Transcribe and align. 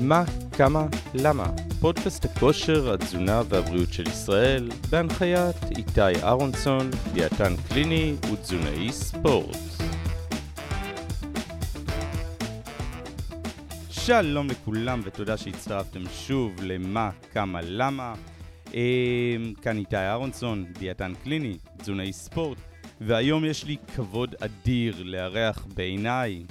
מה, 0.00 0.24
כמה, 0.52 0.86
למה? 1.14 1.46
פודקאסט 1.80 2.24
הכושר, 2.24 2.92
התזונה 2.92 3.42
והבריאות 3.48 3.92
של 3.92 4.08
ישראל, 4.08 4.70
בהנחיית 4.90 5.56
איתי 5.76 6.22
אהרונסון, 6.22 6.90
דיאטן 7.12 7.54
קליני 7.68 8.14
ותזונאי 8.32 8.92
ספורט. 8.92 9.56
שלום 13.90 14.48
לכולם 14.50 15.00
ותודה 15.04 15.36
שהצטרפתם 15.36 16.02
שוב 16.12 16.52
למה, 16.62 17.10
כמה, 17.32 17.60
למה. 17.62 18.14
אמ, 18.74 19.54
כאן 19.62 19.78
איתי 19.78 19.96
אהרונסון, 19.96 20.64
דיאטן 20.78 21.12
קליני, 21.24 21.58
תזונאי 21.78 22.12
ספורט, 22.12 22.58
והיום 23.00 23.44
יש 23.44 23.64
לי 23.64 23.76
כבוד 23.94 24.34
אדיר 24.40 25.02
לארח 25.04 25.66
בעיניי 25.74 26.42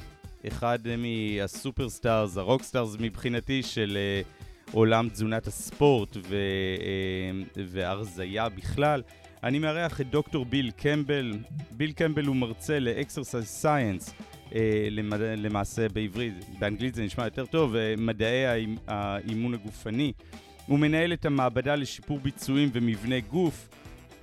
אחד 0.48 0.80
מהסופרסטארס, 0.98 2.38
הרוקסטארס 2.38 2.96
מבחינתי 3.00 3.64
של 3.64 3.98
uh, 3.98 4.72
עולם 4.72 5.10
תזונת 5.10 5.48
הספורט 5.48 6.18
ו, 6.18 6.36
uh, 6.78 7.60
והרזייה 7.68 8.50
בכלל. 8.50 9.02
אני 9.44 9.60
מארח 9.60 10.02
את 10.02 10.10
דוקטור 10.10 10.46
ביל 10.46 10.72
קמבל. 10.72 11.34
ביל 11.72 11.92
קמבל 11.92 12.26
הוא 12.26 12.36
מרצה 12.36 12.80
לאקסרסייז 12.80 13.46
סייאנס, 13.46 14.14
למד... 14.92 15.20
למעשה 15.22 15.90
בעברית, 15.90 16.34
באנגלית 16.60 16.96
זה 16.96 17.04
נשמע 17.04 17.26
יותר 17.26 17.46
טוב, 17.46 17.76
מדעי 17.98 18.46
האימון 18.88 19.54
הגופני. 19.54 20.14
הוא 20.66 20.80
מנהל 20.80 21.14
את 21.14 21.26
המעבדה 21.26 21.76
לשיפור 21.76 22.20
ביצועים 22.20 22.70
ומבנה 22.74 23.20
גוף, 23.20 23.70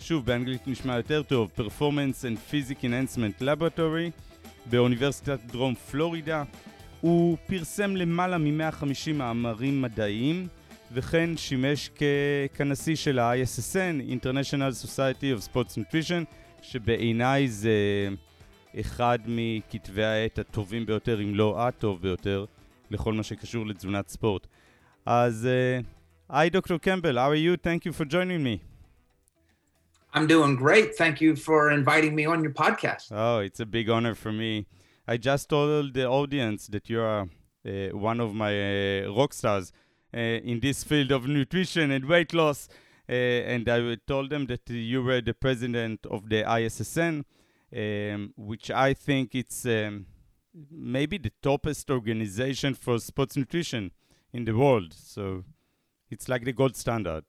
שוב 0.00 0.26
באנגלית 0.26 0.68
נשמע 0.68 0.96
יותר 0.96 1.22
טוב, 1.22 1.52
Performance 1.58 2.22
and 2.22 2.52
Physics 2.52 2.82
Enhancement 2.82 3.42
Laboratory. 3.42 4.33
באוניברסיטת 4.66 5.38
דרום 5.46 5.74
פלורידה. 5.74 6.44
הוא 7.00 7.36
פרסם 7.46 7.96
למעלה 7.96 8.38
מ-150 8.38 9.12
מאמרים 9.14 9.82
מדעיים, 9.82 10.48
וכן 10.92 11.36
שימש 11.36 11.90
כנשיא 12.54 12.96
של 12.96 13.18
ה-ISSN, 13.18 14.22
International 14.22 14.84
Society 14.86 15.38
of 15.38 15.52
Sports 15.52 15.78
Nutrition, 15.78 16.24
שבעיניי 16.62 17.48
זה 17.48 18.08
אחד 18.80 19.18
מכתבי 19.26 20.04
העת 20.04 20.38
הטובים 20.38 20.86
ביותר, 20.86 21.22
אם 21.22 21.34
לא 21.34 21.66
הטוב 21.66 22.02
ביותר, 22.02 22.44
לכל 22.90 23.12
מה 23.12 23.22
שקשור 23.22 23.66
לתזונת 23.66 24.08
ספורט. 24.08 24.46
אז, 25.06 25.48
היי 26.28 26.50
דוקטור 26.50 26.78
קמבל, 26.78 27.18
how 27.18 27.30
are 27.30 27.58
you? 27.58 27.66
Thank 27.66 27.86
you 27.86 27.92
for. 28.00 28.14
I'm 30.16 30.28
doing 30.28 30.54
great. 30.54 30.94
Thank 30.94 31.20
you 31.20 31.34
for 31.34 31.72
inviting 31.72 32.14
me 32.14 32.24
on 32.24 32.44
your 32.44 32.52
podcast. 32.52 33.10
Oh, 33.10 33.40
it's 33.40 33.58
a 33.58 33.66
big 33.66 33.90
honor 33.90 34.14
for 34.14 34.30
me. 34.30 34.66
I 35.08 35.16
just 35.16 35.48
told 35.48 35.92
the 35.92 36.06
audience 36.06 36.68
that 36.68 36.88
you 36.88 37.00
are 37.00 37.26
uh, 37.66 37.88
one 37.88 38.20
of 38.20 38.32
my 38.32 38.52
uh, 39.02 39.12
rock 39.12 39.34
stars 39.34 39.72
uh, 40.14 40.18
in 40.18 40.60
this 40.60 40.84
field 40.84 41.10
of 41.10 41.26
nutrition 41.26 41.90
and 41.90 42.04
weight 42.04 42.32
loss. 42.32 42.68
Uh, 43.08 43.12
and 43.12 43.68
I 43.68 43.96
told 44.06 44.30
them 44.30 44.46
that 44.46 44.70
you 44.70 45.02
were 45.02 45.20
the 45.20 45.34
president 45.34 46.06
of 46.08 46.28
the 46.28 46.44
ISSN, 46.44 47.24
um, 47.76 48.34
which 48.36 48.70
I 48.70 48.94
think 48.94 49.34
it's 49.34 49.66
um, 49.66 50.06
maybe 50.70 51.18
the 51.18 51.32
toppest 51.42 51.90
organization 51.90 52.74
for 52.74 53.00
sports 53.00 53.36
nutrition 53.36 53.90
in 54.32 54.44
the 54.44 54.52
world. 54.52 54.94
So 54.94 55.42
it's 56.08 56.28
like 56.28 56.44
the 56.44 56.52
gold 56.52 56.76
standard, 56.76 57.24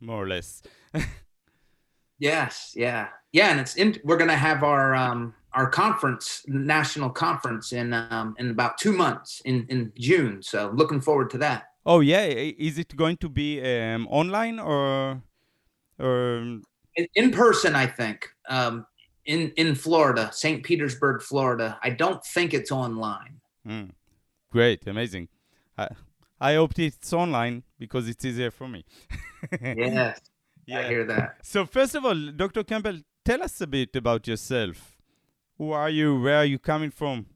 more 0.00 0.24
or 0.24 0.26
less. 0.26 0.62
Yes, 2.24 2.72
yeah, 2.74 3.08
yeah, 3.32 3.50
and 3.50 3.60
it's 3.60 3.74
in. 3.76 4.00
We're 4.02 4.16
gonna 4.16 4.34
have 4.34 4.62
our 4.62 4.94
um, 4.94 5.34
our 5.52 5.68
conference, 5.68 6.42
national 6.46 7.10
conference, 7.10 7.70
in 7.72 7.92
um, 7.92 8.34
in 8.38 8.48
about 8.48 8.78
two 8.78 8.92
months 8.92 9.42
in 9.44 9.66
in 9.68 9.92
June. 9.98 10.42
So 10.42 10.72
looking 10.74 11.02
forward 11.02 11.28
to 11.32 11.38
that. 11.44 11.64
Oh 11.84 12.00
yeah, 12.00 12.24
is 12.24 12.78
it 12.78 12.96
going 12.96 13.18
to 13.18 13.28
be 13.28 13.60
um, 13.60 14.08
online 14.08 14.58
or 14.58 15.20
or 15.98 16.38
in, 16.96 17.06
in 17.14 17.30
person? 17.30 17.76
I 17.76 17.86
think 17.86 18.30
um, 18.48 18.86
in 19.26 19.52
in 19.58 19.74
Florida, 19.74 20.30
St. 20.32 20.64
Petersburg, 20.64 21.20
Florida. 21.20 21.78
I 21.82 21.90
don't 21.90 22.24
think 22.24 22.54
it's 22.54 22.72
online. 22.72 23.38
Mm. 23.68 23.90
Great, 24.50 24.86
amazing. 24.86 25.28
I, 25.76 25.88
I 26.40 26.54
hope 26.54 26.78
it's 26.78 27.12
online 27.12 27.64
because 27.78 28.08
it's 28.08 28.24
easier 28.24 28.50
for 28.50 28.66
me. 28.66 28.86
yes. 29.60 30.18
Yeah. 30.66 30.80
I 30.80 30.82
hear 30.84 31.04
that. 31.04 31.36
So 31.42 31.66
first 31.66 31.94
of 31.94 32.04
all, 32.04 32.30
Dr. 32.36 32.64
Campbell, 32.64 33.00
tell 33.24 33.42
us 33.42 33.60
a 33.60 33.66
bit 33.66 33.94
about 33.96 34.26
yourself. 34.26 34.96
Who 35.58 35.72
are 35.72 35.90
you? 35.90 36.20
Where 36.20 36.38
are 36.38 36.44
you 36.44 36.58
coming 36.58 36.90
from? 36.90 37.26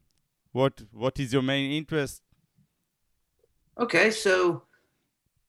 What 0.51 0.83
What 0.91 1.19
is 1.19 1.33
your 1.33 1.41
main 1.41 1.71
interest? 1.71 2.21
Okay, 3.79 4.11
so 4.11 4.63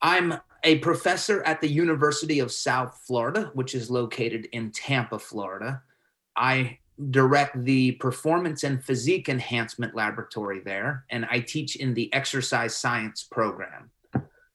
I'm 0.02 0.34
a 0.62 0.78
professor 0.78 1.42
at 1.42 1.60
the 1.60 1.68
University 1.68 2.38
of 2.38 2.52
South 2.52 3.00
Florida, 3.06 3.50
which 3.54 3.74
is 3.74 3.91
located 3.91 4.47
in 4.52 4.70
Tampa, 4.70 5.18
Florida. 5.18 5.82
I 6.36 6.78
direct 7.10 7.64
the 7.64 7.92
Performance 7.92 8.62
and 8.62 8.84
Physique 8.84 9.28
Enhancement 9.28 9.94
Laboratory 9.94 10.60
there, 10.60 11.06
and 11.10 11.26
I 11.30 11.41
teach 11.41 11.76
in 11.76 11.94
the 11.94 12.12
Exercise 12.12 12.76
Science 12.76 13.24
program 13.24 13.91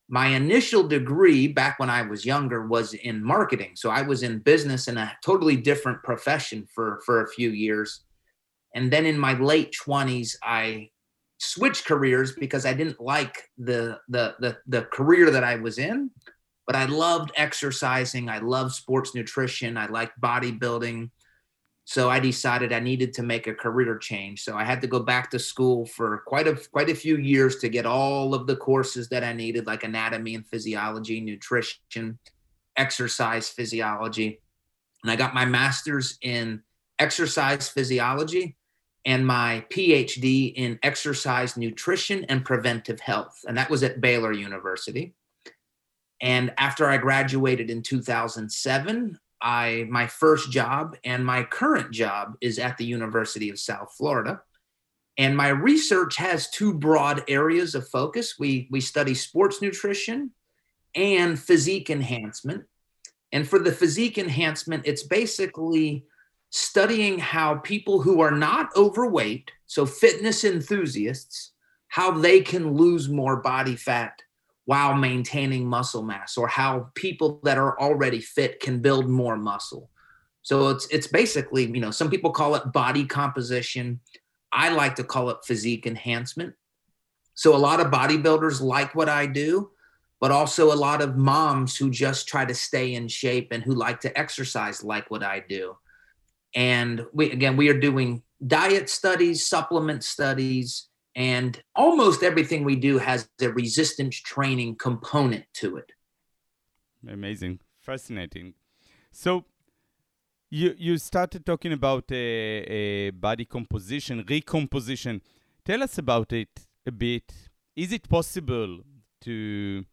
my 0.08 0.28
initial 0.28 0.88
degree 0.88 1.48
back 1.48 1.80
when 1.80 1.90
I 1.90 2.04
was 2.04 2.26
younger 2.26 2.68
was 2.68 2.94
in 2.94 3.24
marketing. 3.24 3.72
So 3.76 3.90
I 3.90 4.04
was 4.04 4.22
in 4.22 4.40
business 4.40 4.88
in 4.88 4.98
a 4.98 5.12
totally 5.24 5.56
different 5.56 6.04
profession 6.04 6.68
for, 6.74 7.02
for 7.06 7.24
a 7.24 7.30
few 7.30 7.50
years. 7.50 8.02
And 8.76 8.92
then 8.92 9.06
in 9.06 9.18
my 9.18 9.34
late 9.34 9.76
20s, 9.86 10.36
I 10.44 10.90
switched 11.40 11.86
careers 11.86 12.34
because 12.34 12.66
I 12.66 12.74
didn't 12.74 13.02
like 13.02 13.50
the, 13.58 14.00
the, 14.10 14.36
the, 14.40 14.58
the 14.68 14.84
career 14.84 15.32
that 15.32 15.44
I 15.44 15.56
was 15.56 15.80
in, 15.80 16.12
but 16.68 16.76
I 16.76 16.86
loved 16.86 17.32
exercising. 17.36 18.30
I 18.30 18.40
loved 18.40 18.74
sports 18.74 19.16
nutrition. 19.16 19.76
I 19.76 19.88
liked 19.88 20.22
bodybuilding. 20.22 21.10
So 21.88 22.10
I 22.10 22.20
decided 22.20 22.74
I 22.74 22.80
needed 22.80 23.14
to 23.14 23.24
make 23.24 23.46
a 23.46 23.54
career 23.54 23.98
change. 23.98 24.42
So 24.44 24.58
I 24.58 24.64
had 24.64 24.82
to 24.82 24.88
go 24.88 25.00
back 25.00 25.30
to 25.32 25.40
school 25.40 25.86
for 25.86 26.24
quite 26.26 26.48
a 26.48 26.56
quite 26.72 26.90
a 26.90 26.96
few 26.96 27.18
years 27.18 27.58
to 27.58 27.70
get 27.70 27.86
all 27.86 28.34
of 28.34 28.48
the 28.48 28.56
courses 28.56 29.08
that 29.10 29.24
I 29.24 29.34
needed, 29.34 29.68
like 29.68 29.84
anatomy 29.84 30.34
and 30.34 30.48
physiology, 30.48 31.22
nutrition, 31.22 32.18
exercise 32.76 33.50
physiology. 33.50 34.42
And 35.04 35.12
I 35.12 35.16
got 35.16 35.36
my 35.36 35.46
master's 35.46 36.18
in 36.24 36.64
exercise 36.98 37.70
physiology 37.70 38.56
and 39.06 39.26
my 39.26 39.64
PhD 39.70 40.54
in 40.56 40.80
exercise 40.82 41.56
nutrition 41.56 42.26
and 42.26 42.44
preventive 42.44 43.00
health. 43.00 43.46
And 43.48 43.56
that 43.58 43.70
was 43.70 43.84
at 43.84 44.02
Baylor 44.02 44.32
University. 44.32 45.14
And 46.20 46.52
after 46.58 46.90
I 46.90 46.98
graduated 46.98 47.70
in 47.70 47.84
2007, 47.84 49.20
I 49.46 49.86
my 49.90 50.08
first 50.08 50.52
job 50.52 50.98
and 51.06 51.24
my 51.24 51.44
current 51.44 51.92
job 51.92 52.36
is 52.42 52.58
at 52.58 52.78
the 52.78 52.86
University 52.86 53.52
of 53.52 53.60
South 53.60 53.94
Florida. 53.96 54.42
And 55.18 55.38
my 55.38 55.50
research 55.50 56.18
has 56.18 56.50
two 56.50 56.74
broad 56.74 57.24
areas 57.28 57.76
of 57.76 57.88
focus. 57.88 58.40
We 58.40 58.68
we 58.72 58.82
study 58.82 59.14
sports 59.14 59.62
nutrition 59.62 60.32
and 60.96 61.40
physique 61.40 61.92
enhancement. 61.92 62.66
And 63.32 63.48
for 63.48 63.60
the 63.60 63.72
physique 63.72 64.18
enhancement, 64.18 64.84
it's 64.86 65.04
basically 65.04 66.06
studying 66.50 67.20
how 67.20 67.56
people 67.56 68.02
who 68.02 68.22
are 68.22 68.32
not 68.32 68.76
overweight, 68.76 69.52
so 69.68 69.86
fitness 69.86 70.44
enthusiasts, 70.44 71.52
how 71.90 72.12
they 72.12 72.42
can 72.42 72.74
lose 72.74 73.10
more 73.10 73.38
body 73.38 73.76
fat 73.76 74.22
while 74.66 74.96
maintaining 74.96 75.68
muscle 75.68 76.04
mass 76.04 76.38
or 76.38 76.48
how 76.48 76.90
people 76.96 77.40
that 77.44 77.58
are 77.58 77.80
already 77.80 78.20
fit 78.20 78.60
can 78.60 78.82
build 78.82 79.08
more 79.08 79.38
muscle. 79.38 79.90
So 80.42 80.70
it's 80.70 80.88
it's 80.88 81.08
basically, 81.08 81.66
you 81.66 81.80
know, 81.80 81.92
some 81.92 82.10
people 82.10 82.32
call 82.32 82.56
it 82.56 82.72
body 82.72 83.06
composition. 83.06 84.00
I 84.52 84.70
like 84.70 84.96
to 84.96 85.04
call 85.04 85.30
it 85.30 85.38
physique 85.44 85.88
enhancement. 85.88 86.54
So 87.36 87.56
a 87.56 87.58
lot 87.58 87.80
of 87.80 87.92
bodybuilders 87.92 88.62
like 88.62 88.96
what 88.96 89.10
I 89.10 89.26
do, 89.26 89.72
but 90.22 90.32
also 90.32 90.72
a 90.72 90.76
lot 90.76 91.02
of 91.02 91.18
moms 91.18 91.76
who 91.76 91.90
just 91.90 92.28
try 92.28 92.46
to 92.46 92.56
stay 92.56 92.94
in 92.94 93.08
shape 93.08 93.50
and 93.52 93.64
who 93.64 93.74
like 93.74 94.00
to 94.02 94.18
exercise 94.18 94.84
like 94.84 95.12
what 95.12 95.24
I 95.24 95.44
do. 95.48 95.78
And 96.56 97.06
we 97.14 97.32
again 97.32 97.58
we 97.58 97.70
are 97.70 97.80
doing 97.80 98.24
diet 98.46 98.90
studies, 98.90 99.46
supplement 99.46 100.04
studies, 100.04 100.88
and 101.16 101.62
almost 101.76 102.24
everything 102.24 102.64
we 102.64 102.76
do 102.76 102.98
has 102.98 103.30
a 103.42 103.50
resistance 103.50 104.18
training 104.18 104.76
component 104.76 105.46
to 105.54 105.78
it. 105.78 105.92
Amazing, 107.08 107.60
fascinating. 107.80 108.54
So, 109.12 109.46
you 110.50 110.76
you 110.78 110.98
started 110.98 111.46
talking 111.46 111.72
about 111.72 112.12
a, 112.12 113.12
body 113.12 113.46
composition, 113.46 114.26
recomposition. 114.28 115.22
Tell 115.64 115.82
us 115.84 115.98
about 115.98 116.34
it 116.34 116.50
a 116.86 116.92
bit. 116.92 117.32
Is 117.76 117.92
it 117.92 118.08
possible 118.10 118.82
to 119.22 119.86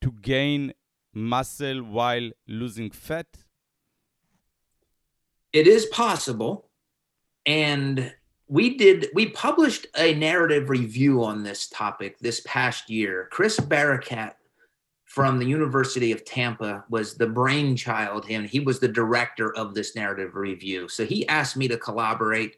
to 0.00 0.12
gain 0.22 0.72
muscle 1.12 1.82
while 1.82 2.30
losing 2.46 2.90
fat? 2.90 3.26
It 5.52 5.66
is 5.66 5.86
possible, 5.86 6.70
and 7.44 8.14
we 8.50 8.76
did 8.76 9.06
we 9.14 9.28
published 9.30 9.86
a 9.96 10.12
narrative 10.14 10.70
review 10.70 11.22
on 11.22 11.44
this 11.44 11.68
topic 11.68 12.18
this 12.18 12.42
past 12.44 12.90
year. 12.90 13.28
Chris 13.30 13.60
Barakat 13.60 14.32
from 15.04 15.38
the 15.38 15.46
University 15.46 16.10
of 16.10 16.24
Tampa 16.24 16.84
was 16.90 17.14
the 17.14 17.28
brainchild 17.28 18.26
and 18.28 18.48
he 18.48 18.58
was 18.58 18.80
the 18.80 18.88
director 18.88 19.56
of 19.56 19.74
this 19.74 19.94
narrative 19.94 20.34
review. 20.34 20.88
So 20.88 21.06
he 21.06 21.26
asked 21.28 21.56
me 21.56 21.68
to 21.68 21.76
collaborate, 21.76 22.56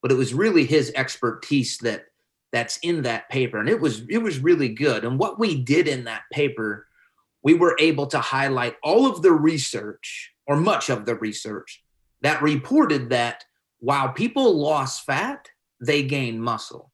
but 0.00 0.12
it 0.12 0.16
was 0.16 0.32
really 0.32 0.64
his 0.64 0.92
expertise 0.94 1.76
that 1.78 2.04
that's 2.52 2.76
in 2.78 3.02
that 3.02 3.28
paper 3.28 3.58
and 3.58 3.68
it 3.68 3.80
was 3.80 4.02
it 4.08 4.18
was 4.18 4.38
really 4.38 4.68
good. 4.68 5.04
And 5.04 5.18
what 5.18 5.40
we 5.40 5.60
did 5.60 5.88
in 5.88 6.04
that 6.04 6.22
paper, 6.32 6.86
we 7.42 7.54
were 7.54 7.76
able 7.80 8.06
to 8.06 8.20
highlight 8.20 8.76
all 8.84 9.06
of 9.06 9.22
the 9.22 9.32
research 9.32 10.34
or 10.46 10.54
much 10.54 10.88
of 10.88 11.04
the 11.04 11.16
research 11.16 11.82
that 12.20 12.42
reported 12.42 13.10
that 13.10 13.44
while 13.82 14.10
people 14.10 14.56
lost 14.56 15.04
fat, 15.04 15.48
they 15.80 16.04
gained 16.04 16.40
muscle. 16.40 16.92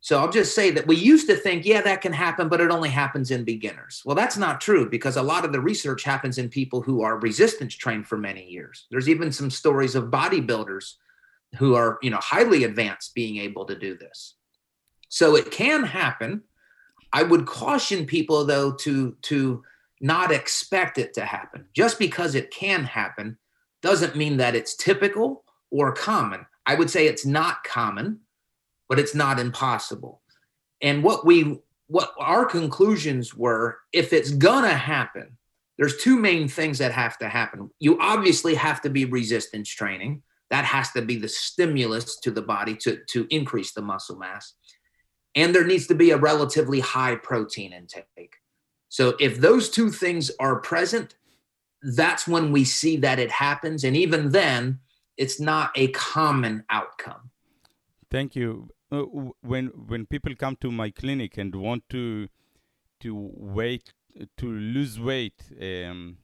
So 0.00 0.18
I'll 0.18 0.30
just 0.30 0.52
say 0.52 0.72
that 0.72 0.86
we 0.88 0.96
used 0.96 1.28
to 1.28 1.36
think, 1.36 1.64
yeah, 1.64 1.80
that 1.82 2.00
can 2.00 2.12
happen, 2.12 2.48
but 2.48 2.60
it 2.60 2.72
only 2.72 2.88
happens 2.88 3.30
in 3.30 3.44
beginners. 3.44 4.02
Well, 4.04 4.16
that's 4.16 4.36
not 4.36 4.60
true 4.60 4.90
because 4.90 5.16
a 5.16 5.22
lot 5.22 5.44
of 5.44 5.52
the 5.52 5.60
research 5.60 6.02
happens 6.02 6.36
in 6.36 6.48
people 6.48 6.82
who 6.82 7.02
are 7.02 7.20
resistance 7.20 7.72
trained 7.76 8.08
for 8.08 8.18
many 8.18 8.44
years. 8.44 8.86
There's 8.90 9.08
even 9.08 9.30
some 9.30 9.48
stories 9.48 9.94
of 9.94 10.06
bodybuilders 10.06 10.94
who 11.56 11.76
are, 11.76 11.98
you 12.02 12.10
know, 12.10 12.18
highly 12.20 12.64
advanced 12.64 13.14
being 13.14 13.36
able 13.36 13.64
to 13.66 13.78
do 13.78 13.96
this. 13.96 14.34
So 15.08 15.36
it 15.36 15.52
can 15.52 15.84
happen. 15.84 16.42
I 17.12 17.22
would 17.22 17.46
caution 17.46 18.06
people 18.06 18.44
though 18.44 18.72
to 18.72 19.16
to 19.22 19.62
not 20.00 20.32
expect 20.32 20.98
it 20.98 21.14
to 21.14 21.24
happen. 21.24 21.66
Just 21.74 21.96
because 21.96 22.34
it 22.34 22.50
can 22.50 22.82
happen 22.82 23.38
doesn't 23.82 24.16
mean 24.16 24.38
that 24.38 24.56
it's 24.56 24.74
typical 24.74 25.44
or 25.70 25.92
common. 25.92 26.46
I 26.66 26.74
would 26.74 26.90
say 26.90 27.06
it's 27.06 27.26
not 27.26 27.64
common 27.64 28.20
but 28.88 28.98
it's 28.98 29.14
not 29.14 29.38
impossible. 29.38 30.22
And 30.80 31.02
what 31.04 31.26
we 31.26 31.58
what 31.88 32.12
our 32.18 32.44
conclusions 32.44 33.34
were 33.34 33.78
if 33.92 34.12
it's 34.12 34.30
gonna 34.30 34.74
happen, 34.74 35.36
there's 35.78 35.96
two 35.98 36.18
main 36.18 36.48
things 36.48 36.78
that 36.78 36.92
have 36.92 37.18
to 37.18 37.28
happen. 37.28 37.70
You 37.78 37.98
obviously 38.00 38.54
have 38.54 38.80
to 38.82 38.90
be 38.90 39.04
resistance 39.04 39.68
training. 39.68 40.22
That 40.50 40.64
has 40.64 40.90
to 40.92 41.02
be 41.02 41.16
the 41.16 41.28
stimulus 41.28 42.18
to 42.20 42.30
the 42.30 42.42
body 42.42 42.74
to, 42.76 42.98
to 43.10 43.26
increase 43.30 43.72
the 43.72 43.82
muscle 43.82 44.16
mass. 44.16 44.54
And 45.34 45.54
there 45.54 45.66
needs 45.66 45.86
to 45.88 45.94
be 45.94 46.10
a 46.10 46.16
relatively 46.16 46.80
high 46.80 47.16
protein 47.16 47.72
intake. 47.72 48.34
So 48.88 49.14
if 49.20 49.38
those 49.38 49.68
two 49.68 49.90
things 49.90 50.30
are 50.40 50.60
present, 50.60 51.14
that's 51.82 52.26
when 52.26 52.50
we 52.50 52.64
see 52.64 52.96
that 52.98 53.18
it 53.18 53.30
happens. 53.30 53.84
And 53.84 53.96
even 53.96 54.30
then, 54.30 54.80
it's 55.18 55.38
not 55.38 55.70
a 55.74 55.88
common 55.88 56.64
outcome. 56.70 57.30
Thank 58.10 58.34
you 58.34 58.70
uh, 58.90 59.02
when 59.42 59.66
when 59.66 60.06
people 60.06 60.34
come 60.34 60.56
to 60.56 60.70
my 60.72 60.90
clinic 60.90 61.36
and 61.36 61.54
want 61.54 61.88
to 61.90 62.28
to 63.00 63.30
wait 63.34 63.92
to 64.36 64.46
lose 64.50 64.98
weight 64.98 65.44
um, 65.60 66.18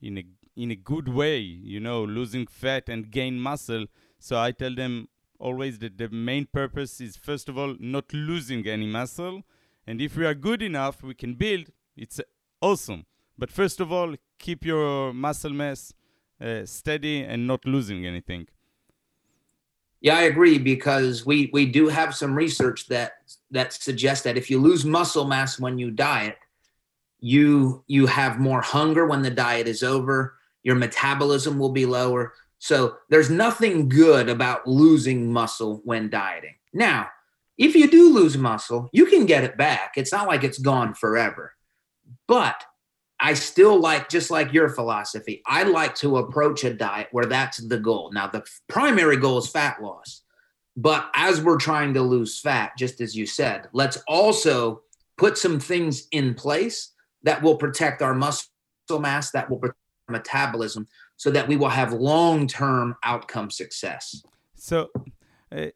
in 0.00 0.18
a 0.18 0.24
in 0.56 0.70
a 0.70 0.76
good 0.76 1.08
way, 1.08 1.38
you 1.38 1.80
know, 1.80 2.04
losing 2.04 2.46
fat 2.46 2.88
and 2.88 3.10
gain 3.10 3.40
muscle. 3.40 3.86
So 4.18 4.38
I 4.38 4.52
tell 4.52 4.74
them 4.74 5.08
always 5.38 5.78
that 5.78 5.96
the 5.96 6.08
main 6.10 6.46
purpose 6.46 7.00
is 7.00 7.16
first 7.16 7.48
of 7.48 7.56
all 7.56 7.76
not 7.78 8.12
losing 8.12 8.66
any 8.66 8.86
muscle, 8.86 9.42
and 9.86 10.00
if 10.00 10.16
we 10.16 10.26
are 10.26 10.34
good 10.34 10.62
enough, 10.62 11.02
we 11.02 11.14
can 11.14 11.34
build. 11.34 11.70
It's 11.96 12.20
awesome. 12.60 13.06
But 13.36 13.50
first 13.50 13.80
of 13.80 13.90
all, 13.90 14.16
keep 14.38 14.64
your 14.64 15.14
muscle 15.14 15.52
mass 15.52 15.94
uh, 16.40 16.64
steady 16.64 17.22
and 17.22 17.46
not 17.46 17.64
losing 17.64 18.06
anything. 18.06 18.46
Yeah, 20.00 20.16
I 20.16 20.22
agree 20.22 20.58
because 20.58 21.26
we 21.26 21.50
we 21.52 21.66
do 21.66 21.88
have 21.88 22.14
some 22.14 22.34
research 22.34 22.88
that 22.88 23.12
that 23.50 23.72
suggests 23.72 24.24
that 24.24 24.38
if 24.38 24.50
you 24.50 24.58
lose 24.58 24.84
muscle 24.84 25.26
mass 25.26 25.60
when 25.60 25.78
you 25.78 25.90
diet, 25.90 26.38
you 27.20 27.84
you 27.86 28.06
have 28.06 28.38
more 28.38 28.62
hunger 28.62 29.06
when 29.06 29.22
the 29.22 29.30
diet 29.30 29.68
is 29.68 29.82
over, 29.82 30.36
your 30.62 30.76
metabolism 30.76 31.58
will 31.58 31.72
be 31.72 31.84
lower. 31.84 32.32
So 32.58 32.96
there's 33.10 33.30
nothing 33.30 33.88
good 33.88 34.28
about 34.28 34.66
losing 34.66 35.32
muscle 35.32 35.80
when 35.84 36.10
dieting. 36.10 36.54
Now, 36.72 37.08
if 37.58 37.74
you 37.74 37.90
do 37.90 38.12
lose 38.14 38.38
muscle, 38.38 38.88
you 38.92 39.06
can 39.06 39.26
get 39.26 39.44
it 39.44 39.56
back. 39.56 39.92
It's 39.96 40.12
not 40.12 40.28
like 40.28 40.44
it's 40.44 40.58
gone 40.58 40.94
forever. 40.94 41.54
But 42.26 42.64
I 43.20 43.34
still 43.34 43.78
like, 43.78 44.08
just 44.08 44.30
like 44.30 44.52
your 44.52 44.68
philosophy, 44.68 45.42
I 45.46 45.64
like 45.64 45.94
to 45.96 46.18
approach 46.18 46.64
a 46.64 46.72
diet 46.72 47.08
where 47.12 47.26
that's 47.26 47.58
the 47.58 47.78
goal. 47.78 48.10
Now, 48.12 48.26
the 48.26 48.44
primary 48.68 49.16
goal 49.16 49.38
is 49.38 49.48
fat 49.48 49.82
loss. 49.82 50.22
But 50.76 51.10
as 51.14 51.42
we're 51.42 51.58
trying 51.58 51.94
to 51.94 52.02
lose 52.02 52.40
fat, 52.40 52.72
just 52.78 53.00
as 53.00 53.14
you 53.14 53.26
said, 53.26 53.68
let's 53.72 53.98
also 54.08 54.82
put 55.18 55.36
some 55.36 55.60
things 55.60 56.06
in 56.12 56.34
place 56.34 56.92
that 57.22 57.42
will 57.42 57.56
protect 57.56 58.00
our 58.00 58.14
muscle 58.14 58.48
mass, 58.98 59.30
that 59.32 59.50
will 59.50 59.58
protect 59.58 59.78
our 60.08 60.14
metabolism, 60.14 60.86
so 61.16 61.30
that 61.30 61.46
we 61.46 61.56
will 61.56 61.68
have 61.68 61.92
long 61.92 62.46
term 62.46 62.96
outcome 63.04 63.50
success. 63.50 64.22
So, 64.54 64.88
uh, 65.52 65.66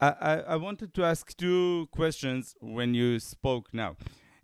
I, 0.00 0.42
I 0.48 0.56
wanted 0.56 0.92
to 0.94 1.04
ask 1.04 1.36
two 1.36 1.88
questions 1.90 2.54
when 2.60 2.94
you 2.94 3.18
spoke 3.18 3.72
now. 3.72 3.96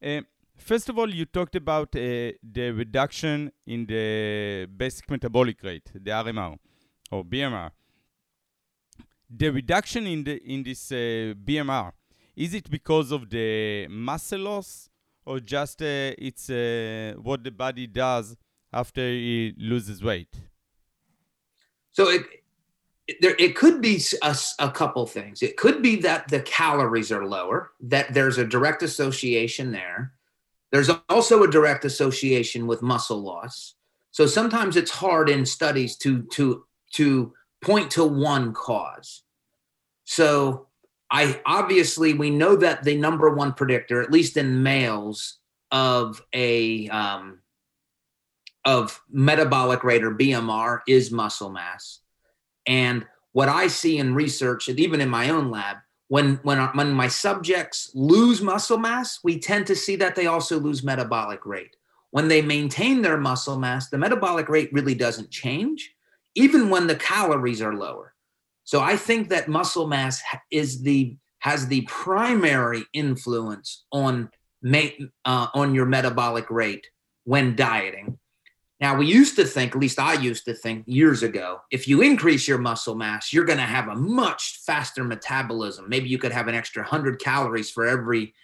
Uh, 0.03 0.23
First 0.60 0.88
of 0.90 0.98
all, 0.98 1.12
you 1.12 1.24
talked 1.24 1.56
about 1.56 1.96
uh, 1.96 2.32
the 2.42 2.70
reduction 2.72 3.50
in 3.66 3.86
the 3.86 4.66
basic 4.66 5.10
metabolic 5.10 5.62
rate, 5.62 5.90
the 5.94 6.10
RMR 6.10 6.58
or 7.10 7.24
BMR. 7.24 7.70
The 9.28 9.48
reduction 9.48 10.06
in 10.06 10.24
the 10.24 10.36
in 10.44 10.62
this 10.62 10.92
uh, 10.92 11.34
BMR 11.44 11.92
is 12.36 12.54
it 12.54 12.70
because 12.70 13.10
of 13.10 13.30
the 13.30 13.86
muscle 13.88 14.40
loss 14.40 14.88
or 15.24 15.40
just 15.40 15.80
uh, 15.82 16.12
it's 16.18 16.50
uh, 16.50 17.14
what 17.20 17.42
the 17.42 17.50
body 17.50 17.86
does 17.86 18.36
after 18.72 19.00
it 19.02 19.58
loses 19.58 20.02
weight? 20.02 20.34
So 21.90 22.08
it, 22.08 22.22
there 23.20 23.34
it 23.38 23.56
could 23.56 23.80
be 23.80 24.00
a, 24.22 24.36
a 24.58 24.70
couple 24.70 25.06
things. 25.06 25.42
It 25.42 25.56
could 25.56 25.80
be 25.82 25.96
that 25.96 26.28
the 26.28 26.40
calories 26.40 27.10
are 27.10 27.26
lower, 27.26 27.72
that 27.80 28.12
there's 28.12 28.36
a 28.38 28.44
direct 28.44 28.82
association 28.82 29.72
there 29.72 30.12
there's 30.72 30.91
also 31.08 31.43
a 31.43 31.50
direct 31.50 31.84
association 31.84 32.67
with 32.67 32.82
muscle 32.82 33.20
loss. 33.20 33.74
So 34.12 34.27
sometimes 34.27 34.77
it's 34.77 34.91
hard 34.91 35.29
in 35.29 35.46
studies 35.46 35.96
to 35.98 36.22
to 36.32 36.65
to 36.94 37.32
point 37.62 37.91
to 37.93 38.05
one 38.05 38.53
cause. 38.53 39.22
So 40.05 40.69
I 41.10 41.41
obviously 41.44 42.15
we 42.15 42.31
know 42.31 42.56
that 42.56 42.84
the 42.84 42.96
number 42.96 43.31
one 43.31 43.53
predictor, 43.53 44.00
at 44.00 44.12
least 44.12 44.36
in 44.36 44.62
males, 44.62 45.39
of 45.70 46.22
a 46.32 46.89
um, 46.89 47.41
of 48.65 49.00
metabolic 49.10 49.84
rate 49.84 50.05
or 50.05 50.15
BMR 50.15 50.81
is 50.86 51.10
muscle 51.10 51.50
mass. 51.50 52.00
And 52.67 53.06
what 53.32 53.48
I 53.48 53.69
see 53.69 53.98
in 53.98 54.15
research, 54.15 54.69
and 54.69 54.79
even 54.79 55.00
in 55.00 55.08
my 55.08 55.31
own 55.31 55.50
lab, 55.50 55.79
when 56.10 56.40
when 56.43 56.58
when 56.74 56.93
my 56.93 57.06
subjects 57.06 57.93
lose 57.94 58.43
muscle 58.43 58.79
mass, 58.79 59.20
we 59.22 59.38
tend 59.38 59.64
to 59.69 59.76
see 59.76 59.94
that 59.94 60.17
they 60.17 60.26
also 60.26 60.58
lose 60.58 60.82
metabolic 60.82 61.46
rate. 61.46 61.76
When 62.10 62.26
they 62.26 62.43
maintain 62.43 63.00
their 63.00 63.17
muscle 63.17 63.56
mass, 63.56 63.90
the 63.90 63.96
metabolic 63.96 64.48
rate 64.48 64.70
really 64.72 64.96
doesn't 64.96 65.31
change, 65.31 65.94
even 66.34 66.69
when 66.69 66.88
the 66.88 66.96
calories 66.96 67.62
are 67.62 67.74
lower. 67.74 68.12
So 68.64 68.81
I 68.81 68.96
think 68.96 69.29
that 69.29 69.46
muscle 69.46 69.86
mass 69.86 70.20
is 70.50 70.82
the 70.82 71.17
has 71.38 71.69
the 71.69 71.82
primary 71.82 72.84
influence 72.93 73.84
on 73.93 74.31
uh, 74.64 75.46
on 75.55 75.74
your 75.76 75.86
metabolic 75.86 76.50
rate 76.50 76.88
when 77.22 77.55
dieting. 77.55 78.19
Now, 78.81 78.96
we 78.96 79.06
used 79.06 79.37
to 79.37 79.44
think, 79.44 79.75
at 79.75 79.81
least 79.81 79.99
I 79.99 80.15
used 80.15 80.46
to 80.46 80.55
think 80.55 80.84
years 80.87 81.22
ago, 81.22 81.60
if 81.70 81.87
you 81.87 82.01
increase 82.01 82.49
your 82.49 82.56
muscle 82.56 82.94
mass, 82.94 83.31
you're 83.31 83.44
going 83.44 83.58
to 83.58 83.65
have 83.65 83.89
a 83.89 83.94
much 83.94 84.60
faster 84.65 85.05
metabolism. 85.05 85.87
Maybe 85.89 86.08
you 86.08 86.17
could 86.17 86.32
have 86.32 86.49
an 86.49 86.55
extra 86.55 86.82
100 86.82 87.20
calories 87.20 87.70
for 87.70 87.87
every 87.87 88.34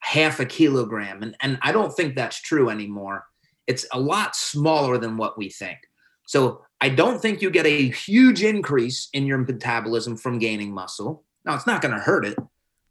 half 0.00 0.38
a 0.38 0.44
kilogram. 0.44 1.22
And, 1.22 1.34
and 1.40 1.58
I 1.62 1.72
don't 1.72 1.94
think 1.96 2.14
that's 2.14 2.40
true 2.40 2.68
anymore. 2.68 3.24
It's 3.66 3.86
a 3.90 3.98
lot 3.98 4.36
smaller 4.36 4.98
than 4.98 5.16
what 5.16 5.38
we 5.38 5.48
think. 5.48 5.78
So 6.26 6.62
I 6.80 6.90
don't 6.90 7.22
think 7.22 7.40
you 7.40 7.50
get 7.50 7.66
a 7.66 7.88
huge 7.88 8.42
increase 8.42 9.08
in 9.14 9.26
your 9.26 9.38
metabolism 9.38 10.18
from 10.18 10.38
gaining 10.38 10.74
muscle. 10.74 11.24
Now, 11.46 11.54
it's 11.54 11.66
not 11.66 11.80
going 11.80 11.94
to 11.94 12.00
hurt 12.00 12.26
it, 12.26 12.36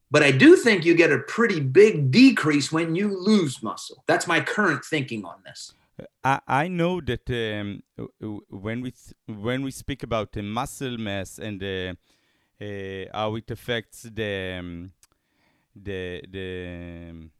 but 0.09 0.23
I 0.23 0.31
do 0.31 0.55
think 0.55 0.85
you 0.85 0.95
get 0.95 1.11
a 1.11 1.19
pretty 1.19 1.59
big 1.59 2.09
decrease 2.09 2.71
when 2.71 2.95
you 2.95 3.15
lose 3.15 3.61
muscle. 3.61 4.03
That's 4.07 4.25
my 4.25 4.39
current 4.39 4.83
thinking 4.83 5.23
on 5.23 5.35
this. 5.45 5.73
I, 6.23 6.39
I 6.47 6.67
know 6.67 6.99
that 7.01 7.29
um, 7.29 7.83
when 8.49 8.81
we 8.81 8.93
when 9.27 9.63
we 9.63 9.71
speak 9.71 10.03
about 10.03 10.31
the 10.33 10.41
muscle 10.41 10.97
mass 10.97 11.39
and 11.39 11.61
uh, 11.63 11.93
uh, 12.63 13.05
how 13.13 13.35
it 13.35 13.49
affects 13.51 14.03
the 14.03 14.57
um, 14.59 14.91
the 15.75 16.23
the 16.29 17.09
um, 17.11 17.31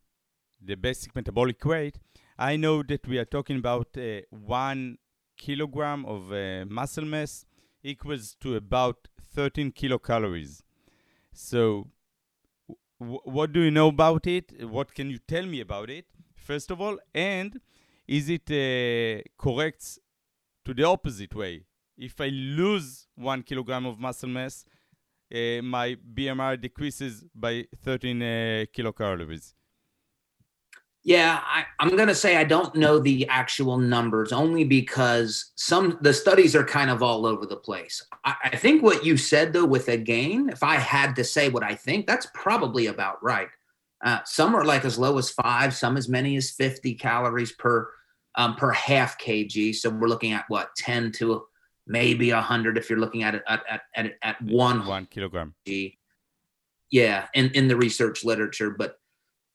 the 0.62 0.76
basic 0.76 1.16
metabolic 1.16 1.64
rate, 1.66 2.00
I 2.38 2.56
know 2.58 2.84
that 2.84 3.08
we 3.08 3.18
are 3.20 3.26
talking 3.26 3.58
about 3.58 3.98
uh, 3.98 4.22
one 4.32 4.98
kilogram 5.38 6.06
of 6.06 6.32
uh, 6.32 6.66
muscle 6.68 7.06
mass 7.06 7.46
equals 7.84 8.36
to 8.42 8.56
about 8.56 9.08
13 9.22 9.72
kilocalories. 9.72 10.64
So, 11.34 11.90
w- 13.00 13.22
what 13.24 13.52
do 13.54 13.62
you 13.62 13.72
know 13.72 13.88
about 13.88 14.28
it? 14.28 14.68
What 14.68 14.94
can 14.94 15.10
you 15.10 15.20
tell 15.20 15.46
me 15.46 15.60
about 15.62 15.90
it, 15.90 16.06
first 16.36 16.72
of 16.72 16.82
all? 16.82 16.98
And 17.14 17.60
is 18.08 18.30
it 18.30 18.50
uh, 18.52 19.22
correct 19.38 20.00
to 20.64 20.74
the 20.74 20.84
opposite 20.84 21.34
way? 21.34 21.66
If 21.98 22.20
I 22.20 22.28
lose 22.28 23.08
one 23.16 23.42
kilogram 23.44 23.86
of 23.86 24.00
muscle 24.00 24.30
mass, 24.30 24.66
uh, 25.34 25.62
my 25.64 25.98
BMR 26.14 26.60
decreases 26.60 27.24
by 27.34 27.66
13 27.84 28.22
uh, 28.22 28.26
kilocalories. 28.76 29.54
Yeah, 31.04 31.40
I, 31.44 31.66
am 31.80 31.96
going 31.96 32.08
to 32.08 32.16
say 32.16 32.36
I 32.36 32.44
don't 32.44 32.74
know 32.74 32.98
the 32.98 33.28
actual 33.28 33.78
numbers 33.78 34.32
only 34.32 34.64
because 34.64 35.52
some 35.56 36.00
the 36.02 36.12
studies 36.12 36.56
are 36.56 36.64
kind 36.64 36.90
of 36.90 37.04
all 37.04 37.28
over 37.28 37.46
the 37.46 37.58
place. 37.58 38.04
I, 38.24 38.34
I, 38.46 38.56
think 38.56 38.82
what 38.82 39.06
you 39.06 39.16
said 39.16 39.54
though 39.54 39.66
with 39.66 39.88
a 39.88 39.98
gain, 39.98 40.50
if 40.50 40.64
I 40.64 40.78
had 40.78 41.16
to 41.18 41.24
say 41.24 41.50
what 41.50 41.62
I 41.62 41.76
think, 41.76 42.08
that's 42.08 42.28
probably 42.34 42.88
about 42.88 43.22
right. 43.24 43.50
Uh, 44.04 44.20
some 44.26 44.56
are 44.56 44.66
like 44.66 44.86
as 44.86 45.00
low 45.00 45.18
as 45.18 45.30
five, 45.30 45.74
some 45.74 45.98
as 45.98 46.10
many 46.10 46.36
as 46.36 46.52
50 46.52 46.96
calories 46.96 47.52
per 47.54 47.90
um, 48.36 48.56
per 48.56 48.72
half 48.72 49.18
kg. 49.18 49.74
So 49.74 49.90
we're 49.90 50.08
looking 50.08 50.34
at 50.34 50.46
what 50.50 50.76
10 50.76 51.14
to 51.14 51.46
maybe 51.88 52.32
100 52.32 52.78
if 52.78 52.90
you're 52.90 53.00
looking 53.00 53.24
at 53.24 53.36
it 53.36 53.44
at, 53.48 53.64
at, 53.70 53.82
at, 53.96 54.14
at 54.22 54.42
one 54.42 54.86
one 54.86 55.06
kilogram. 55.06 55.54
Kg. 55.66 55.96
Yeah, 56.92 57.28
in 57.34 57.50
in 57.52 57.68
the 57.68 57.76
research 57.76 58.24
literature, 58.24 58.70
but 58.70 58.98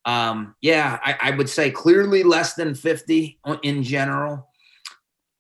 um, 0.04 0.54
yeah, 0.61 0.99
I, 1.02 1.16
I, 1.20 1.30
would 1.32 1.49
say 1.49 1.70
clearly 1.70 2.23
less 2.23 2.54
than 2.54 2.75
50 2.75 3.38
in 3.62 3.82
general. 3.82 4.49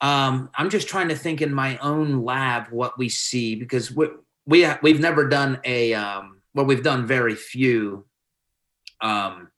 Um, 0.02 0.50
I'm 0.54 0.68
just 0.68 0.86
trying 0.86 1.08
to 1.08 1.16
think 1.16 1.40
in 1.40 1.52
my 1.52 1.78
own 1.78 2.24
lab 2.24 2.70
what 2.70 2.98
we 2.98 3.08
see 3.08 3.54
because 3.54 3.90
we, 3.90 4.08
we 4.46 4.66
we've 4.82 5.00
never 5.00 5.28
done 5.28 5.60
a 5.64 5.94
um, 5.94 6.42
well, 6.54 6.66
we've 6.66 6.82
done 6.82 7.06
very 7.06 7.34
few 7.34 8.04
um, 9.00 9.50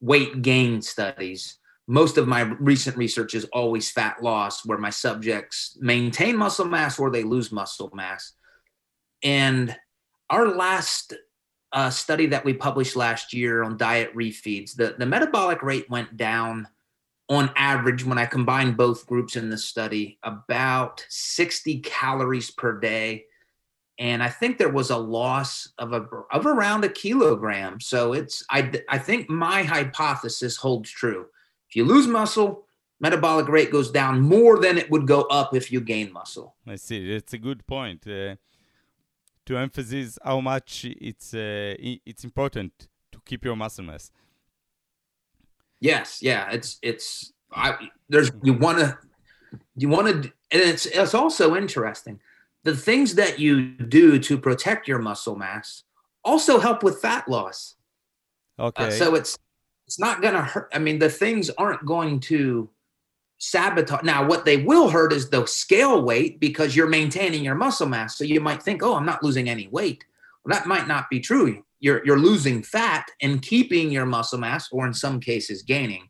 weight 0.00 0.42
gain 0.42 0.82
studies. 0.82 1.58
Most 1.86 2.16
of 2.16 2.26
my 2.26 2.42
recent 2.42 2.96
research 2.96 3.34
is 3.34 3.44
always 3.46 3.90
fat 3.90 4.22
loss, 4.22 4.64
where 4.64 4.78
my 4.78 4.90
subjects 4.90 5.76
maintain 5.80 6.36
muscle 6.36 6.64
mass 6.64 6.98
or 6.98 7.10
they 7.10 7.24
lose 7.24 7.52
muscle 7.52 7.90
mass. 7.92 8.32
And 9.22 9.76
our 10.30 10.48
last 10.48 11.14
uh, 11.72 11.90
study 11.90 12.26
that 12.26 12.44
we 12.44 12.54
published 12.54 12.96
last 12.96 13.34
year 13.34 13.62
on 13.62 13.76
diet 13.76 14.14
refeeds, 14.14 14.74
the, 14.74 14.94
the 14.98 15.06
metabolic 15.06 15.62
rate 15.62 15.90
went 15.90 16.16
down 16.16 16.68
on 17.28 17.50
average 17.56 18.04
when 18.04 18.18
I 18.18 18.26
combined 18.26 18.76
both 18.76 19.06
groups 19.06 19.36
in 19.36 19.48
the 19.48 19.58
study 19.58 20.18
about 20.22 21.04
60 21.08 21.80
calories 21.80 22.50
per 22.50 22.78
day. 22.78 23.24
And 23.98 24.22
I 24.22 24.28
think 24.28 24.58
there 24.58 24.70
was 24.72 24.90
a 24.90 24.96
loss 24.96 25.68
of 25.78 25.92
a, 25.92 26.06
of 26.32 26.46
around 26.46 26.84
a 26.84 26.88
kilogram. 26.88 27.80
So 27.80 28.12
it's 28.12 28.44
I 28.50 28.82
I 28.88 28.98
think 28.98 29.30
my 29.30 29.62
hypothesis 29.62 30.56
holds 30.56 30.90
true. 30.90 31.26
If 31.68 31.76
you 31.76 31.84
lose 31.84 32.06
muscle, 32.06 32.66
metabolic 33.00 33.48
rate 33.48 33.70
goes 33.70 33.90
down 33.90 34.20
more 34.20 34.58
than 34.58 34.78
it 34.78 34.90
would 34.90 35.06
go 35.06 35.22
up 35.22 35.54
if 35.54 35.70
you 35.70 35.80
gain 35.80 36.12
muscle. 36.12 36.56
I 36.66 36.76
see. 36.76 37.12
It's 37.12 37.32
a 37.32 37.38
good 37.38 37.66
point. 37.66 38.06
Uh, 38.06 38.36
to 39.46 39.58
emphasize 39.58 40.18
how 40.24 40.40
much 40.40 40.84
it's 40.84 41.34
uh, 41.34 41.74
it's 41.78 42.24
important 42.24 42.88
to 43.12 43.20
keep 43.24 43.44
your 43.44 43.56
muscle 43.56 43.84
mass. 43.84 44.10
Yes, 45.80 46.22
yeah, 46.22 46.50
it's 46.50 46.78
it's 46.82 47.32
I 47.52 47.76
there's 48.08 48.30
you 48.42 48.54
want 48.54 48.78
to 48.78 48.98
you 49.76 49.88
want 49.88 50.06
to 50.08 50.32
and 50.50 50.62
it's 50.62 50.86
it's 50.86 51.14
also 51.14 51.54
interesting 51.56 52.20
the 52.64 52.76
things 52.76 53.14
that 53.14 53.38
you 53.38 53.72
do 53.76 54.18
to 54.18 54.38
protect 54.38 54.88
your 54.88 54.98
muscle 54.98 55.36
mass 55.36 55.84
also 56.24 56.58
help 56.58 56.82
with 56.82 57.00
fat 57.00 57.28
loss. 57.28 57.76
Okay. 58.58 58.86
Uh, 58.86 58.90
so 58.90 59.14
it's 59.14 59.38
it's 59.86 59.98
not 59.98 60.22
going 60.22 60.34
to 60.34 60.42
hurt. 60.42 60.70
I 60.72 60.78
mean, 60.78 60.98
the 60.98 61.10
things 61.10 61.50
aren't 61.50 61.84
going 61.84 62.20
to 62.20 62.70
sabotage. 63.36 64.02
Now, 64.02 64.26
what 64.26 64.46
they 64.46 64.56
will 64.56 64.88
hurt 64.88 65.12
is 65.12 65.28
the 65.28 65.44
scale 65.46 66.02
weight 66.02 66.40
because 66.40 66.74
you're 66.74 66.88
maintaining 66.88 67.44
your 67.44 67.54
muscle 67.54 67.88
mass. 67.88 68.16
So 68.16 68.24
you 68.24 68.40
might 68.40 68.62
think, 68.62 68.82
oh, 68.82 68.94
I'm 68.94 69.04
not 69.04 69.22
losing 69.22 69.48
any 69.48 69.68
weight. 69.68 70.04
Well, 70.42 70.56
that 70.56 70.66
might 70.66 70.88
not 70.88 71.10
be 71.10 71.20
true. 71.20 71.64
You're, 71.80 72.04
you're 72.06 72.18
losing 72.18 72.62
fat 72.62 73.06
and 73.20 73.42
keeping 73.42 73.90
your 73.90 74.06
muscle 74.06 74.38
mass, 74.38 74.70
or 74.72 74.86
in 74.86 74.94
some 74.94 75.20
cases, 75.20 75.62
gaining. 75.62 76.08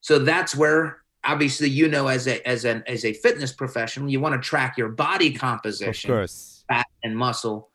So 0.00 0.18
that's 0.18 0.56
where 0.56 1.01
obviously 1.24 1.68
you 1.68 1.88
know 1.88 2.08
as 2.08 2.26
a 2.26 2.46
as 2.46 2.64
an 2.64 2.82
as 2.86 3.04
a 3.04 3.12
fitness 3.12 3.52
professional, 3.52 4.08
you 4.08 4.20
want 4.20 4.34
to 4.34 4.40
track 4.40 4.76
your 4.76 4.88
body 4.88 5.32
composition, 5.32 6.10
of 6.10 6.16
course, 6.16 6.64
fat 6.68 6.86
and 7.02 7.16
muscle. 7.16 7.68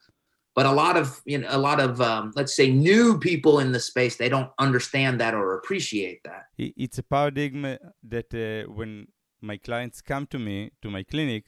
But 0.56 0.66
a 0.66 0.72
lot 0.72 0.98
of 0.98 1.22
you 1.25 1.38
know 1.38 1.48
a 1.51 1.58
lot 1.58 1.80
of 1.80 2.01
um, 2.01 2.34
let's 2.36 2.56
say 2.56 2.72
new 2.72 3.20
people 3.20 3.60
in 3.60 3.72
the 3.72 3.80
space 3.80 4.16
they 4.16 4.30
don't 4.30 4.50
understand 4.58 5.20
that 5.22 5.34
or 5.34 5.56
appreciate 5.56 6.24
that. 6.24 6.48
It's 6.58 6.98
a 6.98 7.04
paradigm 7.04 7.77
that 8.04 8.34
uh, 8.34 8.72
when 8.72 9.08
my 9.42 9.58
clients 9.58 10.01
come 10.01 10.25
to 10.27 10.39
me 10.39 10.72
to 10.82 10.89
my 10.89 11.04
clinic 11.04 11.46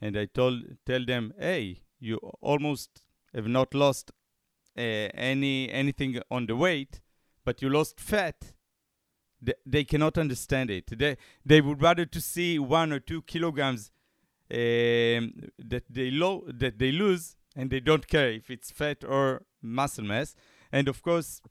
and 0.00 0.16
i 0.16 0.24
told 0.26 0.62
tell 0.86 1.04
them 1.04 1.32
hey 1.38 1.82
you 2.00 2.16
almost 2.40 3.02
have 3.34 3.48
not 3.48 3.74
lost 3.74 4.10
uh, 4.76 4.80
any 4.80 5.70
anything 5.70 6.20
on 6.30 6.46
the 6.46 6.56
weight 6.56 7.00
but 7.44 7.62
you 7.62 7.68
lost 7.68 8.00
fat 8.00 8.52
they, 9.40 9.54
they 9.64 9.84
cannot 9.84 10.18
understand 10.18 10.70
it 10.70 10.86
they 10.98 11.16
they 11.44 11.60
would 11.60 11.80
rather 11.80 12.04
to 12.04 12.20
see 12.20 12.58
one 12.58 12.92
or 12.92 13.00
two 13.00 13.22
kilograms 13.22 13.90
um, 14.50 15.34
that 15.58 15.84
they 15.90 16.10
lo- 16.10 16.44
that 16.48 16.78
they 16.78 16.90
lose 16.90 17.36
and 17.54 17.70
they 17.70 17.80
don't 17.80 18.06
care 18.06 18.30
if 18.30 18.50
it's 18.50 18.70
fat 18.70 19.04
or 19.04 19.42
muscle 19.60 20.04
mass. 20.04 20.34
And 20.72 20.88
of 20.88 21.02
course, 21.02 21.42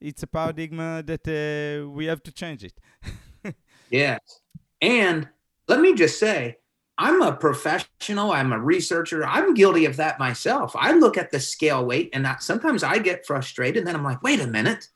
it's 0.00 0.22
a 0.22 0.26
paradigm 0.26 0.76
that 1.04 1.26
uh, 1.26 1.90
we 1.90 2.06
have 2.06 2.22
to 2.22 2.32
change 2.32 2.64
it. 2.64 2.80
yes. 3.90 4.20
And 4.80 5.28
let 5.68 5.80
me 5.80 5.94
just 5.94 6.18
say, 6.18 6.58
I'm 6.98 7.20
a 7.20 7.32
professional, 7.32 8.32
I'm 8.32 8.52
a 8.52 8.60
researcher, 8.60 9.26
I'm 9.26 9.52
guilty 9.52 9.84
of 9.84 9.96
that 9.96 10.18
myself. 10.18 10.74
I 10.74 10.92
look 10.92 11.18
at 11.18 11.30
the 11.30 11.40
scale 11.40 11.84
weight 11.84 12.10
and 12.14 12.26
I, 12.26 12.36
sometimes 12.38 12.82
I 12.82 12.98
get 12.98 13.26
frustrated 13.26 13.78
and 13.78 13.86
then 13.86 13.96
I'm 13.96 14.04
like, 14.04 14.22
wait 14.22 14.40
a 14.40 14.46
minute, 14.46 14.88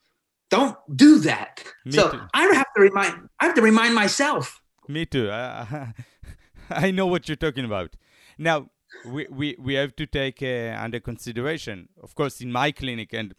don't 0.51 0.77
do 0.95 1.19
that. 1.21 1.65
Me 1.85 1.93
so 1.93 2.11
too. 2.11 2.21
I 2.35 2.43
have 2.55 2.67
to 2.77 2.83
remind 2.83 3.29
I 3.41 3.47
have 3.47 3.55
to 3.55 3.63
remind 3.63 3.95
myself. 3.95 4.61
Me 4.89 5.07
too. 5.07 5.31
I, 5.31 5.95
I 6.71 6.91
know 6.91 7.07
what 7.07 7.29
you're 7.29 7.37
talking 7.37 7.65
about. 7.65 7.97
Now, 8.39 8.71
we, 9.07 9.27
we, 9.31 9.57
we 9.59 9.75
have 9.75 9.95
to 9.97 10.07
take 10.07 10.43
uh, 10.43 10.77
under 10.79 11.01
consideration, 11.01 11.89
of 12.03 12.15
course, 12.15 12.41
in 12.41 12.51
my 12.51 12.73
clinic 12.73 13.13
and 13.13 13.35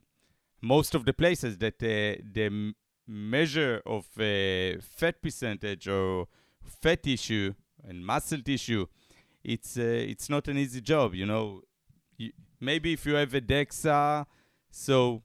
most 0.61 0.95
of 0.95 1.05
the 1.05 1.13
places 1.13 1.57
that 1.57 1.75
uh, 1.81 2.21
the 2.31 2.73
measure 3.07 3.81
of 3.85 4.05
uh, 4.17 4.79
fat 4.81 5.21
percentage 5.21 5.87
or 5.87 6.27
fat 6.63 7.03
tissue 7.03 7.53
and 7.83 8.05
muscle 8.05 8.41
tissue, 8.41 8.85
it's 9.43 9.77
uh, 9.77 9.81
it's 9.81 10.29
not 10.29 10.47
an 10.47 10.57
easy 10.57 10.81
job. 10.81 11.15
You 11.15 11.25
know, 11.25 11.61
you, 12.17 12.31
maybe 12.59 12.93
if 12.93 13.05
you 13.05 13.15
have 13.15 13.33
a 13.33 13.41
DEXA, 13.41 14.25
so 14.69 15.23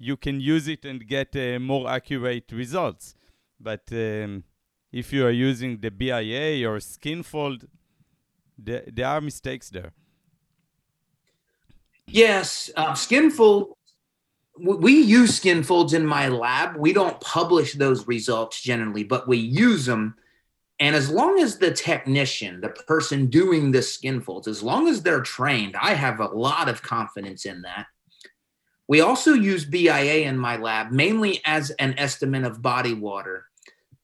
you 0.00 0.16
can 0.16 0.40
use 0.40 0.66
it 0.66 0.84
and 0.84 1.06
get 1.06 1.36
uh, 1.36 1.60
more 1.60 1.88
accurate 1.88 2.50
results. 2.50 3.14
But 3.60 3.82
um, 3.92 4.44
if 4.90 5.12
you 5.12 5.26
are 5.26 5.30
using 5.30 5.78
the 5.78 5.90
BIA 5.90 6.68
or 6.68 6.78
Skinfold, 6.78 7.68
there, 8.58 8.82
there 8.90 9.06
are 9.06 9.20
mistakes 9.20 9.68
there. 9.68 9.92
Yes, 12.06 12.70
uh, 12.76 12.92
Skinfold. 12.92 13.74
We 14.58 15.00
use 15.00 15.38
Skinfolds 15.38 15.94
in 15.94 16.04
my 16.04 16.28
lab. 16.28 16.76
We 16.76 16.92
don't 16.92 17.20
publish 17.20 17.74
those 17.74 18.06
results 18.06 18.60
generally, 18.60 19.04
but 19.04 19.28
we 19.28 19.36
use 19.36 19.86
them. 19.86 20.16
And 20.80 20.96
as 20.96 21.10
long 21.10 21.38
as 21.38 21.58
the 21.58 21.72
technician, 21.72 22.60
the 22.62 22.70
person 22.70 23.26
doing 23.26 23.70
the 23.70 23.78
Skinfolds, 23.78 24.48
as 24.48 24.62
long 24.62 24.88
as 24.88 25.02
they're 25.02 25.20
trained, 25.22 25.76
I 25.80 25.92
have 25.92 26.20
a 26.20 26.26
lot 26.26 26.68
of 26.68 26.82
confidence 26.82 27.44
in 27.44 27.62
that. 27.62 27.86
We 28.90 29.02
also 29.02 29.34
use 29.34 29.64
BIA 29.64 30.26
in 30.28 30.36
my 30.36 30.56
lab 30.56 30.90
mainly 30.90 31.40
as 31.44 31.70
an 31.70 31.94
estimate 31.96 32.42
of 32.42 32.60
body 32.60 32.92
water. 32.92 33.44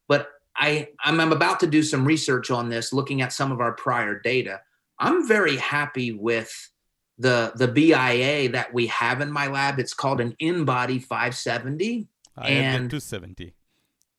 But 0.07 0.29
I, 0.57 0.91
I'm, 1.01 1.19
I'm 1.19 1.33
about 1.33 1.59
to 1.61 1.67
do 1.67 1.83
some 1.83 2.05
research 2.05 2.53
on 2.53 2.69
this, 2.69 2.93
looking 2.93 3.21
at 3.21 3.33
some 3.33 3.51
of 3.51 3.59
our 3.59 3.73
prior 3.73 4.21
data. 4.21 4.61
I'm 5.01 5.27
very 5.27 5.57
happy 5.57 6.13
with 6.13 6.53
the 7.19 7.51
the 7.57 7.67
BIA 7.67 8.51
that 8.51 8.73
we 8.73 8.87
have 8.87 9.21
in 9.21 9.33
my 9.33 9.49
lab. 9.49 9.81
It's 9.81 9.93
called 9.93 10.21
an 10.21 10.37
InBody 10.41 11.03
570. 11.03 12.07
I 12.37 12.49
and 12.49 12.65
have 12.65 12.81
270. 12.83 13.55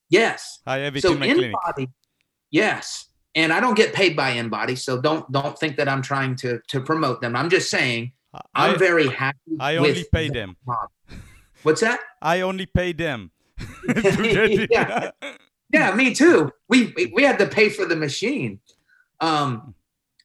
Yes. 0.10 0.60
I 0.68 0.80
have 0.80 0.98
it 0.98 1.02
so 1.02 1.14
in 1.14 1.20
my 1.20 1.28
InBody, 1.28 1.54
clinic. 1.76 1.90
Yes. 2.52 3.08
And 3.36 3.54
I 3.54 3.62
don't 3.62 3.76
get 3.76 3.94
paid 3.94 4.18
by 4.18 4.34
InBody, 4.34 4.78
so 4.78 5.00
don't 5.00 5.32
don't 5.32 5.58
think 5.58 5.78
that 5.78 5.88
I'm 5.88 6.02
trying 6.02 6.36
to 6.38 6.60
to 6.68 6.82
promote 6.82 7.22
them. 7.22 7.38
I'm 7.38 7.50
just 7.50 7.70
saying 7.70 8.12
I'm 8.54 8.76
I, 8.76 8.78
very 8.78 9.08
happy. 9.08 9.58
I 9.60 9.78
only 9.78 10.06
pay 10.12 10.30
them. 10.30 10.58
What's 11.64 11.82
that? 11.82 12.00
I 12.22 12.42
only 12.42 12.66
pay 12.66 12.94
them. 12.94 13.32
yeah. 14.70 15.12
Yeah, 15.74 15.96
me 15.96 16.14
too. 16.14 16.52
We 16.70 16.94
we 17.14 17.24
had 17.24 17.40
to 17.40 17.48
pay 17.48 17.70
for 17.70 17.86
the 17.86 17.96
machine. 17.96 18.60
Um, 19.20 19.74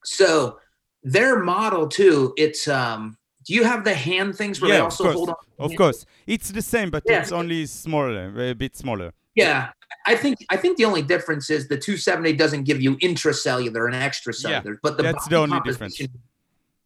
so 0.05 0.59
their 1.03 1.43
model 1.43 1.89
too, 1.89 2.33
it's 2.37 2.69
um, 2.69 3.17
do 3.45 3.55
you 3.55 3.65
have 3.65 3.85
the 3.85 3.95
hand 3.95 4.37
things 4.37 4.61
where 4.61 4.71
yeah, 4.71 4.77
they 4.77 4.83
also 4.83 5.05
of 5.05 5.15
course. 5.15 5.17
hold 5.17 5.29
on? 5.31 5.37
Of 5.59 5.77
course, 5.77 6.07
it's 6.27 6.51
the 6.51 6.63
same, 6.63 6.91
but 6.91 7.03
Yeah. 7.07 7.21
it's 7.21 7.33
only 7.33 7.67
smaller, 7.67 8.33
a 8.51 8.55
bit 8.55 8.77
smaller. 8.77 9.13
Yeah, 9.35 9.71
I 10.07 10.15
think 10.15 10.39
I 10.51 10.57
think 10.57 10.77
the 10.77 10.85
only 10.85 11.03
difference 11.03 11.51
is 11.51 11.67
the 11.69 11.77
270 11.77 12.35
doesn't 12.35 12.65
give 12.65 12.81
you 12.81 12.97
intracellular 12.99 13.87
and 13.87 13.95
extracellular, 13.95 14.77
but 14.83 14.97
the 14.97 15.03
that's 15.03 15.27
the 15.27 15.37
only 15.37 15.59
difference. 15.65 16.01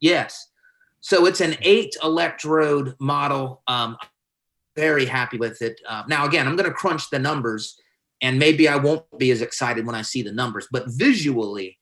Yes, 0.00 0.48
so 1.06 1.24
it's 1.24 1.40
an 1.40 1.54
eight 1.60 1.94
electrode 2.02 2.96
model. 2.98 3.62
Um, 3.68 3.96
very 4.74 5.06
happy 5.06 5.38
with 5.38 5.62
it. 5.62 5.80
Uh, 5.88 6.02
now 6.08 6.26
again, 6.26 6.48
I'm 6.48 6.56
going 6.56 6.68
to 6.68 6.74
crunch 6.74 7.10
the 7.10 7.20
numbers, 7.20 7.80
and 8.20 8.40
maybe 8.40 8.66
I 8.66 8.74
won't 8.74 9.04
be 9.16 9.30
as 9.30 9.40
excited 9.40 9.86
when 9.86 9.94
I 9.94 10.02
see 10.02 10.22
the 10.22 10.32
numbers, 10.32 10.66
but 10.72 10.82
visually, 10.88 11.78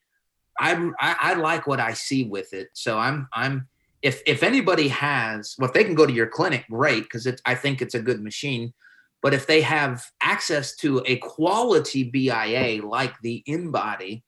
I 0.61 0.75
I, 1.01 1.17
I 1.19 1.35
like 1.35 1.67
what 1.67 1.81
I 1.81 1.95
see 1.95 2.25
with 2.25 2.53
it. 2.53 2.69
So 2.75 2.99
I'm 2.99 3.27
I'm 3.33 3.67
if 4.03 4.21
if 4.27 4.43
anybody 4.43 4.89
has 4.89 5.57
well, 5.59 5.69
if 5.69 5.75
they 5.75 5.85
can 5.85 5.95
go 5.95 6.05
to 6.05 6.13
your 6.13 6.27
clinic, 6.27 6.67
great, 6.71 7.05
because 7.05 7.27
I 7.47 7.55
think 7.55 7.81
it's 7.81 7.95
a 7.95 8.03
good 8.03 8.23
machine. 8.23 8.75
But 9.23 9.33
if 9.33 9.47
they 9.47 9.63
have 9.63 10.05
access 10.21 10.77
to 10.77 11.03
a 11.07 11.17
quality 11.17 12.05
BIA 12.05 12.85
like 12.87 13.19
the 13.23 13.43
InBody, 13.49 14.23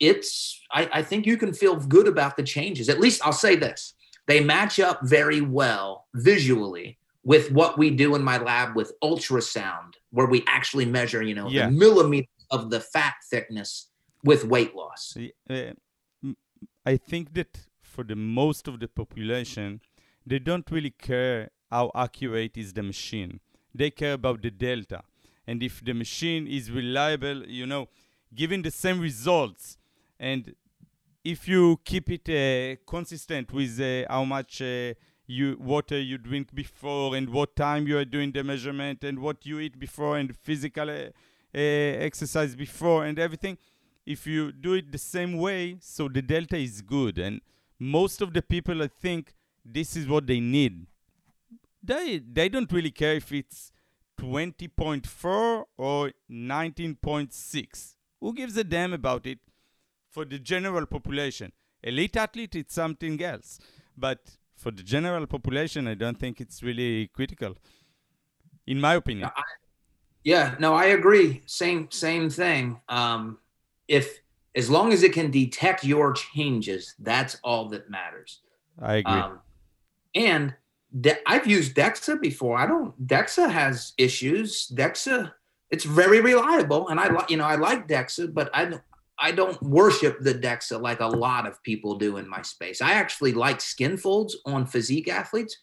it's 0.00 0.60
I, 0.72 0.88
I 0.92 1.02
think 1.02 1.26
you 1.26 1.36
can 1.36 1.52
feel 1.52 1.76
good 1.76 2.08
about 2.08 2.36
the 2.36 2.42
changes. 2.42 2.88
At 2.88 3.00
least 3.00 3.20
I'll 3.24 3.32
say 3.32 3.56
this: 3.56 3.94
they 4.26 4.40
match 4.40 4.80
up 4.80 5.00
very 5.02 5.40
well 5.40 6.06
visually 6.14 6.98
with 7.22 7.50
what 7.52 7.78
we 7.78 7.90
do 7.90 8.14
in 8.14 8.22
my 8.22 8.36
lab 8.38 8.76
with 8.76 8.92
ultrasound, 9.02 9.94
where 10.10 10.26
we 10.26 10.44
actually 10.46 10.84
measure, 10.84 11.22
you 11.22 11.34
know, 11.34 11.48
Yeah. 11.48 11.66
the 11.66 11.72
millimeters 11.72 12.28
of 12.50 12.70
the 12.70 12.80
fat 12.80 13.14
thickness 13.30 13.88
with 14.22 14.44
weight 14.44 14.74
loss. 14.74 15.12
See, 15.14 15.32
uh, 15.48 15.72
m- 16.22 16.36
I 16.84 16.96
think 16.98 17.32
that 17.34 17.66
for 17.82 18.04
the 18.04 18.16
most 18.16 18.68
of 18.68 18.78
the 18.80 18.88
population, 18.88 19.80
they 20.26 20.38
don't 20.38 20.70
really 20.70 20.90
care 20.90 21.50
how 21.70 21.90
accurate 21.94 22.56
is 22.58 22.72
the 22.74 22.82
machine. 22.82 23.40
They 23.74 23.90
care 23.90 24.12
about 24.14 24.42
the 24.42 24.50
delta. 24.50 25.02
And 25.46 25.62
if 25.62 25.84
the 25.84 25.94
machine 25.94 26.46
is 26.46 26.70
reliable, 26.70 27.46
you 27.46 27.66
know, 27.66 27.88
giving 28.34 28.62
the 28.62 28.70
same 28.70 29.00
results, 29.00 29.76
and 30.24 30.54
if 31.22 31.46
you 31.46 31.78
keep 31.84 32.06
it 32.16 32.26
uh, 32.28 32.76
consistent 32.86 33.52
with 33.52 33.78
uh, 33.80 34.06
how 34.12 34.24
much 34.24 34.62
uh, 34.62 34.94
you 35.26 35.56
water 35.58 35.98
you 36.00 36.16
drink 36.16 36.54
before 36.54 37.14
and 37.16 37.28
what 37.28 37.54
time 37.56 37.86
you 37.86 37.98
are 37.98 38.04
doing 38.16 38.32
the 38.32 38.42
measurement 38.42 39.04
and 39.04 39.18
what 39.18 39.44
you 39.44 39.58
eat 39.58 39.78
before 39.78 40.16
and 40.18 40.34
physical 40.36 40.88
uh, 40.88 40.94
uh, 40.94 42.08
exercise 42.08 42.56
before 42.56 43.04
and 43.04 43.18
everything, 43.18 43.58
if 44.06 44.26
you 44.26 44.50
do 44.50 44.74
it 44.74 44.90
the 44.92 44.98
same 44.98 45.36
way, 45.36 45.76
so 45.80 46.08
the 46.08 46.22
delta 46.22 46.56
is 46.56 46.80
good. 46.80 47.18
And 47.18 47.40
most 47.78 48.22
of 48.22 48.32
the 48.32 48.42
people, 48.42 48.82
I 48.82 48.88
think, 48.88 49.34
this 49.64 49.96
is 49.96 50.06
what 50.08 50.26
they 50.26 50.40
need. 50.40 50.86
They 51.82 52.18
they 52.38 52.48
don't 52.48 52.72
really 52.72 52.90
care 52.90 53.16
if 53.16 53.30
it's 53.30 53.72
20.4 54.18 55.64
or 55.76 56.12
19.6. 56.30 57.94
Who 58.20 58.32
gives 58.32 58.56
a 58.56 58.64
damn 58.64 58.94
about 58.94 59.26
it? 59.26 59.38
For 60.14 60.24
the 60.24 60.38
general 60.38 60.86
population, 60.86 61.50
elite 61.82 62.16
athlete, 62.16 62.54
it's 62.54 62.74
something 62.74 63.20
else. 63.20 63.58
But 63.96 64.20
for 64.56 64.70
the 64.70 64.84
general 64.84 65.26
population, 65.26 65.88
I 65.88 65.94
don't 65.94 66.18
think 66.24 66.40
it's 66.40 66.62
really 66.62 67.08
critical, 67.08 67.56
in 68.64 68.80
my 68.80 68.94
opinion. 68.94 69.28
Yeah, 70.22 70.54
no, 70.60 70.74
I 70.74 70.86
agree. 70.98 71.42
Same 71.46 71.90
same 71.90 72.30
thing. 72.30 72.80
Um, 72.88 73.38
if 73.88 74.20
as 74.54 74.70
long 74.70 74.92
as 74.92 75.02
it 75.02 75.12
can 75.12 75.32
detect 75.32 75.82
your 75.82 76.12
changes, 76.12 76.94
that's 77.00 77.36
all 77.42 77.68
that 77.70 77.90
matters. 77.90 78.40
I 78.80 78.94
agree. 79.02 79.12
Um, 79.12 79.40
and 80.14 80.54
De- 81.00 81.28
I've 81.28 81.48
used 81.48 81.74
Dexa 81.74 82.20
before. 82.20 82.56
I 82.56 82.66
don't. 82.66 82.94
Dexa 83.04 83.50
has 83.50 83.94
issues. 83.98 84.70
Dexa, 84.72 85.32
it's 85.72 85.84
very 85.84 86.20
reliable, 86.20 86.88
and 86.88 87.00
I 87.00 87.08
like 87.08 87.30
you 87.30 87.36
know 87.36 87.48
I 87.54 87.56
like 87.56 87.88
Dexa, 87.88 88.32
but 88.32 88.48
I 88.54 88.64
don't. 88.66 88.82
I 89.18 89.30
don't 89.32 89.60
worship 89.62 90.20
the 90.20 90.34
Dexa 90.34 90.80
like 90.80 91.00
a 91.00 91.06
lot 91.06 91.46
of 91.46 91.62
people 91.62 91.96
do 91.96 92.16
in 92.16 92.28
my 92.28 92.42
space. 92.42 92.82
I 92.82 92.92
actually 92.94 93.32
like 93.32 93.60
skin 93.60 93.96
folds 93.96 94.36
on 94.44 94.66
physique 94.66 95.08
athletes, 95.08 95.56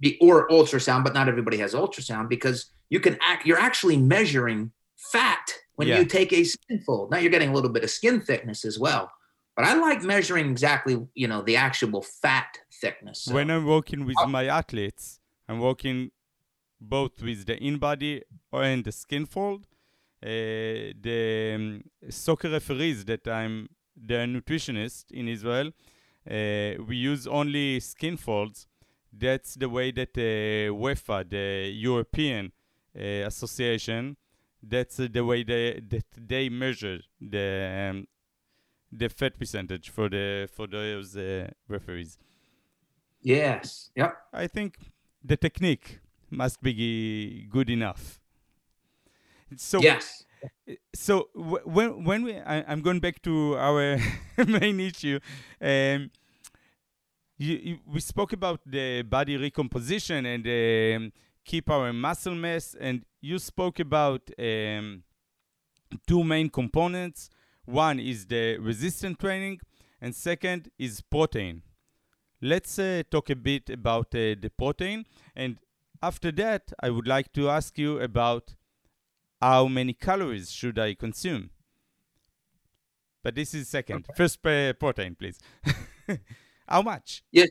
be, 0.00 0.18
or 0.20 0.48
ultrasound, 0.48 1.04
but 1.04 1.14
not 1.14 1.28
everybody 1.28 1.56
has 1.58 1.74
ultrasound 1.74 2.28
because 2.28 2.70
you 2.90 3.00
can 3.00 3.16
act. 3.22 3.46
You're 3.46 3.58
actually 3.58 3.96
measuring 3.96 4.72
fat 5.12 5.46
when 5.76 5.88
Yeah. 5.88 5.98
you 5.98 6.04
take 6.04 6.32
a 6.32 6.44
skin 6.44 6.80
fold. 6.80 7.10
Now 7.10 7.18
you're 7.18 7.30
getting 7.30 7.50
a 7.50 7.54
little 7.54 7.70
bit 7.70 7.84
of 7.84 7.90
skin 7.90 8.20
thickness 8.20 8.64
as 8.64 8.78
well, 8.78 9.10
but 9.56 9.64
I 9.64 9.74
like 9.74 10.02
measuring 10.02 10.50
exactly 10.50 10.94
you 11.14 11.26
know 11.28 11.40
the 11.42 11.56
actual 11.56 12.02
fat 12.02 12.58
thickness. 12.80 13.22
So- 13.22 13.34
when 13.34 13.50
I'm 13.50 13.64
working 13.66 14.04
with 14.04 14.16
my 14.28 14.44
athletes, 14.46 15.20
I'm 15.48 15.60
working 15.60 16.10
both 16.80 17.22
with 17.22 17.46
the 17.46 17.56
InBody 17.56 18.22
and 18.52 18.84
the 18.84 18.92
skin 18.92 19.24
fold. 19.26 19.66
Uh, 20.20 20.92
the 21.00 21.52
um, 21.54 21.84
soccer 22.10 22.50
referees 22.50 23.04
that 23.04 23.26
I'm 23.28 23.68
the 23.96 24.14
nutritionist 24.14 25.10
in 25.12 25.28
Israel, 25.28 25.68
uh, 26.28 26.82
we 26.86 26.96
use 26.96 27.26
only 27.26 27.80
skin 27.80 28.16
folds. 28.16 28.66
That's 29.12 29.54
the 29.54 29.68
way 29.68 29.90
that 29.92 30.16
uh, 30.16 30.74
UEFA, 30.74 31.28
the 31.28 31.70
European 31.72 32.52
uh, 32.96 33.26
Association, 33.26 34.16
that's 34.62 34.96
the 34.96 35.24
way 35.24 35.44
they 35.44 35.80
that 35.88 36.06
they 36.16 36.48
measure 36.48 36.98
the 37.20 37.88
um, 37.90 38.08
the 38.90 39.08
fat 39.08 39.38
percentage 39.38 39.90
for 39.90 40.08
the 40.08 40.48
for 40.52 40.66
those 40.66 41.16
uh, 41.16 41.48
referees. 41.68 42.18
Yes. 43.20 43.90
Yep. 43.94 44.16
I 44.32 44.46
think 44.46 44.92
the 45.24 45.36
technique 45.36 46.00
must 46.30 46.62
be 46.62 47.46
good 47.50 47.70
enough. 47.70 48.17
So 49.56 49.80
yes. 49.80 50.24
so 50.94 51.28
when 51.34 52.04
when 52.04 52.22
we 52.24 52.36
I, 52.36 52.64
I'm 52.68 52.80
going 52.82 53.00
back 53.00 53.22
to 53.22 53.56
our 53.56 53.98
main 54.46 54.80
issue. 54.80 55.18
Um, 55.60 56.10
you, 57.38 57.56
you, 57.56 57.78
we 57.86 58.00
spoke 58.00 58.32
about 58.32 58.60
the 58.66 59.02
body 59.02 59.36
recomposition 59.36 60.26
and 60.26 60.44
um, 60.46 61.12
keep 61.44 61.70
our 61.70 61.92
muscle 61.92 62.34
mass, 62.34 62.74
and 62.78 63.04
you 63.20 63.38
spoke 63.38 63.78
about 63.78 64.28
um, 64.38 65.04
two 66.06 66.24
main 66.24 66.50
components. 66.50 67.30
One 67.64 68.00
is 68.00 68.26
the 68.26 68.58
resistance 68.58 69.18
training, 69.18 69.60
and 70.00 70.14
second 70.14 70.70
is 70.78 71.00
protein. 71.00 71.62
Let's 72.42 72.78
uh, 72.78 73.02
talk 73.10 73.30
a 73.30 73.36
bit 73.36 73.70
about 73.70 74.06
uh, 74.14 74.34
the 74.40 74.50
protein, 74.56 75.06
and 75.34 75.58
after 76.02 76.30
that, 76.32 76.72
I 76.80 76.90
would 76.90 77.06
like 77.06 77.32
to 77.34 77.50
ask 77.50 77.78
you 77.78 78.00
about 78.00 78.54
how 79.40 79.68
many 79.68 79.92
calories 79.92 80.50
should 80.50 80.78
I 80.78 80.94
consume. 80.94 81.50
But 83.22 83.34
this 83.34 83.54
is 83.54 83.68
second. 83.68 84.06
First, 84.16 84.44
uh, 84.46 84.72
protein, 84.74 85.14
please. 85.14 85.38
how 86.68 86.82
much? 86.82 87.22
Yes. 87.32 87.50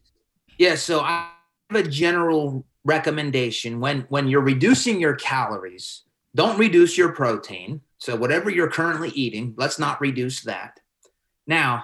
Yeah. 0.58 0.76
So 0.76 1.02
I 1.02 1.30
have 1.70 1.86
a 1.86 1.90
general 1.90 2.66
recommendation 2.84 3.80
when 3.80 4.02
when 4.10 4.28
you're 4.28 4.42
reducing 4.42 5.00
your 5.00 5.16
calories, 5.16 6.04
don't 6.36 6.58
reduce 6.58 6.98
your 6.98 7.12
protein. 7.12 7.82
So 8.00 8.16
whatever 8.16 8.50
you're 8.50 8.70
currently 8.70 9.10
eating, 9.10 9.54
let's 9.58 9.78
not 9.78 10.00
reduce 10.00 10.42
that. 10.44 10.80
Now, 11.46 11.84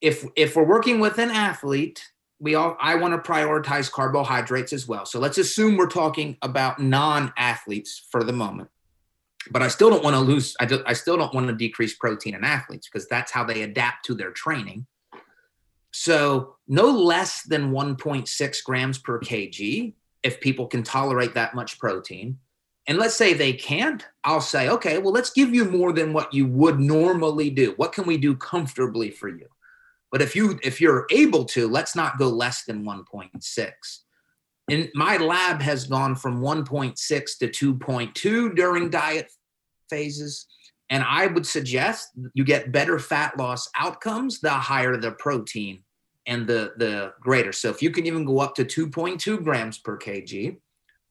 if 0.00 0.24
if 0.36 0.56
we're 0.56 0.64
working 0.64 1.00
with 1.00 1.18
an 1.18 1.30
athlete, 1.30 2.04
we 2.40 2.56
all 2.56 2.76
I 2.80 2.96
want 2.96 3.14
to 3.14 3.30
prioritize 3.30 3.90
carbohydrates 3.90 4.72
as 4.72 4.88
well. 4.88 5.06
So 5.06 5.18
let's 5.20 5.38
assume 5.38 5.76
we're 5.76 5.86
talking 5.86 6.36
about 6.42 6.80
non-athletes 6.80 8.06
for 8.10 8.24
the 8.24 8.32
moment. 8.32 8.70
But 9.50 9.62
I 9.62 9.68
still 9.68 9.90
don't 9.90 10.04
want 10.04 10.14
to 10.14 10.20
lose 10.20 10.54
I, 10.60 10.66
do, 10.66 10.82
I 10.86 10.92
still 10.92 11.16
don't 11.16 11.34
want 11.34 11.48
to 11.48 11.54
decrease 11.54 11.96
protein 11.96 12.34
in 12.34 12.44
athletes 12.44 12.88
because 12.88 13.08
that's 13.08 13.32
how 13.32 13.44
they 13.44 13.62
adapt 13.62 14.04
to 14.06 14.14
their 14.14 14.30
training. 14.30 14.86
So 15.90 16.56
no 16.66 16.86
less 16.86 17.42
than 17.42 17.72
1.6 17.72 18.64
grams 18.64 18.98
per 18.98 19.18
kg 19.20 19.94
if 20.22 20.40
people 20.40 20.66
can 20.66 20.82
tolerate 20.82 21.34
that 21.34 21.54
much 21.54 21.78
protein. 21.78 22.38
And 22.86 22.98
let's 22.98 23.14
say 23.14 23.34
they 23.34 23.52
can't, 23.52 24.06
I'll 24.24 24.40
say, 24.40 24.70
okay, 24.70 24.98
well, 24.98 25.12
let's 25.12 25.30
give 25.30 25.54
you 25.54 25.66
more 25.66 25.92
than 25.92 26.12
what 26.12 26.32
you 26.32 26.46
would 26.46 26.80
normally 26.80 27.50
do. 27.50 27.74
What 27.76 27.92
can 27.92 28.06
we 28.06 28.16
do 28.16 28.34
comfortably 28.34 29.10
for 29.10 29.28
you? 29.28 29.46
But 30.10 30.22
if 30.22 30.34
you 30.34 30.58
if 30.62 30.80
you're 30.80 31.06
able 31.10 31.44
to, 31.46 31.68
let's 31.68 31.94
not 31.94 32.18
go 32.18 32.28
less 32.28 32.64
than 32.64 32.84
1.6. 32.84 33.72
And 34.70 34.90
my 34.94 35.16
lab 35.16 35.60
has 35.62 35.86
gone 35.86 36.14
from 36.14 36.40
1.6 36.40 37.38
to 37.38 37.74
2.2 37.74 38.54
during 38.54 38.90
diet 38.90 39.30
phases. 39.88 40.46
And 40.90 41.04
I 41.04 41.26
would 41.26 41.46
suggest 41.46 42.10
you 42.34 42.44
get 42.44 42.72
better 42.72 42.98
fat 42.98 43.36
loss 43.36 43.68
outcomes 43.76 44.40
the 44.40 44.50
higher 44.50 44.96
the 44.96 45.12
protein 45.12 45.82
and 46.26 46.46
the 46.46 46.72
the 46.76 47.12
greater. 47.20 47.52
So 47.52 47.68
if 47.70 47.82
you 47.82 47.90
can 47.90 48.06
even 48.06 48.24
go 48.24 48.38
up 48.38 48.54
to 48.56 48.64
2.2 48.64 49.42
grams 49.42 49.78
per 49.78 49.98
kg, 49.98 50.56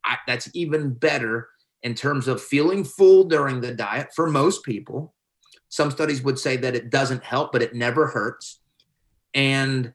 I, 0.03 0.17
that's 0.25 0.49
even 0.53 0.93
better 0.93 1.49
in 1.83 1.93
terms 1.93 2.27
of 2.27 2.41
feeling 2.41 2.83
full 2.83 3.25
during 3.25 3.61
the 3.61 3.73
diet 3.73 4.09
for 4.15 4.29
most 4.29 4.63
people. 4.63 5.13
Some 5.69 5.91
studies 5.91 6.23
would 6.23 6.39
say 6.39 6.57
that 6.57 6.75
it 6.75 6.89
doesn't 6.89 7.23
help, 7.23 7.51
but 7.51 7.61
it 7.61 7.75
never 7.75 8.07
hurts. 8.07 8.61
And 9.33 9.93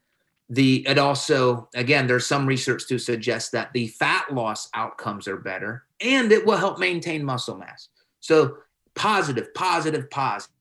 the 0.53 0.87
it 0.87 0.99
also 0.99 1.69
again 1.75 2.07
there's 2.07 2.27
some 2.27 2.47
research 2.47 2.87
to 2.87 2.99
suggest 2.99 3.53
that 3.53 3.73
the 3.73 3.89
fat 3.89 4.33
loss 4.33 4.69
outcomes 4.75 5.27
are 5.27 5.39
better 5.39 5.85
and 6.01 6.31
it 6.31 6.45
will 6.45 6.59
help 6.59 6.79
maintain 6.79 7.25
muscle 7.25 7.57
mass 7.57 7.89
so 8.21 8.59
positive 8.95 9.53
positive 9.55 10.11
positive. 10.11 10.55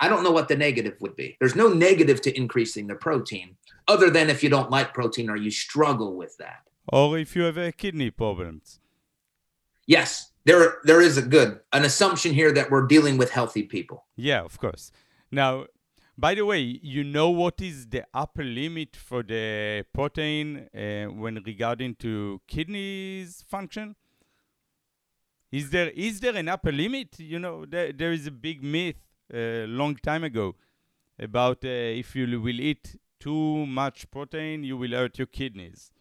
I 0.00 0.08
don't 0.08 0.24
know 0.24 0.32
what 0.32 0.48
the 0.48 0.56
negative 0.56 0.96
would 1.00 1.14
be. 1.14 1.36
There's 1.38 1.54
no 1.54 1.68
negative 1.68 2.20
to 2.22 2.36
increasing 2.36 2.86
the 2.88 2.96
protein 2.96 3.56
other 3.86 4.10
than 4.10 4.30
if 4.30 4.42
you 4.42 4.48
don't 4.48 4.70
like 4.70 4.94
protein 4.94 5.30
or 5.30 5.36
you 5.36 5.50
struggle 5.50 6.16
with 6.16 6.36
that. 6.38 6.62
Or 6.92 7.18
if 7.18 7.36
you 7.36 7.42
have 7.42 7.56
a 7.56 7.72
kidney 7.72 8.10
problems. 8.10 8.80
Yes 9.86 10.32
there 10.44 10.78
there 10.84 11.00
is 11.00 11.16
a 11.16 11.22
good 11.22 11.60
an 11.72 11.84
assumption 11.84 12.32
here 12.32 12.52
that 12.52 12.70
we're 12.70 12.86
dealing 12.86 13.16
with 13.16 13.30
healthy 13.30 13.62
people. 13.62 14.04
Yeah 14.16 14.42
of 14.42 14.58
course. 14.58 14.90
Now 15.30 15.66
by 16.18 16.34
the 16.34 16.44
way, 16.44 16.60
you 16.60 17.04
know 17.04 17.30
what 17.30 17.60
is 17.60 17.88
the 17.88 18.04
upper 18.12 18.44
limit 18.44 18.94
for 18.96 19.22
the 19.22 19.84
protein 19.94 20.68
uh, 20.74 21.06
when 21.06 21.42
regarding 21.46 21.94
to 21.96 22.40
kidneys 22.46 23.42
function? 23.48 23.96
Is 25.52 25.68
there 25.68 25.90
is 25.90 26.20
there 26.20 26.34
an 26.34 26.48
upper 26.48 26.72
limit? 26.72 27.20
You 27.20 27.38
know, 27.38 27.66
there, 27.66 27.92
there 27.92 28.12
is 28.12 28.26
a 28.26 28.30
big 28.30 28.64
myth 28.64 28.96
a 29.32 29.64
uh, 29.64 29.66
long 29.66 29.96
time 29.96 30.24
ago 30.24 30.56
about 31.18 31.64
uh, 31.64 31.68
if 31.68 32.16
you 32.16 32.40
will 32.40 32.60
eat 32.60 32.96
too 33.20 33.66
much 33.66 34.10
protein, 34.10 34.64
you 34.64 34.76
will 34.76 34.92
hurt 34.92 35.18
your 35.18 35.26
kidneys. 35.26 35.92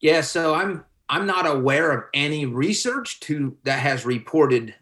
Yeah, 0.00 0.20
so 0.20 0.54
I'm 0.54 0.84
I'm 1.08 1.26
not 1.26 1.46
aware 1.46 1.92
of 1.92 2.04
any 2.12 2.44
research 2.44 3.20
to 3.20 3.56
that 3.62 3.78
has 3.78 4.04
reported 4.04 4.74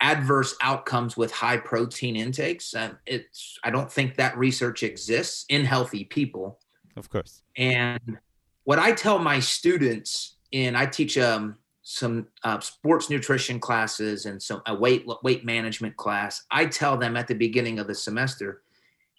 adverse 0.00 0.54
outcomes 0.60 1.16
with 1.16 1.32
high 1.32 1.56
protein 1.56 2.16
intakes. 2.16 2.74
And 2.74 2.96
it's 3.06 3.58
I 3.64 3.70
don't 3.70 3.90
think 3.90 4.16
that 4.16 4.36
research 4.36 4.82
exists 4.82 5.44
in 5.48 5.64
healthy 5.64 6.04
people. 6.04 6.58
Of 6.96 7.08
course. 7.08 7.42
And 7.56 8.18
what 8.64 8.78
I 8.78 8.92
tell 8.92 9.18
my 9.18 9.40
students 9.40 10.36
and 10.52 10.76
I 10.76 10.86
teach 10.86 11.16
um, 11.18 11.56
some 11.84 12.26
uh, 12.42 12.58
sports 12.60 13.10
nutrition 13.10 13.60
classes 13.60 14.24
and 14.24 14.42
some 14.42 14.62
a 14.66 14.74
weight 14.74 15.06
weight 15.22 15.44
management 15.44 15.96
class. 15.96 16.42
I 16.50 16.66
tell 16.66 16.96
them 16.96 17.16
at 17.16 17.28
the 17.28 17.34
beginning 17.34 17.78
of 17.78 17.86
the 17.86 17.94
semester, 17.94 18.62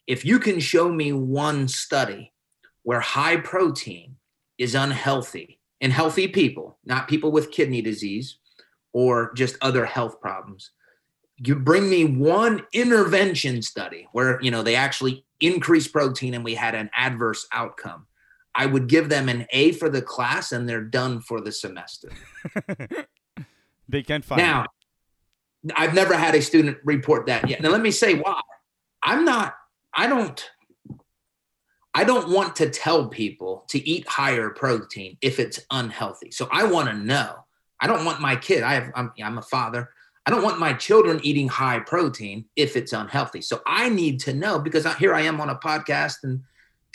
if 0.07 0.25
you 0.25 0.39
can 0.39 0.59
show 0.59 0.89
me 0.91 1.13
one 1.13 1.67
study 1.67 2.33
where 2.83 2.99
high 2.99 3.37
protein 3.37 4.15
is 4.57 4.75
unhealthy 4.75 5.59
in 5.79 5.91
healthy 5.91 6.27
people, 6.27 6.77
not 6.85 7.07
people 7.07 7.31
with 7.31 7.51
kidney 7.51 7.81
disease, 7.81 8.37
or 8.93 9.31
just 9.33 9.57
other 9.61 9.85
health 9.85 10.19
problems. 10.19 10.71
You 11.37 11.55
bring 11.55 11.89
me 11.89 12.05
one 12.05 12.63
intervention 12.73 13.61
study 13.61 14.07
where 14.11 14.41
you 14.41 14.49
know 14.49 14.63
they 14.63 14.75
actually 14.75 15.23
increased 15.39 15.93
protein 15.93 16.33
and 16.33 16.43
we 16.43 16.55
had 16.55 16.73
an 16.73 16.89
adverse 16.95 17.45
outcome. 17.53 18.07
I 18.55 18.65
would 18.65 18.87
give 18.87 19.09
them 19.09 19.29
an 19.29 19.45
A 19.51 19.73
for 19.73 19.89
the 19.89 20.01
class 20.01 20.51
and 20.51 20.67
they're 20.67 20.83
done 20.83 21.19
for 21.21 21.41
the 21.41 21.51
semester. 21.51 22.09
they 23.89 24.01
can't 24.03 24.23
find 24.23 24.41
now. 24.41 24.63
It. 24.63 25.73
I've 25.75 25.93
never 25.93 26.15
had 26.15 26.35
a 26.35 26.41
student 26.41 26.77
report 26.83 27.25
that 27.25 27.49
yet. 27.49 27.61
Now 27.61 27.69
let 27.69 27.81
me 27.81 27.91
say 27.91 28.15
why. 28.15 28.39
I'm 29.03 29.25
not. 29.25 29.55
I 29.93 30.07
don't. 30.07 30.49
I 31.93 32.03
don't 32.03 32.29
want 32.29 32.57
to 32.57 32.69
tell 32.69 33.07
people 33.07 33.65
to 33.69 33.89
eat 33.89 34.07
higher 34.07 34.49
protein 34.49 35.17
if 35.21 35.39
it's 35.39 35.59
unhealthy. 35.71 36.29
So 36.31 36.49
I 36.51 36.65
want 36.65 36.89
to 36.89 36.95
know 36.95 37.45
I 37.79 37.87
don't 37.87 38.05
want 38.05 38.21
my 38.21 38.35
kid. 38.35 38.63
I 38.63 38.73
have. 38.73 38.91
I'm, 38.95 39.11
I'm 39.21 39.37
a 39.37 39.43
father. 39.43 39.89
I 40.25 40.31
don't 40.31 40.43
want 40.43 40.59
my 40.59 40.73
children 40.73 41.19
eating 41.23 41.47
high 41.47 41.79
protein 41.79 42.45
if 42.55 42.75
it's 42.75 42.93
unhealthy. 42.93 43.41
So 43.41 43.61
I 43.67 43.89
need 43.89 44.19
to 44.21 44.33
know 44.33 44.57
because 44.57 44.91
here 44.95 45.13
I 45.13 45.21
am 45.21 45.39
on 45.39 45.49
a 45.49 45.55
podcast 45.55 46.23
and 46.23 46.41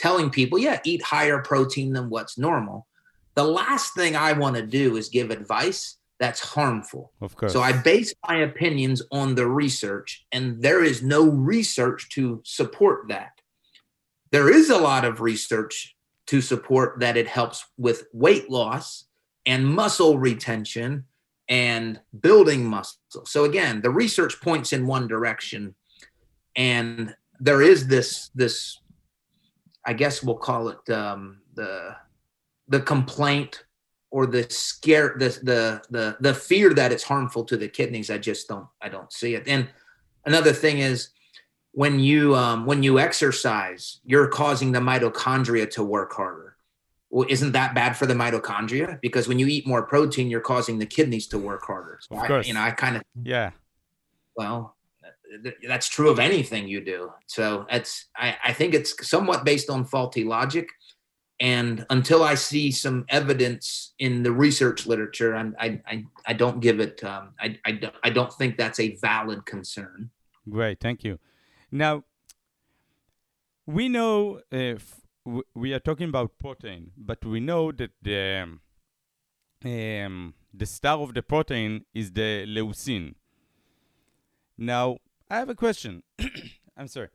telling 0.01 0.31
people, 0.31 0.59
yeah, 0.59 0.81
eat 0.85 1.03
higher 1.03 1.41
protein 1.41 1.93
than 1.93 2.11
what's 2.11 2.39
normal. 2.39 2.87
The 3.35 3.45
last 3.45 3.95
thing 3.95 4.17
I 4.17 4.33
want 4.33 4.57
to 4.57 4.67
do 4.67 4.97
is 4.97 5.09
give 5.09 5.31
advice 5.31 5.99
that's 6.19 6.41
harmful. 6.41 7.13
Of 7.21 7.35
course. 7.35 7.53
So 7.53 7.63
I 7.63 7.73
base 7.73 8.13
my 8.29 8.39
opinions 8.39 9.03
on 9.11 9.35
the 9.35 9.47
research, 9.47 10.27
and 10.33 10.61
there 10.61 10.85
is 10.85 11.03
no 11.03 11.27
research 11.29 12.11
to 12.11 12.43
support 12.45 13.09
that. 13.09 13.33
There 14.31 14.51
is 14.51 14.69
a 14.69 14.79
lot 14.79 15.05
of 15.05 15.21
research 15.21 15.97
to 16.27 16.41
support 16.41 17.01
that 17.01 17.17
it 17.17 17.27
helps 17.27 17.65
with 17.79 18.07
weight 18.13 18.51
loss 18.51 19.07
and 19.47 19.67
muscle 19.67 20.19
retention 20.19 21.05
and 21.49 22.01
building 22.21 22.65
muscle. 22.65 23.01
So 23.25 23.45
again, 23.45 23.81
the 23.81 23.91
research 23.91 24.41
points 24.41 24.73
in 24.73 24.87
one 24.87 25.09
direction 25.09 25.75
and 26.57 27.15
there 27.39 27.63
is 27.63 27.87
this 27.87 28.31
this 28.35 28.79
I 29.91 29.93
guess 29.93 30.23
we'll 30.23 30.37
call 30.37 30.69
it 30.69 30.91
um, 30.91 31.43
the 31.55 31.97
the 32.69 32.81
complaint 32.81 33.65
or 34.11 34.27
the 34.27 34.45
scare 34.49 35.17
the, 35.19 35.29
the 35.43 35.83
the 35.91 36.17
the 36.21 36.35
fear 36.35 36.73
that 36.75 36.93
it's 36.93 37.03
harmful 37.03 37.45
to 37.45 37.57
the 37.57 37.69
kidneys. 37.69 38.11
I 38.11 38.19
just 38.19 38.49
don't 38.49 38.67
I 38.81 38.89
don't 38.89 39.13
see 39.13 39.35
it. 39.35 39.45
And 39.47 39.69
another 40.25 40.53
thing 40.53 40.79
is 40.79 41.11
when 41.73 42.01
you 42.01 42.35
um, 42.37 42.67
when 42.67 42.83
you 42.83 42.99
exercise, 42.99 44.01
you're 44.05 44.29
causing 44.29 44.73
the 44.73 44.81
mitochondria 44.81 45.69
to 45.71 45.83
work 45.83 46.13
harder 46.13 46.51
well, 47.11 47.27
isn't 47.29 47.53
that 47.53 47.75
bad 47.75 47.97
for 47.97 48.07
the 48.07 48.15
mitochondria? 48.15 49.01
Because 49.01 49.27
when 49.27 49.39
you 49.39 49.49
eat 49.49 49.67
more 49.67 49.83
protein, 49.83 50.31
you're 50.31 50.41
causing 50.41 50.79
the 50.79 50.87
kidneys 50.87 51.27
to 51.29 51.39
work 51.39 51.65
harder. 51.67 51.99
So 52.03 52.17
of 52.17 52.27
course. 52.27 52.47
I, 52.47 52.49
you 52.49 52.55
know, 52.55 52.61
I 52.61 52.71
kind 52.71 52.97
of 52.97 53.03
yeah. 53.23 53.51
Well, 54.37 54.77
that's 55.67 55.89
true 55.89 56.11
of 56.11 56.19
anything 56.19 56.69
you 56.69 56.81
do. 56.81 57.11
So 57.27 57.67
it's 57.71 58.07
I, 58.17 58.37
I 58.45 58.53
think 58.53 58.75
it's 58.75 59.09
somewhat 59.09 59.45
based 59.45 59.71
on 59.71 59.85
faulty 59.85 60.25
logic. 60.25 60.69
And 61.41 61.87
until 61.89 62.23
I 62.23 62.35
see 62.35 62.71
some 62.71 63.07
evidence 63.09 63.95
in 63.99 64.23
the 64.23 64.33
research 64.33 64.87
literature, 64.87 65.35
I 65.35 65.51
I 65.59 65.81
I, 65.87 66.05
I 66.27 66.33
don't 66.35 66.61
give 66.61 66.81
it. 66.81 67.03
Um, 67.05 67.31
I 67.41 67.59
I 67.65 67.81
I 68.05 68.11
don't 68.11 68.33
think 68.35 68.57
that's 68.57 68.81
a 68.81 68.97
valid 68.97 69.47
concern. 69.47 70.11
Great, 70.49 70.81
thank 70.81 71.05
you. 71.05 71.19
Now 71.71 72.05
we 73.67 73.89
know 73.89 74.41
if 74.51 75.01
we 75.55 75.73
are 75.73 75.81
talking 75.81 76.09
about 76.09 76.39
protein, 76.39 76.91
but 76.97 77.25
we 77.25 77.41
know 77.41 77.73
that 77.73 77.91
the 78.03 78.59
um, 79.65 80.35
the 80.53 80.67
star 80.67 80.99
of 80.99 81.15
the 81.15 81.23
protein 81.23 81.85
is 81.95 82.13
the 82.13 82.47
leucine. 82.47 83.15
Now, 84.59 84.99
I 85.31 85.39
have 85.39 85.49
a 85.49 85.55
question. 85.55 86.03
I'm 86.77 86.89
sorry. 86.89 87.09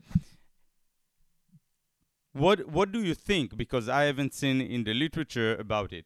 What 2.32 2.68
what 2.68 2.92
do 2.92 3.04
you 3.04 3.14
think? 3.14 3.58
Because 3.58 3.90
I 3.90 4.04
haven't 4.04 4.34
seen 4.34 4.62
in 4.62 4.86
the 4.86 4.94
literature 4.94 5.56
about 5.56 5.92
it. 5.92 6.06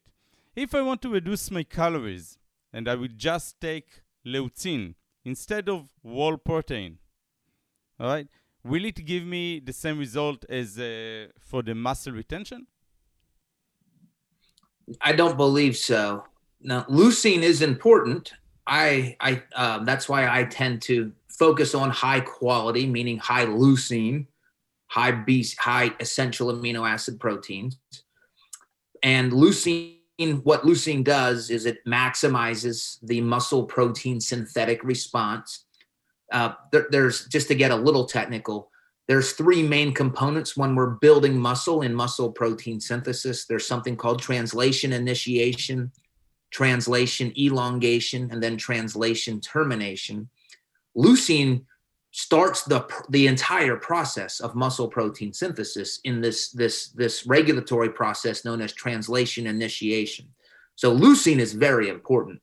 If 0.56 0.74
I 0.74 0.82
want 0.82 1.02
to 1.04 1.10
reduce 1.10 1.52
my 1.52 1.64
calories 1.64 2.38
and 2.74 2.90
I 2.90 2.96
would 2.96 3.18
just 3.18 3.62
take 3.62 4.02
leucine 4.26 4.96
instead 5.24 5.70
of 5.70 5.90
whole 6.04 6.38
protein, 6.38 6.98
all 8.00 8.08
right, 8.08 8.28
will 8.64 8.86
it 8.86 9.06
give 9.06 9.24
me 9.24 9.60
the 9.60 9.74
same 9.74 10.00
result 10.00 10.46
as 10.50 10.80
uh, 10.80 11.28
for 11.40 11.62
the 11.62 11.76
muscle 11.76 12.14
retention? 12.14 12.68
I 15.02 15.14
don't 15.14 15.38
believe 15.38 15.78
so. 15.78 16.26
Now, 16.62 16.84
leucine 16.84 17.44
is 17.44 17.62
important. 17.62 18.34
I, 18.66 19.16
I, 19.20 19.44
uh, 19.56 19.84
that's 19.84 20.10
why 20.10 20.28
I 20.28 20.44
tend 20.46 20.82
to 20.84 21.12
focus 21.40 21.74
on 21.74 21.90
high 21.90 22.20
quality, 22.20 22.86
meaning 22.86 23.18
high 23.18 23.46
leucine, 23.46 24.28
high 24.88 25.12
B, 25.12 25.48
high 25.58 25.92
essential 26.00 26.54
amino 26.54 26.88
acid 26.88 27.20
proteins. 27.20 27.80
And 29.02 29.32
leucine, 29.32 29.96
what 30.44 30.64
leucine 30.64 31.04
does 31.04 31.50
is 31.50 31.66
it 31.66 31.78
maximizes 31.88 33.00
the 33.02 33.22
muscle 33.22 33.64
protein 33.64 34.20
synthetic 34.20 34.84
response. 34.84 35.66
Uh, 36.32 36.54
there, 36.72 36.88
there's 36.92 37.26
just 37.28 37.48
to 37.48 37.56
get 37.56 37.72
a 37.72 37.76
little 37.76 38.06
technical 38.06 38.70
there's 39.08 39.32
three 39.32 39.64
main 39.64 39.92
components. 39.92 40.56
When 40.56 40.76
we're 40.76 40.92
building 40.92 41.36
muscle 41.36 41.82
in 41.82 41.96
muscle 41.96 42.32
protein 42.32 42.80
synthesis. 42.80 43.46
There's 43.46 43.66
something 43.66 43.96
called 43.96 44.22
translation 44.22 44.94
initiation 44.94 45.92
translation 46.52 47.32
elongation 47.38 48.30
and 48.32 48.42
then 48.42 48.58
translation 48.58 49.40
termination 49.40 50.30
leucine 51.00 51.64
starts 52.12 52.64
the 52.64 52.82
the 53.10 53.28
entire 53.28 53.76
process 53.76 54.40
of 54.40 54.56
muscle 54.56 54.88
protein 54.88 55.32
synthesis 55.32 56.00
in 56.04 56.22
this 56.22 56.50
this 56.52 56.90
this 56.90 57.26
regulatory 57.26 57.90
process 57.90 58.44
known 58.44 58.62
as 58.62 58.74
translation 58.74 59.48
initiation 59.48 60.28
so 60.76 60.96
leucine 60.96 61.40
is 61.40 61.54
very 61.54 61.88
important 61.90 62.42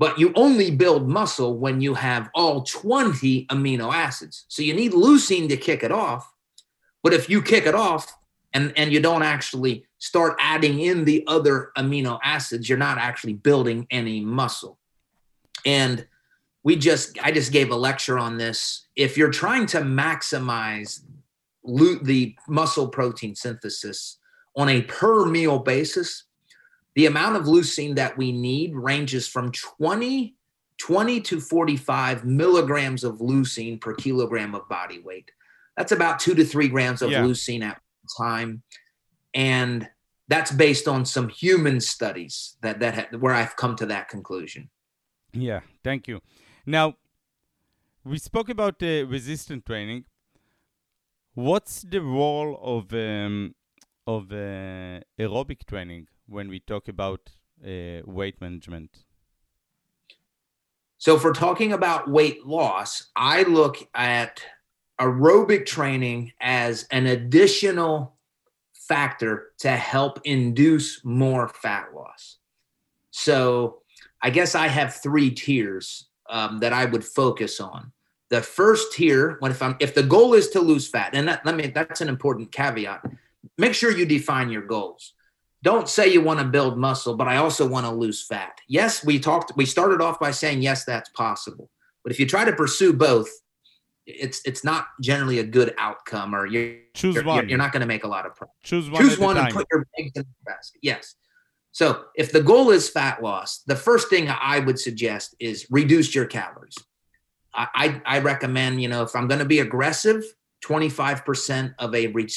but 0.00 0.18
you 0.18 0.32
only 0.34 0.70
build 0.70 1.06
muscle 1.06 1.58
when 1.58 1.82
you 1.82 1.92
have 1.92 2.30
all 2.34 2.62
20 2.62 3.44
amino 3.48 3.92
acids. 3.92 4.46
So 4.48 4.62
you 4.62 4.72
need 4.72 4.92
leucine 4.92 5.46
to 5.50 5.58
kick 5.58 5.82
it 5.82 5.92
off. 5.92 6.32
But 7.02 7.12
if 7.12 7.28
you 7.28 7.42
kick 7.42 7.66
it 7.66 7.74
off 7.74 8.10
and, 8.54 8.72
and 8.78 8.90
you 8.90 9.00
don't 9.00 9.22
actually 9.22 9.84
start 9.98 10.36
adding 10.40 10.80
in 10.80 11.04
the 11.04 11.22
other 11.26 11.70
amino 11.76 12.18
acids, 12.24 12.66
you're 12.66 12.78
not 12.78 12.96
actually 12.96 13.34
building 13.34 13.86
any 13.90 14.24
muscle. 14.24 14.78
And 15.66 16.06
we 16.62 16.76
just, 16.76 17.18
I 17.22 17.32
just 17.32 17.52
gave 17.52 17.70
a 17.70 17.76
lecture 17.76 18.18
on 18.18 18.36
this. 18.36 18.86
If 18.96 19.16
you're 19.16 19.30
trying 19.30 19.66
to 19.66 19.80
maximize 19.80 21.00
the 21.64 22.34
muscle 22.48 22.88
protein 22.88 23.34
synthesis 23.34 24.18
on 24.56 24.68
a 24.68 24.82
per 24.82 25.24
meal 25.26 25.58
basis, 25.58 26.24
the 26.94 27.06
amount 27.06 27.36
of 27.36 27.44
leucine 27.44 27.94
that 27.96 28.16
we 28.16 28.32
need 28.32 28.74
ranges 28.74 29.26
from 29.26 29.52
20, 29.52 30.34
20 30.78 31.20
to 31.20 31.40
45 31.40 32.24
milligrams 32.24 33.04
of 33.04 33.18
leucine 33.18 33.80
per 33.80 33.94
kilogram 33.94 34.54
of 34.54 34.68
body 34.68 35.00
weight. 35.00 35.30
That's 35.76 35.92
about 35.92 36.18
two 36.18 36.34
to 36.34 36.44
three 36.44 36.68
grams 36.68 37.00
of 37.00 37.10
yeah. 37.10 37.22
leucine 37.22 37.62
at 37.62 37.80
time. 38.18 38.62
And 39.34 39.88
that's 40.28 40.50
based 40.50 40.88
on 40.88 41.04
some 41.04 41.28
human 41.28 41.80
studies 41.80 42.56
that, 42.62 42.80
that 42.80 42.94
ha- 42.94 43.18
where 43.18 43.34
I've 43.34 43.56
come 43.56 43.76
to 43.76 43.86
that 43.86 44.08
conclusion. 44.08 44.68
Yeah, 45.32 45.60
thank 45.84 46.08
you. 46.08 46.20
Now, 46.66 46.96
we 48.04 48.18
spoke 48.18 48.48
about 48.48 48.82
uh, 48.82 49.06
resistant 49.06 49.66
training. 49.66 50.04
What's 51.34 51.82
the 51.82 52.02
role 52.02 52.58
of 52.62 52.92
um, 52.92 53.54
of 54.06 54.32
uh, 54.32 55.00
aerobic 55.18 55.64
training 55.66 56.08
when 56.26 56.48
we 56.48 56.60
talk 56.60 56.88
about 56.88 57.30
uh, 57.64 58.02
weight 58.04 58.40
management? 58.40 59.04
So, 60.98 61.18
for 61.18 61.32
talking 61.32 61.72
about 61.72 62.10
weight 62.10 62.46
loss, 62.46 63.10
I 63.16 63.44
look 63.44 63.78
at 63.94 64.44
aerobic 65.00 65.64
training 65.64 66.32
as 66.40 66.86
an 66.90 67.06
additional 67.06 68.18
factor 68.74 69.52
to 69.60 69.70
help 69.70 70.20
induce 70.24 71.02
more 71.04 71.48
fat 71.48 71.94
loss. 71.94 72.38
So, 73.10 73.82
I 74.20 74.28
guess 74.30 74.54
I 74.54 74.66
have 74.66 74.94
three 74.94 75.30
tiers 75.30 76.09
um, 76.30 76.60
that 76.60 76.72
I 76.72 76.84
would 76.86 77.04
focus 77.04 77.60
on. 77.60 77.92
The 78.30 78.40
first 78.40 78.92
tier, 78.92 79.36
when 79.40 79.50
if 79.50 79.60
I'm 79.60 79.76
if 79.80 79.94
the 79.94 80.04
goal 80.04 80.34
is 80.34 80.50
to 80.50 80.60
lose 80.60 80.86
fat, 80.88 81.10
and 81.14 81.28
that, 81.28 81.44
let 81.44 81.56
me 81.56 81.66
that's 81.66 82.00
an 82.00 82.08
important 82.08 82.52
caveat. 82.52 83.04
Make 83.58 83.74
sure 83.74 83.90
you 83.90 84.06
define 84.06 84.50
your 84.50 84.62
goals. 84.62 85.14
Don't 85.62 85.88
say 85.88 86.10
you 86.10 86.22
want 86.22 86.38
to 86.38 86.46
build 86.46 86.78
muscle, 86.78 87.16
but 87.16 87.28
I 87.28 87.36
also 87.36 87.66
want 87.66 87.84
to 87.84 87.92
lose 87.92 88.22
fat. 88.22 88.60
Yes, 88.68 89.04
we 89.04 89.18
talked. 89.18 89.52
We 89.56 89.66
started 89.66 90.00
off 90.00 90.18
by 90.18 90.30
saying 90.30 90.62
yes, 90.62 90.84
that's 90.84 91.10
possible. 91.10 91.68
But 92.02 92.12
if 92.12 92.20
you 92.20 92.26
try 92.26 92.44
to 92.44 92.52
pursue 92.52 92.92
both, 92.92 93.28
it's 94.06 94.40
it's 94.44 94.64
not 94.64 94.86
generally 95.00 95.40
a 95.40 95.44
good 95.44 95.74
outcome, 95.76 96.34
or 96.34 96.46
you're 96.46 96.76
choose 96.94 97.16
you're, 97.16 97.24
one. 97.24 97.36
You're, 97.36 97.48
you're 97.50 97.58
not 97.58 97.72
going 97.72 97.82
to 97.82 97.86
make 97.86 98.04
a 98.04 98.08
lot 98.08 98.26
of 98.26 98.34
progress. 98.36 98.56
Choose 98.62 98.88
one. 98.88 99.02
Choose 99.02 99.18
one 99.18 99.36
and 99.36 99.52
put 99.52 99.66
your 99.72 99.86
eggs 99.98 100.12
in 100.14 100.22
the 100.22 100.50
basket. 100.50 100.78
Yes. 100.82 101.16
So 101.72 102.04
if 102.16 102.32
the 102.32 102.42
goal 102.42 102.70
is 102.70 102.88
fat 102.88 103.22
loss, 103.22 103.62
the 103.66 103.76
first 103.76 104.08
thing 104.08 104.28
I 104.28 104.58
would 104.60 104.78
suggest 104.78 105.34
is 105.38 105.66
reduce 105.70 106.14
your 106.14 106.26
calories. 106.26 106.76
I, 107.52 108.00
I, 108.06 108.20
recommend, 108.20 108.80
you 108.80 108.88
know, 108.88 109.02
if 109.02 109.16
I'm 109.16 109.26
going 109.26 109.40
to 109.40 109.44
be 109.44 109.58
aggressive, 109.58 110.22
25% 110.64 111.74
of 111.80 111.94
a 111.94 112.06
re- 112.08 112.28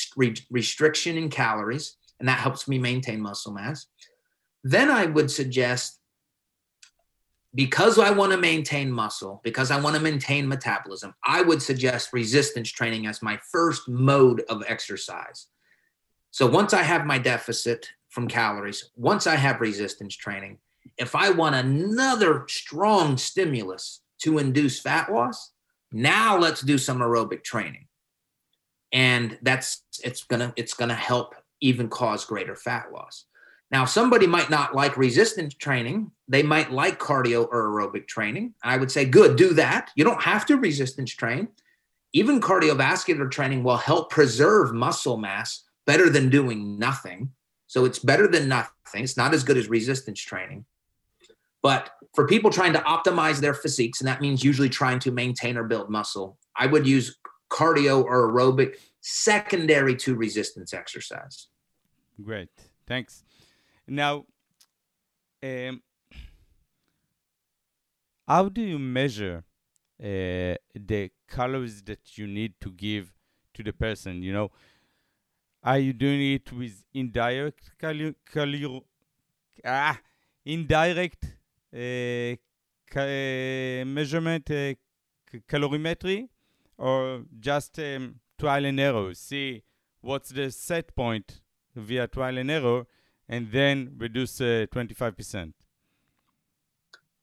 restriction 0.50 1.18
in 1.18 1.30
calories, 1.30 1.98
and 2.20 2.28
that 2.28 2.40
helps 2.40 2.68
me 2.68 2.80
maintain 2.80 3.22
muscle 3.22 3.54
mass. 3.54 3.86
Then 4.64 4.90
I 4.90 5.06
would 5.06 5.30
suggest, 5.30 6.00
because 7.54 8.00
I 8.00 8.10
want 8.10 8.32
to 8.32 8.40
maintain 8.40 8.92
muscle, 8.92 9.40
because 9.44 9.70
I 9.70 9.80
want 9.80 9.96
to 9.96 10.02
maintain 10.02 10.48
metabolism, 10.48 11.14
I 11.24 11.44
would 11.44 11.62
suggest 11.62 12.10
resistance 12.12 12.72
training 12.72 13.06
as 13.06 13.22
my 13.22 13.40
first 13.52 13.88
mode 13.88 14.42
of 14.50 14.64
exercise. 14.68 15.48
So 16.32 16.48
once 16.48 16.74
I 16.74 16.82
have 16.82 17.06
my 17.06 17.20
deficit, 17.20 17.90
from 18.14 18.28
calories. 18.28 18.92
Once 18.96 19.26
I 19.26 19.36
have 19.36 19.60
resistance 19.60 20.16
training, 20.16 20.60
if 20.98 21.16
I 21.16 21.32
want 21.32 21.56
another 21.56 22.46
strong 22.48 23.18
stimulus 23.18 24.02
to 24.22 24.38
induce 24.38 24.80
fat 24.80 25.12
loss, 25.12 25.52
now 25.92 26.38
let's 26.38 26.62
do 26.62 26.78
some 26.78 27.00
aerobic 27.00 27.44
training. 27.44 27.88
And 28.92 29.40
that's 29.42 29.82
it's 30.04 30.24
gonna 30.24 30.54
it's 30.56 30.76
gonna 30.76 30.94
help 30.94 31.34
even 31.60 31.90
cause 31.90 32.26
greater 32.26 32.56
fat 32.56 32.92
loss. 32.94 33.26
Now, 33.72 33.86
somebody 33.86 34.28
might 34.28 34.52
not 34.52 34.76
like 34.76 34.98
resistance 34.98 35.56
training. 35.56 36.12
They 36.28 36.44
might 36.44 36.72
like 36.72 37.00
cardio 37.00 37.48
or 37.52 37.70
aerobic 37.70 38.08
training. 38.08 38.54
I 38.62 38.78
would 38.78 38.92
say, 38.92 39.04
good, 39.04 39.36
do 39.36 39.54
that. 39.56 39.90
You 39.96 40.04
don't 40.04 40.22
have 40.22 40.46
to 40.46 40.58
resistance 40.58 41.12
train. 41.12 41.48
Even 42.12 42.40
cardiovascular 42.40 43.32
training 43.32 43.64
will 43.64 43.78
help 43.78 44.12
preserve 44.12 44.76
muscle 44.76 45.18
mass 45.18 45.64
better 45.88 46.08
than 46.08 46.30
doing 46.30 46.78
nothing. 46.78 47.32
So 47.74 47.86
it's 47.86 47.98
better 47.98 48.28
than 48.28 48.48
nothing. 48.48 49.04
It's 49.04 49.18
not 49.18 49.34
as 49.34 49.44
good 49.44 49.58
as 49.58 49.68
resistance 49.68 50.22
training. 50.22 50.64
But 51.64 51.90
for 52.14 52.28
people 52.28 52.52
trying 52.52 52.74
to 52.74 52.80
optimize 52.82 53.40
their 53.40 53.56
physiques, 53.56 54.00
and 54.00 54.08
that 54.08 54.22
means 54.22 54.44
usually 54.44 54.70
trying 54.70 55.00
to 55.00 55.12
maintain 55.12 55.58
or 55.58 55.64
build 55.64 55.90
muscle, 55.90 56.38
I 56.56 56.68
would 56.68 56.86
use 56.86 57.18
cardio 57.50 58.04
or 58.04 58.32
aerobic 58.32 58.76
secondary 59.02 59.96
to 59.96 60.14
resistance 60.14 60.72
exercise. 60.72 61.48
Great. 62.22 62.52
Thanks. 62.86 63.24
Now, 63.88 64.26
um, 65.42 65.82
how 68.28 68.50
do 68.50 68.62
you 68.62 68.78
measure 68.78 69.46
uh, 70.00 70.62
the 70.76 71.10
calories 71.28 71.82
that 71.86 72.20
you 72.20 72.28
need 72.28 72.54
to 72.62 72.70
give 72.70 73.16
to 73.56 73.64
the 73.64 73.74
person? 73.74 74.22
You 74.22 74.34
know, 74.34 74.52
are 75.64 75.80
you 75.80 75.94
doing 75.94 76.34
it 76.34 76.52
with 76.52 76.84
indirect 76.94 77.72
ah, 79.66 80.00
indirect 80.46 81.24
uh, 81.74 82.36
ca- 82.92 83.84
measurement 83.86 84.52
uh, 84.52 84.74
calorimetry 85.48 86.28
or 86.78 87.24
just 87.40 87.80
um, 87.80 88.20
trial 88.38 88.66
and 88.66 88.80
error? 88.80 89.14
See 89.14 89.64
what's 90.02 90.30
the 90.30 90.52
set 90.52 90.96
point 90.96 91.42
via 91.76 92.08
trial 92.08 92.38
and 92.38 92.52
error 92.52 92.86
and 93.30 93.52
then 93.52 93.96
reduce 93.98 94.42
uh, 94.42 94.66
25%. 94.72 95.54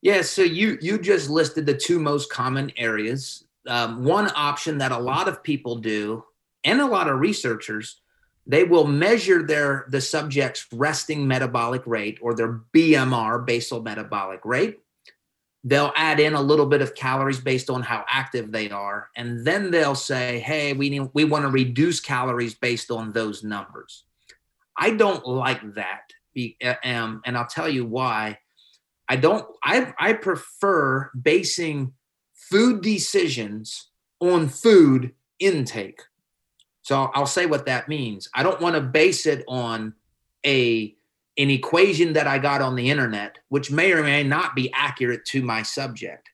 Yeah, 0.02 0.22
so 0.22 0.42
you 0.42 0.78
you 0.80 0.98
just 0.98 1.28
listed 1.28 1.66
the 1.66 1.76
two 1.76 1.98
most 2.00 2.30
common 2.30 2.72
areas. 2.78 3.44
Um, 3.66 4.02
one 4.02 4.30
option 4.34 4.78
that 4.78 4.92
a 4.92 4.98
lot 4.98 5.28
of 5.28 5.42
people 5.42 5.76
do, 5.76 6.24
and 6.64 6.80
a 6.80 6.86
lot 6.86 7.06
of 7.06 7.20
researchers, 7.20 8.00
they 8.50 8.64
will 8.64 8.86
measure 8.86 9.44
their 9.44 9.86
the 9.90 10.00
subject's 10.00 10.66
resting 10.72 11.26
metabolic 11.28 11.86
rate 11.86 12.18
or 12.20 12.34
their 12.34 12.62
BMR 12.74 13.46
basal 13.46 13.80
metabolic 13.80 14.44
rate. 14.44 14.80
They'll 15.62 15.92
add 15.94 16.18
in 16.18 16.34
a 16.34 16.42
little 16.42 16.66
bit 16.66 16.82
of 16.82 16.96
calories 16.96 17.38
based 17.38 17.70
on 17.70 17.82
how 17.82 18.04
active 18.08 18.50
they 18.50 18.68
are, 18.70 19.08
and 19.16 19.46
then 19.46 19.70
they'll 19.70 19.94
say, 19.94 20.40
"Hey, 20.40 20.72
we 20.72 20.90
need, 20.90 21.10
we 21.14 21.24
want 21.24 21.44
to 21.44 21.48
reduce 21.48 22.00
calories 22.00 22.54
based 22.56 22.90
on 22.90 23.12
those 23.12 23.44
numbers." 23.44 24.04
I 24.76 24.90
don't 24.90 25.24
like 25.24 25.74
that, 25.74 26.10
um, 26.82 27.22
and 27.24 27.38
I'll 27.38 27.46
tell 27.46 27.68
you 27.68 27.84
why. 27.84 28.38
I 29.08 29.14
don't. 29.14 29.46
I 29.62 29.94
I 29.96 30.14
prefer 30.14 31.10
basing 31.10 31.92
food 32.34 32.82
decisions 32.82 33.90
on 34.18 34.48
food 34.48 35.14
intake 35.38 36.00
so 36.82 37.10
I'll 37.14 37.26
say 37.26 37.46
what 37.46 37.66
that 37.66 37.88
means. 37.88 38.28
I 38.34 38.42
don't 38.42 38.60
want 38.60 38.74
to 38.74 38.80
base 38.80 39.26
it 39.26 39.44
on 39.48 39.94
a 40.46 40.94
an 41.38 41.48
equation 41.48 42.12
that 42.14 42.26
I 42.26 42.38
got 42.38 42.60
on 42.60 42.74
the 42.74 42.90
internet, 42.90 43.38
which 43.48 43.70
may 43.70 43.92
or 43.92 44.02
may 44.02 44.22
not 44.22 44.54
be 44.54 44.70
accurate 44.74 45.24
to 45.26 45.42
my 45.42 45.62
subject. 45.62 46.28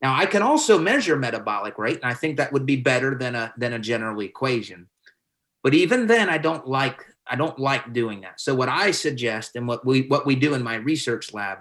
Now 0.00 0.14
I 0.14 0.26
can 0.26 0.42
also 0.42 0.78
measure 0.78 1.16
metabolic 1.16 1.78
rate, 1.78 2.00
and 2.02 2.10
I 2.10 2.14
think 2.14 2.36
that 2.36 2.52
would 2.52 2.66
be 2.66 2.76
better 2.76 3.14
than 3.14 3.34
a 3.34 3.52
than 3.56 3.72
a 3.72 3.78
general 3.78 4.20
equation. 4.20 4.88
But 5.62 5.74
even 5.74 6.06
then, 6.06 6.28
I 6.28 6.38
don't 6.38 6.66
like 6.66 7.04
I 7.26 7.36
don't 7.36 7.58
like 7.58 7.92
doing 7.92 8.22
that. 8.22 8.40
So 8.40 8.54
what 8.54 8.68
I 8.68 8.90
suggest 8.90 9.54
and 9.54 9.68
what 9.68 9.86
we 9.86 10.02
what 10.02 10.26
we 10.26 10.34
do 10.34 10.54
in 10.54 10.62
my 10.62 10.74
research 10.74 11.32
lab, 11.32 11.58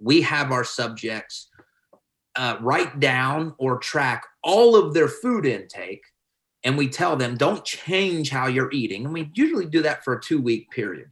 we 0.00 0.22
have 0.22 0.52
our 0.52 0.64
subjects 0.64 1.48
uh, 2.36 2.56
write 2.60 3.00
down 3.00 3.54
or 3.58 3.78
track 3.78 4.24
all 4.42 4.76
of 4.76 4.94
their 4.94 5.08
food 5.08 5.44
intake 5.44 6.02
and 6.64 6.76
we 6.76 6.88
tell 6.88 7.16
them 7.16 7.36
don't 7.36 7.64
change 7.64 8.30
how 8.30 8.46
you're 8.46 8.72
eating. 8.72 9.04
And 9.04 9.14
we 9.14 9.30
usually 9.34 9.66
do 9.66 9.82
that 9.82 10.04
for 10.04 10.14
a 10.14 10.20
two 10.20 10.40
week 10.40 10.70
period. 10.70 11.10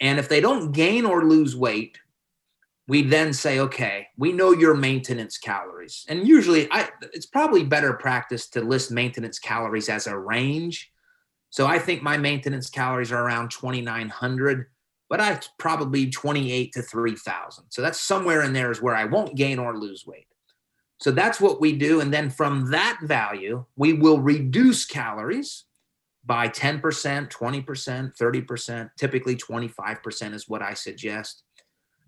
And 0.00 0.18
if 0.18 0.28
they 0.28 0.40
don't 0.40 0.72
gain 0.72 1.04
or 1.06 1.24
lose 1.24 1.56
weight 1.56 1.98
we 2.88 3.02
then 3.02 3.32
say 3.32 3.60
okay 3.60 4.08
we 4.16 4.32
know 4.32 4.52
your 4.52 4.74
maintenance 4.74 5.38
calories. 5.38 6.04
And 6.08 6.26
usually 6.26 6.70
I, 6.70 6.88
it's 7.12 7.26
probably 7.26 7.64
better 7.64 7.94
practice 7.94 8.48
to 8.50 8.60
list 8.60 8.90
maintenance 8.90 9.38
calories 9.38 9.88
as 9.88 10.06
a 10.06 10.18
range. 10.18 10.90
So 11.50 11.66
i 11.66 11.78
think 11.78 12.02
my 12.02 12.16
maintenance 12.16 12.70
calories 12.70 13.12
are 13.12 13.22
around 13.22 13.50
2900 13.50 14.66
but 15.08 15.20
i 15.20 15.38
probably 15.58 16.10
28 16.10 16.72
to 16.72 16.82
3000 16.82 17.64
so 17.68 17.82
that's 17.82 18.00
somewhere 18.00 18.42
in 18.42 18.54
there 18.54 18.70
is 18.70 18.80
where 18.80 18.94
i 18.94 19.04
won't 19.04 19.36
gain 19.36 19.58
or 19.58 19.76
lose 19.76 20.06
weight 20.06 20.26
so 21.02 21.10
that's 21.10 21.40
what 21.40 21.60
we 21.60 21.72
do. 21.72 22.00
And 22.00 22.14
then 22.14 22.30
from 22.30 22.70
that 22.70 23.00
value, 23.02 23.64
we 23.74 23.92
will 23.92 24.20
reduce 24.20 24.84
calories 24.84 25.64
by 26.24 26.46
10%, 26.46 26.80
20%, 26.80 28.16
30%, 28.16 28.90
typically 28.96 29.34
25% 29.34 30.32
is 30.32 30.48
what 30.48 30.62
I 30.62 30.74
suggest. 30.74 31.42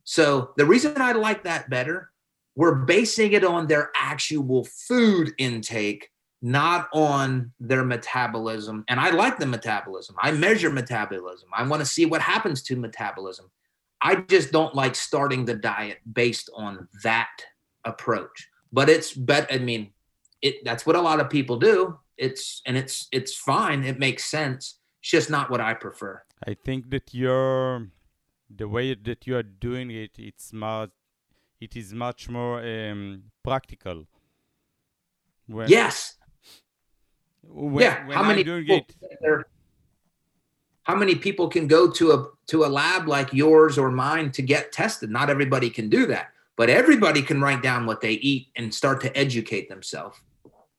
So 0.04 0.52
the 0.56 0.64
reason 0.64 1.00
I 1.00 1.10
like 1.10 1.42
that 1.42 1.68
better, 1.68 2.12
we're 2.54 2.76
basing 2.76 3.32
it 3.32 3.42
on 3.42 3.66
their 3.66 3.90
actual 3.96 4.64
food 4.64 5.32
intake, 5.38 6.10
not 6.40 6.88
on 6.92 7.50
their 7.58 7.84
metabolism. 7.84 8.84
And 8.86 9.00
I 9.00 9.10
like 9.10 9.40
the 9.40 9.46
metabolism. 9.46 10.14
I 10.20 10.30
measure 10.30 10.70
metabolism. 10.70 11.48
I 11.52 11.66
want 11.66 11.80
to 11.80 11.86
see 11.86 12.06
what 12.06 12.20
happens 12.20 12.62
to 12.62 12.76
metabolism. 12.76 13.50
I 14.00 14.14
just 14.14 14.52
don't 14.52 14.76
like 14.76 14.94
starting 14.94 15.46
the 15.46 15.54
diet 15.54 15.98
based 16.12 16.48
on 16.54 16.86
that 17.02 17.30
approach. 17.84 18.50
But 18.74 18.86
it's 18.94 19.12
bet 19.12 19.46
I 19.56 19.58
mean, 19.58 19.82
it 20.42 20.54
that's 20.64 20.84
what 20.86 20.96
a 20.96 21.00
lot 21.00 21.20
of 21.22 21.30
people 21.30 21.56
do. 21.72 21.98
It's 22.26 22.60
and 22.66 22.76
it's 22.76 22.96
it's 23.12 23.32
fine. 23.52 23.84
It 23.84 23.98
makes 24.06 24.24
sense. 24.24 24.62
It's 25.00 25.10
just 25.16 25.30
not 25.30 25.48
what 25.48 25.60
I 25.60 25.72
prefer. 25.74 26.22
I 26.50 26.54
think 26.66 26.90
that 26.90 27.14
you're 27.14 27.86
the 28.60 28.68
way 28.68 28.94
that 28.94 29.26
you 29.26 29.36
are 29.36 29.48
doing 29.68 29.90
it. 29.90 30.12
It's 30.18 30.52
much. 30.52 30.90
It 31.60 31.76
is 31.76 31.94
much 31.94 32.28
more 32.28 32.56
um, 32.60 33.30
practical. 33.42 34.06
When, 35.46 35.68
yes. 35.68 36.16
When, 37.42 37.84
yeah. 37.84 38.06
When 38.06 38.16
how 38.16 38.22
I'm 38.22 38.28
many 38.28 38.44
people? 38.44 38.86
It, 39.20 39.46
how 40.82 40.96
many 40.96 41.14
people 41.14 41.48
can 41.48 41.66
go 41.66 41.90
to 41.90 42.12
a 42.12 42.18
to 42.48 42.64
a 42.64 42.70
lab 42.80 43.08
like 43.08 43.32
yours 43.32 43.78
or 43.78 43.90
mine 43.90 44.32
to 44.32 44.42
get 44.42 44.72
tested? 44.72 45.10
Not 45.10 45.30
everybody 45.30 45.70
can 45.70 45.88
do 45.88 46.06
that, 46.06 46.26
but 46.56 46.70
everybody 46.70 47.22
can 47.22 47.40
write 47.40 47.62
down 47.62 47.86
what 47.86 48.00
they 48.00 48.12
eat 48.12 48.48
and 48.56 48.72
start 48.72 49.00
to 49.02 49.16
educate 49.16 49.68
themselves. 49.68 50.18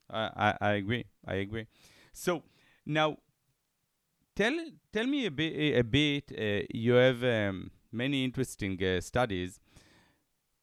I, 0.09 0.29
I, 0.35 0.57
I 0.61 0.71
agree. 0.73 1.05
I 1.27 1.35
agree. 1.35 1.67
So 2.13 2.43
now, 2.85 3.17
tell 4.35 4.57
tell 4.93 5.07
me 5.07 5.25
a 5.25 5.31
bit. 5.31 5.77
A 5.77 5.83
bit. 5.83 6.31
Uh, 6.31 6.65
you 6.69 6.93
have 6.93 7.23
um, 7.23 7.71
many 7.91 8.23
interesting 8.23 8.81
uh, 8.83 9.01
studies. 9.01 9.59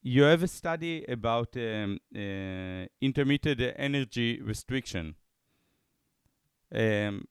You 0.03 0.23
have 0.25 0.43
a 0.43 0.49
study 0.49 1.05
about 1.05 1.57
um, 1.57 1.99
uh, 2.15 2.87
intermittent 3.01 3.61
energy 3.77 4.41
restriction. 4.41 5.15
Um, 6.75 7.29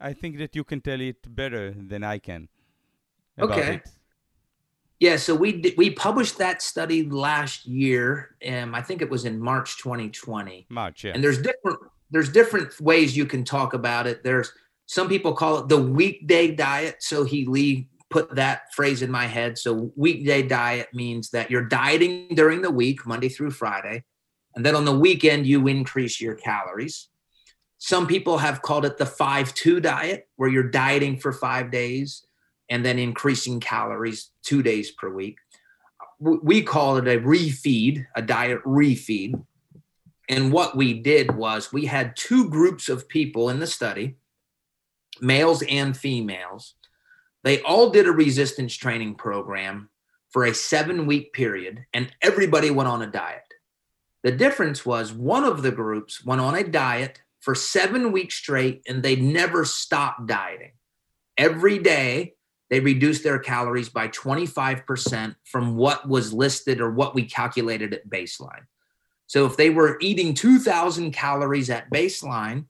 I 0.00 0.14
think 0.14 0.38
that 0.38 0.56
you 0.56 0.64
can 0.64 0.80
tell 0.80 1.00
it 1.00 1.34
better 1.34 1.72
than 1.72 2.02
I 2.02 2.18
can. 2.18 2.48
okay. 3.38 3.74
It. 3.74 3.99
Yeah, 5.00 5.16
so 5.16 5.34
we 5.34 5.74
we 5.78 5.90
published 5.90 6.36
that 6.38 6.60
study 6.60 7.08
last 7.08 7.66
year, 7.66 8.36
and 8.42 8.76
I 8.76 8.82
think 8.82 9.00
it 9.00 9.08
was 9.08 9.24
in 9.24 9.40
March 9.40 9.78
2020. 9.78 10.66
March, 10.68 11.04
yeah. 11.04 11.12
And 11.14 11.24
there's 11.24 11.40
different 11.40 11.78
there's 12.10 12.30
different 12.30 12.78
ways 12.80 13.16
you 13.16 13.24
can 13.24 13.42
talk 13.42 13.72
about 13.72 14.06
it. 14.06 14.22
There's 14.22 14.52
some 14.84 15.08
people 15.08 15.32
call 15.32 15.58
it 15.58 15.68
the 15.68 15.80
weekday 15.80 16.54
diet. 16.54 16.96
So 17.00 17.24
he 17.24 17.46
Lee 17.46 17.88
put 18.10 18.34
that 18.34 18.74
phrase 18.74 19.00
in 19.00 19.10
my 19.10 19.26
head. 19.26 19.56
So 19.56 19.90
weekday 19.96 20.42
diet 20.42 20.88
means 20.92 21.30
that 21.30 21.50
you're 21.50 21.64
dieting 21.64 22.34
during 22.34 22.60
the 22.60 22.70
week, 22.70 23.06
Monday 23.06 23.30
through 23.30 23.52
Friday, 23.52 24.04
and 24.54 24.66
then 24.66 24.74
on 24.74 24.84
the 24.84 24.98
weekend 24.98 25.46
you 25.46 25.66
increase 25.66 26.20
your 26.20 26.34
calories. 26.34 27.08
Some 27.78 28.06
people 28.06 28.36
have 28.36 28.60
called 28.60 28.84
it 28.84 28.98
the 28.98 29.06
5 29.06 29.54
2 29.54 29.80
diet, 29.80 30.28
where 30.36 30.50
you're 30.50 30.68
dieting 30.68 31.16
for 31.16 31.32
five 31.32 31.70
days 31.70 32.26
and 32.70 32.84
then 32.84 32.98
increasing 32.98 33.60
calories 33.60 34.30
two 34.42 34.62
days 34.62 34.92
per 34.92 35.10
week. 35.10 35.38
We 36.20 36.62
call 36.62 36.96
it 36.96 37.08
a 37.08 37.18
refeed, 37.20 38.06
a 38.14 38.22
diet 38.22 38.62
refeed. 38.64 39.42
And 40.28 40.52
what 40.52 40.76
we 40.76 40.94
did 40.94 41.34
was 41.34 41.72
we 41.72 41.86
had 41.86 42.16
two 42.16 42.48
groups 42.48 42.88
of 42.88 43.08
people 43.08 43.50
in 43.50 43.58
the 43.58 43.66
study, 43.66 44.16
males 45.20 45.62
and 45.68 45.96
females. 45.96 46.74
They 47.42 47.60
all 47.62 47.90
did 47.90 48.06
a 48.06 48.12
resistance 48.12 48.76
training 48.76 49.16
program 49.16 49.90
for 50.28 50.44
a 50.44 50.54
seven 50.54 51.06
week 51.06 51.32
period, 51.32 51.84
and 51.92 52.14
everybody 52.22 52.70
went 52.70 52.88
on 52.88 53.02
a 53.02 53.10
diet. 53.10 53.42
The 54.22 54.30
difference 54.30 54.86
was 54.86 55.12
one 55.12 55.44
of 55.44 55.62
the 55.62 55.72
groups 55.72 56.24
went 56.24 56.40
on 56.40 56.54
a 56.54 56.62
diet 56.62 57.22
for 57.40 57.54
seven 57.54 58.12
weeks 58.12 58.34
straight 58.34 58.82
and 58.86 59.02
they 59.02 59.16
never 59.16 59.64
stopped 59.64 60.26
dieting. 60.26 60.72
Every 61.38 61.78
day, 61.78 62.34
they 62.70 62.80
reduced 62.80 63.22
their 63.24 63.38
calories 63.38 63.88
by 63.88 64.08
25% 64.08 65.34
from 65.44 65.76
what 65.76 66.08
was 66.08 66.32
listed 66.32 66.80
or 66.80 66.90
what 66.90 67.14
we 67.14 67.24
calculated 67.24 67.92
at 67.92 68.08
baseline. 68.08 68.64
So 69.26 69.44
if 69.44 69.56
they 69.56 69.70
were 69.70 69.98
eating 70.00 70.34
2,000 70.34 71.12
calories 71.12 71.68
at 71.70 71.90
baseline, 71.90 72.64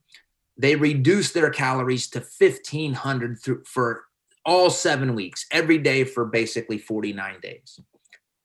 they 0.56 0.76
reduced 0.76 1.32
their 1.32 1.50
calories 1.50 2.08
to 2.10 2.20
1,500 2.20 3.38
through, 3.38 3.64
for 3.64 4.04
all 4.44 4.70
seven 4.70 5.14
weeks, 5.14 5.46
every 5.50 5.78
day 5.78 6.04
for 6.04 6.24
basically 6.24 6.78
49 6.78 7.40
days. 7.40 7.78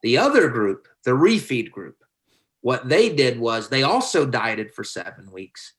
The 0.02 0.18
other 0.18 0.50
group, 0.50 0.88
the 1.04 1.12
refeed 1.12 1.72
group, 1.72 2.04
what 2.62 2.88
they 2.88 3.14
did 3.14 3.40
was 3.40 3.70
they 3.70 3.84
also 3.84 4.26
dieted 4.26 4.74
for 4.74 4.84
seven 4.84 5.32
weeks 5.32 5.74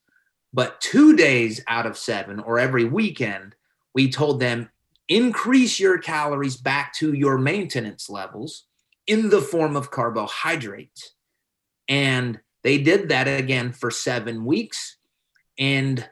but 0.53 0.79
two 0.81 1.15
days 1.15 1.61
out 1.67 1.85
of 1.85 1.97
seven, 1.97 2.39
or 2.39 2.59
every 2.59 2.85
weekend, 2.85 3.55
we 3.93 4.11
told 4.11 4.39
them 4.39 4.69
increase 5.09 5.79
your 5.79 5.97
calories 5.97 6.57
back 6.57 6.93
to 6.93 7.13
your 7.13 7.37
maintenance 7.37 8.09
levels 8.09 8.65
in 9.05 9.29
the 9.29 9.41
form 9.41 9.75
of 9.75 9.91
carbohydrates. 9.91 11.13
And 11.87 12.39
they 12.63 12.77
did 12.77 13.09
that 13.09 13.27
again 13.27 13.71
for 13.71 13.89
seven 13.89 14.43
weeks. 14.43 14.97
And 15.57 16.07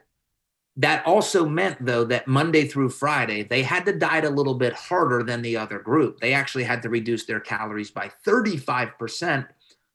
that 0.78 1.06
also 1.06 1.46
meant, 1.46 1.84
though, 1.84 2.04
that 2.04 2.28
Monday 2.28 2.66
through 2.66 2.90
Friday, 2.90 3.42
they 3.42 3.62
had 3.62 3.86
to 3.86 3.98
diet 3.98 4.24
a 4.24 4.30
little 4.30 4.54
bit 4.54 4.74
harder 4.74 5.22
than 5.22 5.42
the 5.42 5.56
other 5.56 5.78
group. 5.78 6.20
They 6.20 6.34
actually 6.34 6.64
had 6.64 6.82
to 6.82 6.90
reduce 6.90 7.24
their 7.24 7.40
calories 7.40 7.90
by 7.90 8.10
35% 8.26 9.46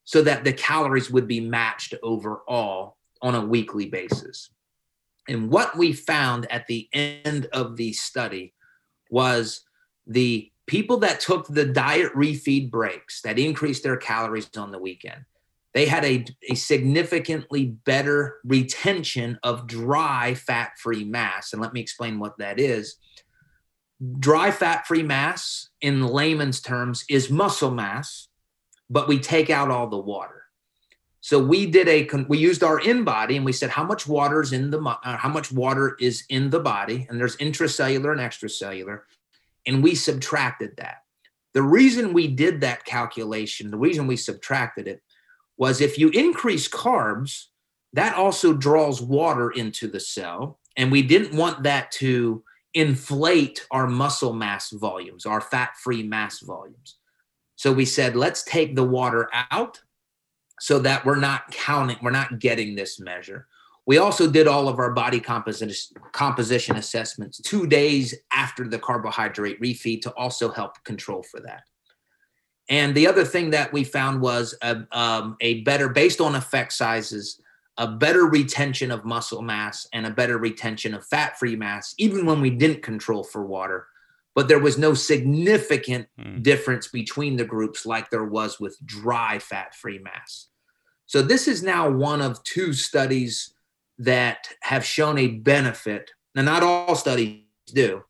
so 0.04 0.22
that 0.24 0.44
the 0.44 0.54
calories 0.54 1.12
would 1.12 1.28
be 1.28 1.40
matched 1.40 1.94
overall 2.02 2.98
on 3.22 3.36
a 3.36 3.46
weekly 3.46 3.86
basis. 3.86 4.50
And 5.28 5.52
what 5.52 5.78
we 5.78 5.94
found 5.94 6.52
at 6.52 6.66
the 6.68 6.90
end 6.94 7.46
of 7.54 7.78
the 7.78 7.94
study 7.94 8.54
was 9.12 9.62
the 10.08 10.52
people 10.65 10.97
that 10.97 11.19
took 11.19 11.47
the 11.47 11.65
diet 11.65 12.12
refeed 12.13 12.71
breaks 12.71 13.21
that 13.21 13.38
increased 13.38 13.84
their 13.84 13.97
calories 13.97 14.50
on 14.58 14.71
the 14.71 14.80
weekend, 14.80 15.26
they 15.74 15.86
had 15.86 16.04
a, 16.04 16.26
a 16.50 16.56
significantly 16.56 17.65
better 17.65 18.39
retention 18.43 19.39
of 19.43 19.67
dry 19.67 20.34
fat 20.34 20.71
free 20.78 21.04
mass. 21.04 21.54
And 21.54 21.62
let 21.62 21.74
me 21.74 21.80
explain 21.80 22.19
what 22.19 22.38
that 22.39 22.60
is. 22.60 22.95
Dry 24.19 24.52
fat 24.52 24.88
free 24.88 25.04
mass, 25.04 25.69
in 25.80 26.06
layman's 26.06 26.60
terms, 26.60 27.06
is 27.10 27.30
muscle 27.30 27.71
mass, 27.71 28.28
but 28.89 29.08
we 29.08 29.19
take 29.19 29.50
out 29.50 29.69
all 29.69 29.88
the 29.88 29.97
water. 29.97 30.41
So 31.22 31.38
we 31.38 31.68
did 31.68 31.88
a 31.88 32.10
we 32.28 32.40
used 32.40 32.64
our 32.64 32.80
InBody 32.80 33.36
and 33.36 33.46
we 33.46 33.54
said 33.54 33.70
how 33.70 33.84
much 33.84 34.08
water 34.08 34.42
is 34.42 34.54
in 34.54 34.72
the 34.72 34.82
uh, 34.82 35.18
how 35.18 35.30
much 35.30 35.52
water 35.52 35.96
is 36.00 36.24
in 36.30 36.50
the 36.50 36.60
body 36.60 37.06
and 37.10 37.20
there's 37.20 37.38
intracellular 37.38 38.12
and 38.12 38.20
extracellular 38.20 39.02
and 39.68 39.84
we 39.84 39.94
subtracted 39.94 40.76
that. 40.78 41.04
The 41.54 41.62
reason 41.62 42.14
we 42.14 42.28
did 42.28 42.62
that 42.62 42.86
calculation, 42.86 43.70
the 43.70 43.78
reason 43.78 44.08
we 44.08 44.18
subtracted 44.18 44.88
it 44.88 45.04
was 45.58 45.80
if 45.80 46.00
you 46.00 46.10
increase 46.10 46.68
carbs, 46.68 47.46
that 47.94 48.16
also 48.16 48.52
draws 48.52 49.00
water 49.00 49.52
into 49.52 49.88
the 49.88 50.00
cell 50.00 50.60
and 50.76 50.92
we 50.92 51.04
didn't 51.04 51.38
want 51.38 51.62
that 51.64 51.92
to 51.92 52.44
inflate 52.74 53.68
our 53.70 53.86
muscle 53.86 54.34
mass 54.34 54.72
volumes, 54.72 55.28
our 55.28 55.42
fat-free 55.42 56.02
mass 56.04 56.40
volumes. 56.40 56.96
So 57.58 57.72
we 57.72 57.86
said 57.86 58.16
let's 58.16 58.42
take 58.42 58.76
the 58.76 58.84
water 58.84 59.30
out 59.52 59.82
so 60.62 60.78
that 60.78 61.04
we're 61.04 61.15
not 61.15 61.50
counting, 61.50 61.97
we're 62.04 62.12
not 62.12 62.38
getting 62.38 62.76
this 62.76 63.00
measure. 63.00 63.47
We 63.88 63.97
also 63.97 64.30
did 64.30 64.47
all 64.47 64.70
of 64.70 64.78
our 64.78 64.91
body 64.91 65.20
composition, 65.20 65.95
composition 66.12 66.76
assessments 66.76 67.41
two 67.41 67.66
days 67.66 68.14
after 68.32 68.68
the 68.68 68.78
carbohydrate 68.78 69.59
refeed 69.59 70.03
to 70.03 70.12
also 70.12 70.51
help 70.51 70.84
control 70.84 71.24
for 71.24 71.39
that. 71.39 71.64
And 72.70 72.93
the 72.93 73.07
other 73.07 73.26
thing 73.26 73.49
that 73.49 73.74
we 73.74 73.84
found 73.84 74.22
was 74.22 74.55
a, 74.62 74.86
um, 74.91 75.36
a 75.41 75.62
better, 75.62 75.89
based 75.89 76.22
on 76.22 76.36
effect 76.36 76.74
sizes, 76.74 77.41
a 77.78 77.88
better 77.88 78.28
retention 78.28 78.91
of 78.91 79.03
muscle 79.03 79.41
mass 79.41 79.88
and 79.93 80.05
a 80.05 80.12
better 80.12 80.38
retention 80.38 80.93
of 80.93 81.03
fat 81.07 81.39
free 81.39 81.55
mass, 81.55 81.95
even 81.97 82.28
when 82.28 82.39
we 82.39 82.51
didn't 82.51 82.84
control 82.84 83.24
for 83.24 83.43
water. 83.43 83.88
But 84.36 84.47
there 84.47 84.59
was 84.59 84.78
no 84.78 84.93
significant 84.93 86.07
mm. 86.20 86.43
difference 86.43 86.88
between 86.88 87.36
the 87.36 87.45
groups 87.45 87.84
like 87.84 88.12
there 88.12 88.26
was 88.26 88.59
with 88.59 88.78
dry 88.86 89.39
fat 89.39 89.74
free 89.74 89.97
mass. 89.97 90.49
So 91.12 91.22
this 91.22 91.49
is 91.49 91.62
now 91.62 91.89
one 91.89 92.22
of 92.22 92.41
two 92.45 92.72
studies 92.72 93.53
that 93.97 94.47
have 94.62 94.86
shown 94.86 95.18
a 95.18 95.28
benefit. 95.28 96.09
Now, 96.36 96.43
not 96.43 96.64
all 96.64 96.95
studies 96.95 97.41
do, 97.68 98.03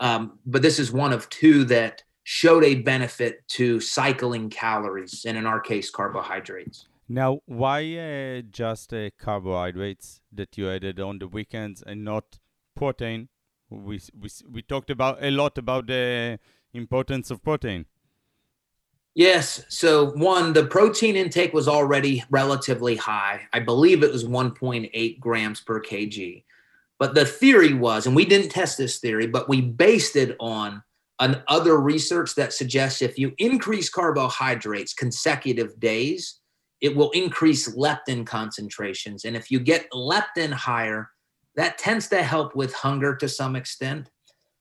um, 0.00 0.40
but 0.44 0.60
this 0.60 0.80
is 0.80 0.90
one 0.90 1.12
of 1.12 1.30
two 1.30 1.62
that 1.66 2.02
showed 2.24 2.64
a 2.64 2.74
benefit 2.74 3.46
to 3.58 3.78
cycling 3.78 4.50
calories, 4.50 5.24
and 5.24 5.38
in 5.38 5.46
our 5.46 5.60
case, 5.60 5.88
carbohydrates. 5.88 6.88
Now, 7.08 7.38
why 7.46 7.78
uh, 7.96 8.42
just 8.50 8.92
uh, 8.92 9.10
carbohydrates 9.16 10.20
that 10.32 10.58
you 10.58 10.68
added 10.68 10.98
on 10.98 11.20
the 11.20 11.28
weekends 11.28 11.80
and 11.86 12.04
not 12.04 12.40
protein? 12.74 13.28
We, 13.70 14.00
we, 14.20 14.30
we 14.50 14.62
talked 14.62 14.90
about 14.90 15.22
a 15.22 15.30
lot 15.30 15.58
about 15.58 15.86
the 15.86 16.40
importance 16.74 17.30
of 17.30 17.40
protein. 17.40 17.86
Yes. 19.18 19.64
So, 19.68 20.10
one, 20.12 20.52
the 20.52 20.66
protein 20.66 21.16
intake 21.16 21.52
was 21.52 21.66
already 21.66 22.22
relatively 22.30 22.94
high. 22.94 23.48
I 23.52 23.58
believe 23.58 24.04
it 24.04 24.12
was 24.12 24.24
1.8 24.24 25.18
grams 25.18 25.60
per 25.60 25.82
kg. 25.82 26.44
But 27.00 27.16
the 27.16 27.24
theory 27.24 27.74
was, 27.74 28.06
and 28.06 28.14
we 28.14 28.24
didn't 28.24 28.50
test 28.50 28.78
this 28.78 29.00
theory, 29.00 29.26
but 29.26 29.48
we 29.48 29.60
based 29.60 30.14
it 30.14 30.36
on 30.38 30.84
an 31.18 31.42
other 31.48 31.80
research 31.80 32.36
that 32.36 32.52
suggests 32.52 33.02
if 33.02 33.18
you 33.18 33.32
increase 33.38 33.90
carbohydrates 33.90 34.94
consecutive 34.94 35.80
days, 35.80 36.38
it 36.80 36.94
will 36.94 37.10
increase 37.10 37.74
leptin 37.74 38.24
concentrations. 38.24 39.24
And 39.24 39.34
if 39.34 39.50
you 39.50 39.58
get 39.58 39.90
leptin 39.90 40.52
higher, 40.52 41.10
that 41.56 41.76
tends 41.76 42.06
to 42.10 42.22
help 42.22 42.54
with 42.54 42.72
hunger 42.72 43.16
to 43.16 43.28
some 43.28 43.56
extent. 43.56 44.10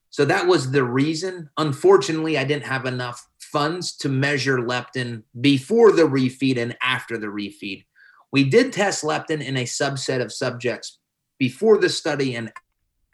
So 0.10 0.26
that 0.26 0.48
was 0.48 0.72
the 0.72 0.84
reason. 0.84 1.52
Unfortunately, 1.58 2.40
I 2.40 2.44
didn't 2.44 2.66
have 2.66 2.88
enough 2.88 3.27
funds 3.52 3.96
to 3.98 4.10
measure 4.10 4.58
leptin 4.60 5.24
before 5.40 5.92
the 5.92 6.04
refeed 6.04 6.58
and 6.58 6.76
after 6.82 7.18
the 7.18 7.28
refeed. 7.28 7.86
We 8.32 8.44
did 8.44 8.74
test 8.74 9.04
leptin 9.04 9.44
in 9.44 9.58
a 9.58 9.64
subset 9.64 10.22
of 10.22 10.32
subjects 10.32 11.00
before 11.40 11.78
the 11.78 11.90
study 11.90 12.36
and 12.36 12.52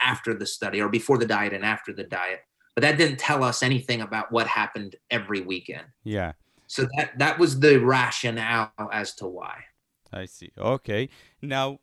after 0.01 0.33
the 0.33 0.45
study, 0.45 0.81
or 0.81 0.89
before 0.89 1.17
the 1.17 1.25
diet 1.25 1.53
and 1.53 1.63
after 1.63 1.93
the 1.93 2.03
diet. 2.03 2.39
But 2.75 2.81
that 2.81 2.97
didn't 2.97 3.19
tell 3.19 3.43
us 3.43 3.63
anything 3.63 4.01
about 4.01 4.31
what 4.31 4.47
happened 4.47 4.95
every 5.09 5.41
weekend. 5.41 5.85
Yeah. 6.03 6.33
So 6.67 6.87
that 6.97 7.17
that 7.19 7.37
was 7.37 7.59
the 7.59 7.77
rationale 7.77 8.71
as 8.91 9.13
to 9.15 9.27
why. 9.27 9.63
I 10.11 10.25
see. 10.25 10.51
Okay. 10.57 11.09
Now, 11.41 11.79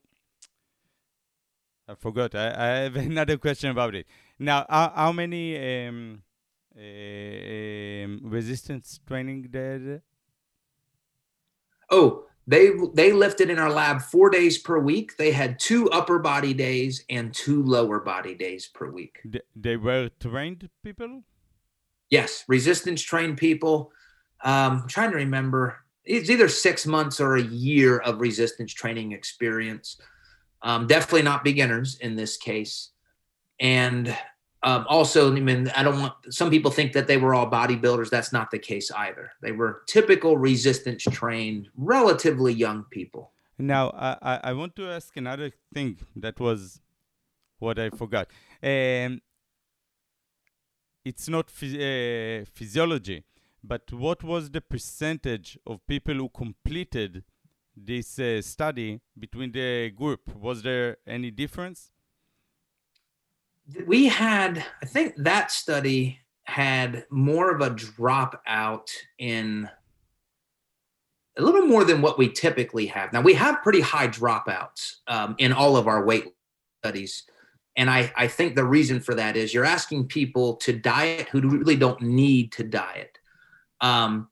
I 1.88 1.94
forgot. 1.94 2.34
I, 2.34 2.48
I 2.55 2.66
have 2.84 2.96
another 3.11 3.36
question 3.36 3.70
about 3.70 3.94
it. 3.94 4.07
Now, 4.38 4.66
how, 4.68 4.92
how 4.94 5.12
many 5.12 5.86
um, 5.86 6.22
resistance 8.23 9.01
training 9.07 9.49
did? 9.51 10.03
Oh, 11.91 12.25
they 12.47 12.71
they 12.95 13.12
lifted 13.12 13.51
in 13.51 13.59
our 13.59 13.71
lab 13.71 14.03
four 14.03 14.31
days 14.31 14.59
per 14.59 14.79
week. 14.79 15.16
They 15.16 15.33
had 15.33 15.59
two 15.59 15.91
upper 15.91 16.18
body 16.18 16.55
days 16.55 17.05
and 17.09 17.33
two 17.35 17.62
lower 17.62 18.01
body 18.01 18.35
days 18.35 18.66
per 18.66 18.91
week. 18.91 19.21
They 19.55 19.77
were 19.77 20.11
trained 20.21 20.68
people. 20.83 21.23
Yes, 22.09 22.45
resistance 22.49 23.03
trained 23.03 23.39
people. 23.39 23.93
Um, 24.43 24.83
I'm 24.83 24.89
trying 24.89 25.11
to 25.11 25.16
remember. 25.16 25.79
It's 26.05 26.31
either 26.31 26.49
six 26.49 26.87
months 26.87 27.21
or 27.21 27.37
a 27.37 27.43
year 27.43 27.99
of 27.99 28.21
resistance 28.21 28.73
training 28.73 29.12
experience. 29.12 30.01
Um, 30.62 30.87
definitely 30.87 31.23
not 31.23 31.45
beginners 31.45 31.99
in 32.01 32.16
this 32.16 32.37
case. 32.37 32.91
And 33.61 34.16
um, 34.62 34.84
also, 34.88 35.34
I 35.34 35.40
mean, 35.40 35.68
I 35.74 35.82
don't 35.82 36.00
want 36.00 36.14
some 36.28 36.50
people 36.50 36.70
think 36.70 36.92
that 36.92 37.06
they 37.06 37.16
were 37.16 37.34
all 37.34 37.50
bodybuilders. 37.50 38.11
That's 38.11 38.32
not 38.32 38.50
the 38.50 38.58
case 38.58 38.90
either. 38.90 39.32
They 39.40 39.52
were 39.52 39.82
typical 39.86 40.36
resistance 40.36 41.02
trained, 41.04 41.68
relatively 41.76 42.52
young 42.52 42.84
people. 42.90 43.32
Now, 43.58 43.90
I, 43.90 44.40
I 44.44 44.52
want 44.52 44.76
to 44.76 44.88
ask 44.88 45.16
another 45.16 45.50
thing 45.72 45.98
that 46.16 46.38
was 46.38 46.80
what 47.58 47.78
I 47.78 47.90
forgot. 47.90 48.28
Um, 48.62 49.22
it's 51.04 51.28
not 51.28 51.46
uh, 51.46 52.44
physiology, 52.52 53.24
but 53.64 53.90
what 53.92 54.22
was 54.22 54.50
the 54.50 54.61
percentage 54.61 55.58
of 55.66 55.86
people 55.86 56.14
who 56.14 56.28
completed 56.28 57.24
this 57.74 58.18
uh, 58.18 58.42
study 58.42 59.00
between 59.18 59.52
the 59.52 59.90
group? 59.90 60.34
Was 60.36 60.62
there 60.62 60.98
any 61.06 61.30
difference? 61.30 61.90
We 63.87 64.07
had, 64.07 64.64
I 64.83 64.87
think 64.87 65.14
that 65.16 65.51
study 65.51 66.18
had 66.45 67.07
more 67.11 67.55
of 67.55 67.61
a 67.61 67.71
dropout 67.71 68.89
in 69.18 69.68
a 71.39 71.43
little 71.43 71.66
more 71.66 71.85
than 71.85 72.03
what 72.03 72.18
we 72.18 72.29
typically 72.29 72.87
have. 72.87 73.12
Now 73.12 73.21
we 73.21 73.35
have 73.35 73.62
pretty 73.62 73.81
high 73.81 74.09
dropouts 74.09 74.97
um, 75.07 75.37
in 75.39 75.53
all 75.53 75.77
of 75.77 75.87
our 75.87 76.05
weight 76.05 76.27
studies. 76.83 77.25
And 77.77 77.89
I, 77.89 78.12
I 78.16 78.27
think 78.27 78.57
the 78.57 78.64
reason 78.64 79.01
for 79.01 79.14
that 79.14 79.37
is 79.37 79.55
you're 79.55 79.64
asking 79.64 80.09
people 80.09 80.57
to 80.57 80.73
diet 80.73 81.29
who 81.29 81.41
really 81.41 81.77
don't 81.77 82.03
need 82.03 82.53
to 82.53 82.64
diet. 82.64 83.18
Um, 83.81 84.29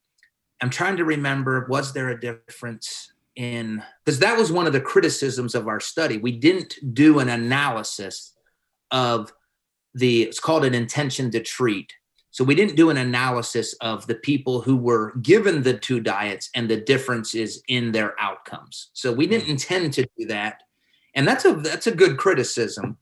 I'm 0.61 0.69
trying 0.69 0.97
to 0.97 1.05
remember, 1.05 1.65
was 1.69 1.93
there 1.93 2.09
a 2.09 2.19
difference 2.19 3.13
in, 3.35 3.81
because 4.03 4.19
that 4.19 4.37
was 4.37 4.51
one 4.51 4.67
of 4.67 4.73
the 4.73 4.81
criticisms 4.81 5.55
of 5.55 5.67
our 5.69 5.79
study. 5.79 6.17
We 6.17 6.33
didn't 6.33 6.93
do 6.93 7.19
an 7.19 7.29
analysis 7.29 8.33
of 8.91 9.33
the 9.93 10.23
it's 10.23 10.39
called 10.39 10.65
an 10.65 10.73
intention 10.73 11.31
to 11.31 11.41
treat. 11.41 11.93
So 12.31 12.43
we 12.43 12.55
didn't 12.55 12.75
do 12.75 12.89
an 12.89 12.97
analysis 12.97 13.73
of 13.81 14.05
the 14.05 14.15
people 14.15 14.61
who 14.61 14.77
were 14.77 15.15
given 15.17 15.63
the 15.63 15.77
two 15.77 15.99
diets 15.99 16.49
and 16.55 16.69
the 16.69 16.77
differences 16.77 17.61
in 17.67 17.91
their 17.91 18.15
outcomes. 18.19 18.91
So 18.93 19.11
we 19.11 19.25
didn't 19.25 19.47
mm. 19.47 19.51
intend 19.51 19.93
to 19.93 20.07
do 20.17 20.27
that. 20.27 20.61
And 21.15 21.27
that's 21.27 21.45
a 21.45 21.53
that's 21.53 21.87
a 21.87 21.95
good 21.95 22.17
criticism. 22.17 22.97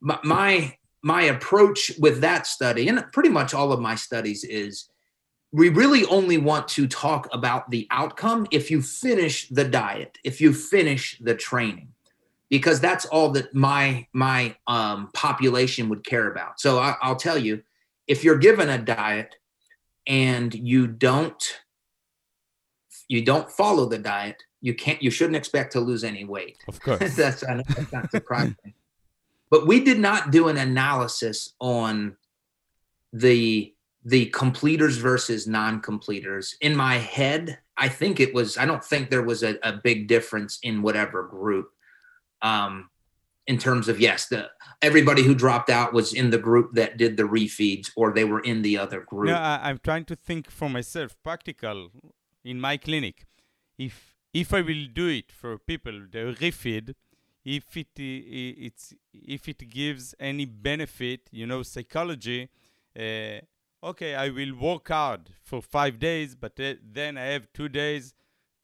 My 0.00 0.18
my, 0.22 0.76
my 1.02 1.22
approach 1.22 1.92
with 1.98 2.20
that 2.20 2.46
study 2.46 2.88
and 2.88 3.04
pretty 3.12 3.30
much 3.30 3.54
all 3.54 3.72
of 3.72 3.80
my 3.80 3.94
studies 3.94 4.44
is 4.44 4.88
we 5.50 5.70
really 5.70 6.04
only 6.06 6.36
want 6.36 6.68
to 6.68 6.86
talk 6.86 7.28
about 7.32 7.70
the 7.70 7.86
outcome 7.90 8.46
if 8.50 8.70
you 8.70 8.82
finish 8.82 9.48
the 9.48 9.64
diet 9.64 10.18
if 10.24 10.40
you 10.40 10.52
finish 10.52 11.18
the 11.20 11.34
training 11.34 11.88
because 12.50 12.80
that's 12.80 13.04
all 13.06 13.30
that 13.30 13.54
my 13.54 14.06
my 14.12 14.56
um, 14.66 15.10
population 15.12 15.88
would 15.88 16.04
care 16.04 16.30
about. 16.30 16.60
So 16.60 16.78
I, 16.78 16.96
I'll 17.02 17.16
tell 17.16 17.38
you, 17.38 17.62
if 18.06 18.24
you're 18.24 18.38
given 18.38 18.68
a 18.68 18.78
diet 18.78 19.36
and 20.06 20.54
you 20.54 20.86
don't 20.86 21.60
you 23.08 23.22
don't 23.24 23.50
follow 23.50 23.86
the 23.86 23.98
diet, 23.98 24.42
you 24.60 24.74
can't 24.74 25.02
you 25.02 25.10
shouldn't 25.10 25.36
expect 25.36 25.72
to 25.72 25.80
lose 25.80 26.04
any 26.04 26.24
weight. 26.24 26.56
Of 26.68 26.80
course, 26.80 26.98
that's, 27.16 27.40
that's 27.40 27.92
not 27.92 28.10
surprising. 28.10 28.74
but 29.50 29.66
we 29.66 29.84
did 29.84 29.98
not 29.98 30.30
do 30.30 30.48
an 30.48 30.56
analysis 30.56 31.54
on 31.60 32.16
the 33.12 33.74
the 34.04 34.26
completers 34.26 34.96
versus 34.96 35.46
non-completers. 35.46 36.56
In 36.62 36.74
my 36.74 36.94
head, 36.94 37.58
I 37.76 37.88
think 37.88 38.20
it 38.20 38.32
was. 38.32 38.56
I 38.56 38.64
don't 38.64 38.82
think 38.82 39.10
there 39.10 39.22
was 39.22 39.42
a, 39.42 39.58
a 39.62 39.72
big 39.72 40.08
difference 40.08 40.58
in 40.62 40.80
whatever 40.80 41.24
group 41.24 41.72
um, 42.42 42.90
in 43.46 43.58
terms 43.58 43.88
of 43.88 44.00
yes, 44.00 44.26
the 44.26 44.50
everybody 44.82 45.22
who 45.22 45.34
dropped 45.34 45.70
out 45.70 45.92
was 45.92 46.12
in 46.12 46.30
the 46.30 46.38
group 46.38 46.74
that 46.74 46.98
did 46.98 47.16
the 47.16 47.22
refeeds, 47.22 47.90
or 47.96 48.12
they 48.12 48.24
were 48.24 48.40
in 48.40 48.62
the 48.62 48.76
other 48.76 49.00
group. 49.00 49.28
Yeah, 49.28 49.40
I, 49.40 49.70
I'm 49.70 49.78
trying 49.78 50.04
to 50.06 50.16
think 50.16 50.50
for 50.50 50.68
myself, 50.68 51.16
practical, 51.22 51.90
in 52.44 52.60
my 52.60 52.76
clinic. 52.76 53.26
If 53.78 54.14
if 54.32 54.52
I 54.52 54.60
will 54.60 54.86
do 54.92 55.08
it 55.08 55.32
for 55.32 55.58
people, 55.58 56.06
the 56.12 56.36
refeed, 56.40 56.94
if 57.44 57.76
it 57.76 57.88
it's 57.96 58.94
if 59.12 59.48
it 59.48 59.68
gives 59.70 60.14
any 60.20 60.44
benefit, 60.44 61.20
you 61.30 61.46
know, 61.46 61.62
psychology. 61.62 62.48
Uh, 62.98 63.40
okay, 63.82 64.14
I 64.14 64.28
will 64.28 64.54
work 64.56 64.88
hard 64.88 65.30
for 65.42 65.62
five 65.62 65.98
days, 65.98 66.34
but 66.34 66.58
uh, 66.60 66.74
then 66.82 67.16
I 67.16 67.26
have 67.26 67.46
two 67.52 67.68
days 67.68 68.12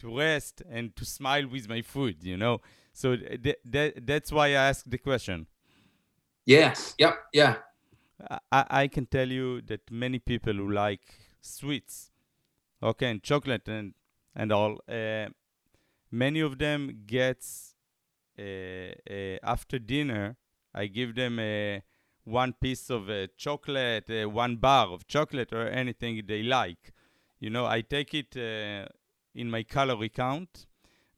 to 0.00 0.18
rest 0.18 0.62
and 0.68 0.94
to 0.96 1.04
smile 1.04 1.46
with 1.48 1.68
my 1.68 1.82
food. 1.82 2.22
You 2.22 2.36
know, 2.36 2.60
so 2.94 3.16
th- 3.16 3.58
that 3.64 4.06
that's 4.06 4.32
why 4.32 4.46
I 4.46 4.68
asked 4.70 4.90
the 4.90 4.98
question. 4.98 5.46
Yes. 6.46 6.94
Yep. 6.98 7.14
Yeah. 7.32 7.56
I, 8.52 8.64
I 8.70 8.88
can 8.88 9.06
tell 9.06 9.28
you 9.28 9.60
that 9.62 9.90
many 9.90 10.18
people 10.18 10.54
who 10.54 10.70
like 10.70 11.02
sweets, 11.40 12.12
okay, 12.82 13.10
and 13.10 13.22
chocolate 13.22 13.68
and 13.68 13.94
and 14.36 14.52
all, 14.52 14.78
uh, 14.88 15.28
many 16.10 16.40
of 16.40 16.58
them 16.58 17.02
gets 17.06 17.74
uh, 18.38 18.42
uh, 19.10 19.38
after 19.42 19.78
dinner. 19.78 20.36
I 20.72 20.86
give 20.86 21.14
them 21.14 21.38
a 21.38 21.82
one 22.24 22.52
piece 22.54 22.90
of 22.90 23.10
uh, 23.10 23.26
chocolate, 23.36 24.08
uh, 24.10 24.28
one 24.28 24.56
bar 24.56 24.88
of 24.88 25.06
chocolate, 25.06 25.52
or 25.52 25.68
anything 25.68 26.22
they 26.26 26.42
like. 26.42 26.92
You 27.40 27.50
know, 27.50 27.66
I 27.66 27.82
take 27.82 28.14
it 28.14 28.36
uh, 28.36 28.86
in 29.34 29.50
my 29.50 29.64
calorie 29.64 30.08
count, 30.08 30.66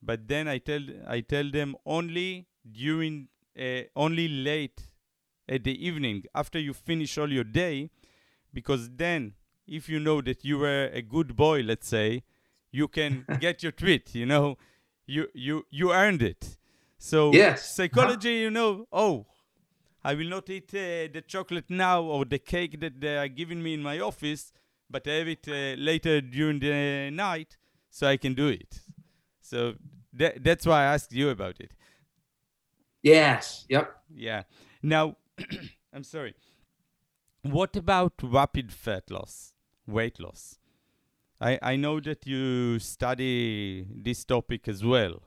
but 0.07 0.29
then 0.29 0.49
I 0.49 0.59
tell 0.59 0.83
I 1.07 1.21
tell 1.21 1.51
them 1.51 1.75
only 1.85 2.47
during 2.81 3.29
uh, 3.59 3.83
only 3.95 4.29
late 4.29 4.81
at 5.49 5.65
the 5.65 5.75
evening 5.87 6.25
after 6.35 6.59
you 6.59 6.73
finish 6.73 7.19
all 7.19 7.33
your 7.33 7.45
day, 7.45 7.91
because 8.55 8.89
then 8.97 9.35
if 9.67 9.89
you 9.89 9.99
know 9.99 10.21
that 10.23 10.45
you 10.45 10.59
were 10.59 10.91
a 10.93 11.03
good 11.03 11.35
boy, 11.37 11.61
let's 11.63 11.89
say, 11.89 12.23
you 12.71 12.89
can 12.89 13.25
get 13.41 13.63
your 13.63 13.73
treat. 13.73 14.15
You 14.15 14.27
know, 14.27 14.57
you 15.07 15.27
you 15.35 15.67
you 15.71 15.93
earned 15.93 16.23
it. 16.23 16.57
So 16.99 17.33
yes. 17.33 17.75
psychology, 17.75 18.35
you 18.35 18.51
know, 18.51 18.87
oh, 18.93 19.27
I 20.05 20.15
will 20.15 20.29
not 20.29 20.49
eat 20.49 20.71
uh, 20.73 21.13
the 21.13 21.23
chocolate 21.27 21.69
now 21.69 22.03
or 22.03 22.25
the 22.25 22.39
cake 22.39 22.81
that 22.81 23.01
they 23.01 23.17
are 23.19 23.29
giving 23.29 23.63
me 23.63 23.75
in 23.75 23.83
my 23.83 23.99
office, 24.01 24.53
but 24.89 25.07
I 25.07 25.15
have 25.15 25.29
it 25.29 25.47
uh, 25.49 25.81
later 25.81 26.21
during 26.21 26.61
the 26.61 27.11
night, 27.11 27.59
so 27.91 28.07
I 28.07 28.17
can 28.17 28.35
do 28.35 28.49
it. 28.49 28.81
So 29.41 29.75
that, 30.17 30.43
that's 30.43 30.67
why 30.67 30.83
I 30.83 30.95
asked 30.95 31.13
you 31.13 31.31
about 31.31 31.61
it. 31.61 31.73
Yes. 33.03 33.67
Yep. 33.69 33.95
Yeah. 34.15 34.43
Now, 34.83 35.17
I'm 35.93 36.05
sorry. 36.05 36.35
What 37.43 37.77
about 37.77 38.15
rapid 38.23 38.73
fat 38.73 39.11
loss, 39.11 39.53
weight 39.87 40.19
loss? 40.19 40.59
I, 41.41 41.59
I 41.63 41.77
know 41.77 42.01
that 42.01 42.27
you 42.27 42.79
study 42.79 43.87
this 43.95 44.25
topic 44.25 44.67
as 44.69 44.85
well. 44.85 45.23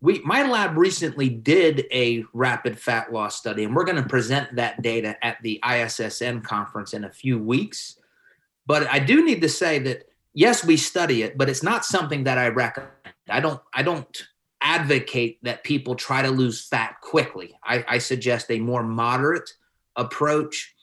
We, 0.00 0.20
my 0.24 0.42
lab 0.42 0.76
recently 0.76 1.28
did 1.28 1.86
a 1.92 2.24
rapid 2.32 2.76
fat 2.76 3.12
loss 3.12 3.36
study, 3.36 3.62
and 3.62 3.76
we're 3.76 3.84
going 3.84 4.02
to 4.02 4.08
present 4.08 4.56
that 4.56 4.82
data 4.82 5.16
at 5.24 5.40
the 5.42 5.60
ISSN 5.62 6.42
conference 6.42 6.92
in 6.92 7.04
a 7.04 7.10
few 7.10 7.38
weeks. 7.38 8.00
But 8.66 8.88
I 8.88 8.98
do 8.98 9.24
need 9.24 9.40
to 9.42 9.48
say 9.48 9.78
that 9.80 10.08
yes, 10.34 10.64
we 10.64 10.76
study 10.76 11.22
it, 11.22 11.36
but 11.36 11.48
it's 11.48 11.62
not 11.62 11.84
something 11.84 12.24
that 12.24 12.38
I 12.38 12.48
recommend. 12.48 12.92
I 13.28 13.40
don't 13.40 13.60
I 13.72 13.82
don't 13.82 14.22
advocate 14.60 15.38
that 15.42 15.64
people 15.64 15.94
try 15.94 16.22
to 16.22 16.30
lose 16.30 16.66
fat 16.66 17.00
quickly. 17.00 17.58
I, 17.64 17.84
I 17.88 17.98
suggest 17.98 18.50
a 18.50 18.60
more 18.60 18.82
moderate 18.82 19.50
approach, 19.96 20.74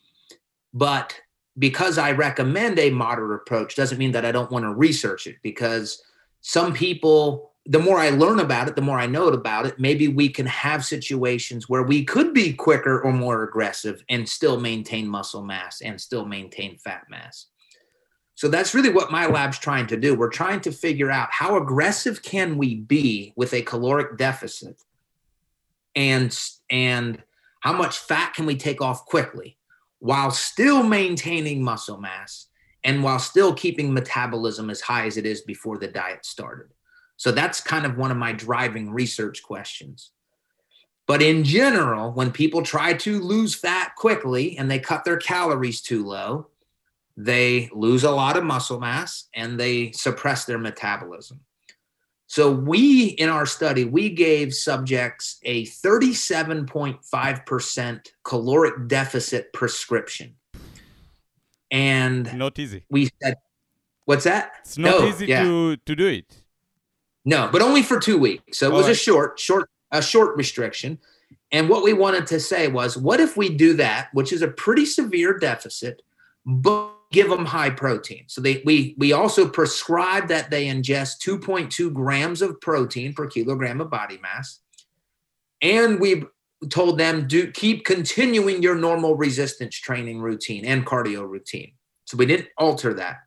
but 0.74 1.20
because 1.58 1.98
I 1.98 2.12
recommend 2.12 2.78
a 2.78 2.90
moderate 2.90 3.42
approach 3.42 3.76
doesn't 3.76 3.98
mean 3.98 4.12
that 4.12 4.26
I 4.26 4.32
don't 4.32 4.52
want 4.52 4.64
to 4.64 4.74
research 4.74 5.28
it 5.28 5.38
because 5.42 6.02
some 6.42 6.74
people, 6.74 7.54
the 7.66 7.80
more 7.80 8.00
I 8.00 8.10
learn 8.10 8.40
about 8.40 8.68
it, 8.68 8.76
the 8.76 8.82
more 8.82 9.00
I 9.00 9.08
know 9.08 9.28
about 9.28 9.66
it, 9.66 9.80
maybe 9.80 10.08
we 10.08 10.30
can 10.30 10.46
have 10.46 10.86
situations 10.86 11.68
where 11.68 11.84
we 11.84 12.04
could 12.04 12.34
be 12.34 12.54
quicker 12.54 13.02
or 13.02 13.12
more 13.12 13.44
aggressive 13.44 14.04
and 14.10 14.28
still 14.28 14.60
maintain 14.60 15.08
muscle 15.08 15.44
mass 15.44 15.82
and 15.82 16.00
still 16.00 16.26
maintain 16.26 16.78
fat 16.78 17.06
mass. 17.10 17.48
So 18.40 18.48
that's 18.48 18.74
really 18.74 18.90
what 18.90 19.12
my 19.12 19.26
lab's 19.28 19.60
trying 19.60 19.88
to 19.88 19.98
do. 19.98 20.16
We're 20.16 20.30
trying 20.30 20.62
to 20.62 20.72
figure 20.72 21.12
out 21.12 21.28
how 21.30 21.58
aggressive 21.58 22.22
can 22.22 22.58
we 22.58 22.76
be 22.76 23.34
with 23.36 23.54
a 23.54 23.62
caloric 23.62 24.18
deficit 24.18 24.82
and 25.94 26.34
and 26.70 27.22
how 27.60 27.74
much 27.74 27.98
fat 27.98 28.34
can 28.34 28.46
we 28.46 28.56
take 28.56 28.82
off 28.82 29.06
quickly 29.06 29.58
while 29.98 30.32
still 30.32 30.84
maintaining 30.84 31.62
muscle 31.62 32.00
mass 32.00 32.48
and 32.86 33.04
while 33.04 33.20
still 33.20 33.54
keeping 33.54 33.94
metabolism 33.94 34.70
as 34.70 34.80
high 34.80 35.06
as 35.06 35.18
it 35.18 35.26
is 35.26 35.42
before 35.42 35.78
the 35.78 35.90
diet 35.90 36.26
started. 36.26 36.70
So 37.18 37.34
that's 37.34 37.60
kind 37.60 37.86
of 37.86 37.98
one 37.98 38.10
of 38.10 38.16
my 38.16 38.32
driving 38.32 38.90
research 38.90 39.44
questions. 39.44 40.12
But 41.08 41.22
in 41.22 41.44
general, 41.44 42.14
when 42.14 42.32
people 42.32 42.62
try 42.62 42.94
to 42.94 43.20
lose 43.20 43.54
fat 43.54 43.98
quickly 43.98 44.58
and 44.58 44.72
they 44.72 44.80
cut 44.80 45.04
their 45.04 45.18
calories 45.18 45.82
too 45.82 46.06
low, 46.06 46.48
they 47.20 47.70
lose 47.74 48.04
a 48.06 48.12
lot 48.12 48.38
of 48.38 48.46
muscle 48.46 48.80
mass 48.80 49.28
and 49.36 49.60
they 49.60 49.92
suppress 49.92 50.46
their 50.46 50.58
metabolism. 50.58 51.42
So 52.28 52.50
we 52.50 53.08
in 53.08 53.28
our 53.28 53.46
study 53.46 53.84
we 53.84 54.10
gave 54.10 54.54
subjects 54.54 55.38
a 55.44 55.66
37.5% 55.66 58.08
caloric 58.24 58.88
deficit 58.88 59.52
prescription. 59.52 60.36
And 61.70 62.34
not 62.38 62.58
easy. 62.58 62.86
We 62.90 63.10
said 63.22 63.36
what's 64.06 64.24
that? 64.24 64.54
It's 64.62 64.78
not 64.78 65.02
no, 65.02 65.08
easy 65.08 65.26
yeah. 65.26 65.44
to 65.44 65.76
to 65.76 65.96
do 65.96 66.08
it. 66.08 66.42
No, 67.26 67.50
but 67.52 67.62
only 67.62 67.84
for 67.84 68.00
2 68.00 68.18
weeks. 68.18 68.60
So 68.60 68.68
it 68.68 68.74
was 68.74 68.86
right. 68.86 68.94
a 68.94 68.96
short 68.96 69.38
short 69.38 69.70
a 69.92 70.02
short 70.02 70.38
restriction. 70.38 71.00
And 71.52 71.68
what 71.68 71.84
we 71.84 71.92
wanted 71.92 72.28
to 72.28 72.40
say 72.40 72.70
was 72.70 72.96
what 72.96 73.20
if 73.20 73.36
we 73.36 73.50
do 73.50 73.74
that, 73.74 74.08
which 74.14 74.32
is 74.32 74.42
a 74.42 74.48
pretty 74.48 74.86
severe 74.86 75.38
deficit, 75.38 76.02
but 76.46 76.94
give 77.12 77.30
them 77.30 77.46
high 77.46 77.70
protein. 77.70 78.26
So 78.28 78.42
they 78.42 78.62
we 78.66 78.96
we 78.98 79.14
also 79.14 79.48
prescribe 79.48 80.28
that 80.28 80.52
they 80.52 80.68
ingest 80.68 81.20
2.2 81.26 81.94
grams 81.94 82.42
of 82.42 82.60
protein 82.62 83.14
per 83.14 83.28
kilogram 83.28 83.82
of 83.82 83.90
body 83.90 84.20
mass. 84.22 84.60
And 85.62 86.00
we 86.00 86.24
told 86.70 86.98
them 86.98 87.28
do 87.28 87.52
keep 87.52 87.86
continuing 87.86 88.62
your 88.62 88.76
normal 88.76 89.16
resistance 89.16 89.76
training 89.76 90.22
routine 90.22 90.66
and 90.66 90.86
cardio 90.86 91.28
routine. 91.28 91.74
So 92.06 92.18
we 92.18 92.26
didn't 92.26 92.50
alter 92.58 92.94
that. 92.96 93.18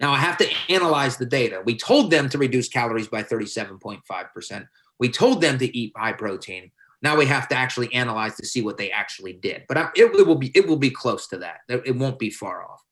Now 0.00 0.12
I 0.12 0.18
have 0.18 0.38
to 0.38 0.48
analyze 0.68 1.16
the 1.16 1.26
data. 1.26 1.62
We 1.64 1.76
told 1.76 2.10
them 2.10 2.28
to 2.30 2.38
reduce 2.38 2.68
calories 2.68 3.08
by 3.08 3.22
37.5%. 3.22 4.66
We 4.98 5.08
told 5.10 5.40
them 5.40 5.58
to 5.58 5.76
eat 5.76 5.92
high 5.96 6.12
protein. 6.12 6.70
Now 7.02 7.16
we 7.16 7.26
have 7.26 7.48
to 7.48 7.56
actually 7.56 7.92
analyze 7.92 8.36
to 8.36 8.46
see 8.46 8.62
what 8.62 8.76
they 8.76 8.90
actually 8.90 9.32
did. 9.32 9.64
But 9.68 9.92
it, 9.96 10.12
will 10.12 10.36
be 10.36 10.52
it 10.54 10.66
will 10.66 10.76
be 10.76 10.90
close 10.90 11.26
to 11.28 11.38
that. 11.38 11.60
It 11.68 11.96
won't 11.96 12.18
be 12.18 12.30
far 12.30 12.64
off. 12.64 12.82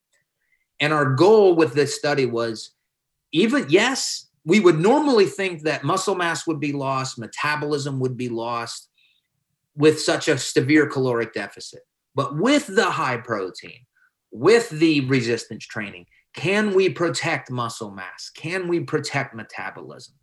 And 0.81 0.93
our 0.93 1.15
goal 1.15 1.55
with 1.55 1.75
this 1.75 1.95
study 1.95 2.27
was 2.27 2.73
even 3.33 3.67
yes, 3.69 4.27
we 4.45 4.59
would 4.59 4.81
normally 4.81 5.27
think 5.27 5.63
that 5.63 5.85
muscle 5.85 6.15
mass 6.15 6.47
would 6.47 6.59
be 6.59 6.73
lost, 6.73 7.19
metabolism 7.19 8.01
would 8.01 8.17
be 8.17 8.29
lost 8.29 8.89
with 9.77 10.01
such 10.01 10.27
a 10.27 10.39
severe 10.39 10.87
caloric 10.87 11.33
deficit. 11.33 11.81
But 12.15 12.37
with 12.37 12.67
the 12.67 12.91
high 12.91 13.19
protein, 13.19 13.87
with 14.33 14.71
the 14.71 15.03
resistance 15.03 15.65
training, 15.65 16.07
can 16.35 16.75
we 16.75 16.89
protect 16.89 17.51
muscle 17.51 17.91
mass? 17.91 18.31
Can 18.35 18.69
we 18.69 18.81
protect 18.81 19.35
metabolism? 19.35 20.15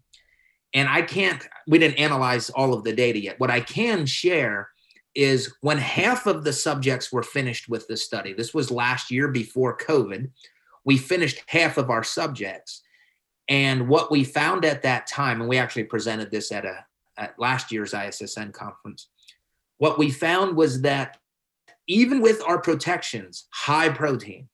And 0.73 0.87
I 0.87 1.01
can't, 1.01 1.45
we 1.67 1.79
didn't 1.79 1.99
analyze 1.99 2.49
all 2.49 2.73
of 2.73 2.83
the 2.83 2.93
data 2.93 3.19
yet. 3.19 3.39
What 3.39 3.51
I 3.51 3.61
can 3.61 4.05
share 4.05 4.69
is 5.15 5.53
when 5.61 5.77
half 5.77 6.27
of 6.27 6.43
the 6.43 6.53
subjects 6.53 7.11
were 7.11 7.23
finished 7.23 7.67
with 7.69 7.87
the 7.87 7.97
study, 7.97 8.33
this 8.33 8.53
was 8.53 8.69
last 8.69 9.09
year 9.09 9.27
before 9.29 9.77
COVID, 9.77 10.29
we 10.85 10.97
finished 10.97 11.43
half 11.47 11.77
of 11.77 11.89
our 11.89 12.03
subjects. 12.03 12.83
And 13.49 13.87
what 13.87 14.11
we 14.11 14.23
found 14.23 14.65
at 14.65 14.83
that 14.83 15.07
time, 15.07 15.39
and 15.41 15.49
we 15.49 15.57
actually 15.57 15.85
presented 15.85 16.31
this 16.31 16.51
at 16.51 16.65
a 16.65 16.85
at 17.17 17.39
last 17.39 17.71
year's 17.71 17.93
ISSN 17.93 18.53
conference, 18.53 19.07
what 19.79 19.97
we 19.97 20.11
found 20.11 20.55
was 20.55 20.81
that 20.81 21.17
even 21.87 22.21
with 22.21 22.43
our 22.45 22.59
protections, 22.61 23.47
high 23.51 23.89
protein, 23.89 24.49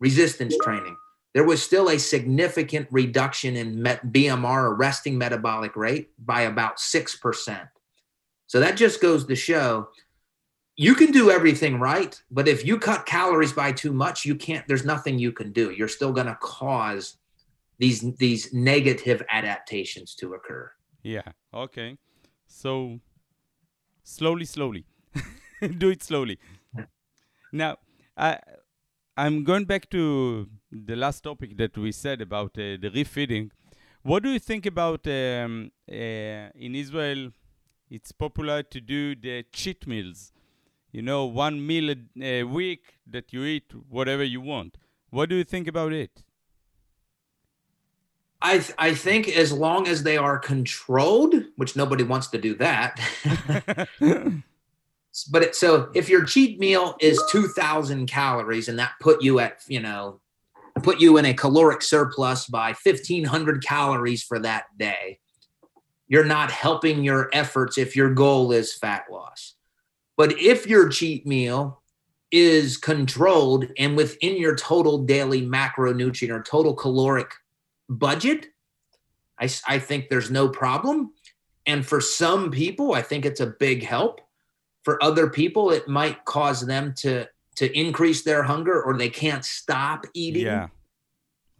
resistance 0.00 0.56
training, 0.62 0.96
there 1.34 1.44
was 1.44 1.62
still 1.62 1.90
a 1.90 1.98
significant 1.98 2.88
reduction 2.90 3.56
in 3.56 3.82
met 3.82 4.06
BMR 4.06 4.64
or 4.64 4.74
resting 4.74 5.18
metabolic 5.18 5.76
rate 5.76 6.10
by 6.18 6.42
about 6.42 6.78
6%. 6.78 7.68
So 8.46 8.60
that 8.60 8.76
just 8.76 9.00
goes 9.00 9.26
to 9.26 9.36
show 9.36 9.88
you 10.80 10.94
can 10.94 11.10
do 11.10 11.30
everything 11.30 11.80
right, 11.80 12.20
but 12.30 12.46
if 12.46 12.64
you 12.64 12.78
cut 12.78 13.04
calories 13.04 13.52
by 13.52 13.72
too 13.72 13.92
much, 13.92 14.24
you 14.24 14.36
can't, 14.36 14.66
there's 14.68 14.84
nothing 14.84 15.18
you 15.18 15.32
can 15.32 15.50
do. 15.52 15.72
You're 15.72 15.88
still 15.88 16.12
going 16.12 16.28
to 16.28 16.38
cause 16.40 17.16
these 17.78 18.00
these 18.16 18.52
negative 18.52 19.22
adaptations 19.30 20.14
to 20.16 20.34
occur. 20.34 20.70
Yeah. 21.02 21.32
Okay. 21.52 21.96
So 22.46 23.00
slowly, 24.04 24.44
slowly. 24.44 24.84
do 25.78 25.90
it 25.90 26.02
slowly. 26.02 26.38
Now, 27.52 27.78
I 28.16 28.38
I'm 29.18 29.42
going 29.42 29.64
back 29.64 29.90
to 29.90 30.48
the 30.70 30.94
last 30.94 31.22
topic 31.22 31.56
that 31.56 31.76
we 31.76 31.90
said 31.90 32.20
about 32.20 32.52
uh, 32.56 32.78
the 32.82 32.88
refeeding. 32.94 33.50
What 34.02 34.22
do 34.22 34.30
you 34.30 34.38
think 34.38 34.64
about 34.64 35.08
um, 35.08 35.72
uh, 35.90 35.94
in 36.66 36.76
Israel? 36.76 37.32
It's 37.90 38.12
popular 38.12 38.62
to 38.62 38.80
do 38.80 39.16
the 39.16 39.44
cheat 39.52 39.88
meals. 39.88 40.32
You 40.92 41.02
know, 41.02 41.24
one 41.24 41.66
meal 41.66 41.90
a, 41.90 41.96
a 42.22 42.44
week 42.44 42.94
that 43.08 43.32
you 43.32 43.42
eat 43.42 43.72
whatever 43.88 44.22
you 44.22 44.40
want. 44.40 44.78
What 45.10 45.28
do 45.30 45.34
you 45.34 45.42
think 45.42 45.66
about 45.66 45.92
it? 45.92 46.22
I 48.40 48.58
th- 48.58 48.74
I 48.78 48.94
think 48.94 49.26
as 49.26 49.52
long 49.52 49.88
as 49.88 50.04
they 50.04 50.16
are 50.16 50.38
controlled, 50.38 51.34
which 51.56 51.74
nobody 51.74 52.04
wants 52.04 52.28
to 52.28 52.38
do 52.38 52.54
that. 52.54 53.00
but 55.24 55.42
it, 55.42 55.54
so 55.54 55.90
if 55.94 56.08
your 56.08 56.24
cheat 56.24 56.58
meal 56.58 56.96
is 57.00 57.22
2000 57.30 58.06
calories 58.06 58.68
and 58.68 58.78
that 58.78 58.92
put 59.00 59.22
you 59.22 59.38
at, 59.40 59.60
you 59.68 59.80
know, 59.80 60.20
put 60.82 61.00
you 61.00 61.16
in 61.16 61.24
a 61.24 61.34
caloric 61.34 61.82
surplus 61.82 62.46
by 62.46 62.74
1500 62.82 63.64
calories 63.64 64.22
for 64.22 64.38
that 64.38 64.64
day, 64.78 65.18
you're 66.06 66.24
not 66.24 66.50
helping 66.50 67.04
your 67.04 67.28
efforts 67.32 67.78
if 67.78 67.94
your 67.94 68.12
goal 68.14 68.52
is 68.52 68.74
fat 68.74 69.04
loss. 69.10 69.54
But 70.16 70.38
if 70.38 70.66
your 70.66 70.88
cheat 70.88 71.26
meal 71.26 71.82
is 72.30 72.76
controlled 72.76 73.66
and 73.78 73.96
within 73.96 74.36
your 74.36 74.56
total 74.56 74.98
daily 74.98 75.46
macronutrient 75.46 76.30
or 76.30 76.42
total 76.42 76.74
caloric 76.74 77.32
budget, 77.88 78.46
I, 79.40 79.48
I 79.66 79.78
think 79.78 80.08
there's 80.08 80.30
no 80.30 80.48
problem. 80.48 81.12
And 81.66 81.86
for 81.86 82.00
some 82.00 82.50
people, 82.50 82.94
I 82.94 83.02
think 83.02 83.24
it's 83.24 83.40
a 83.40 83.46
big 83.46 83.84
help. 83.84 84.20
For 84.88 85.04
other 85.04 85.28
people, 85.28 85.70
it 85.70 85.86
might 85.86 86.24
cause 86.24 86.64
them 86.64 86.94
to 87.02 87.26
to 87.56 87.78
increase 87.78 88.22
their 88.22 88.42
hunger 88.42 88.82
or 88.82 88.96
they 88.96 89.10
can't 89.10 89.44
stop 89.44 90.06
eating. 90.14 90.46
Yeah. 90.46 90.68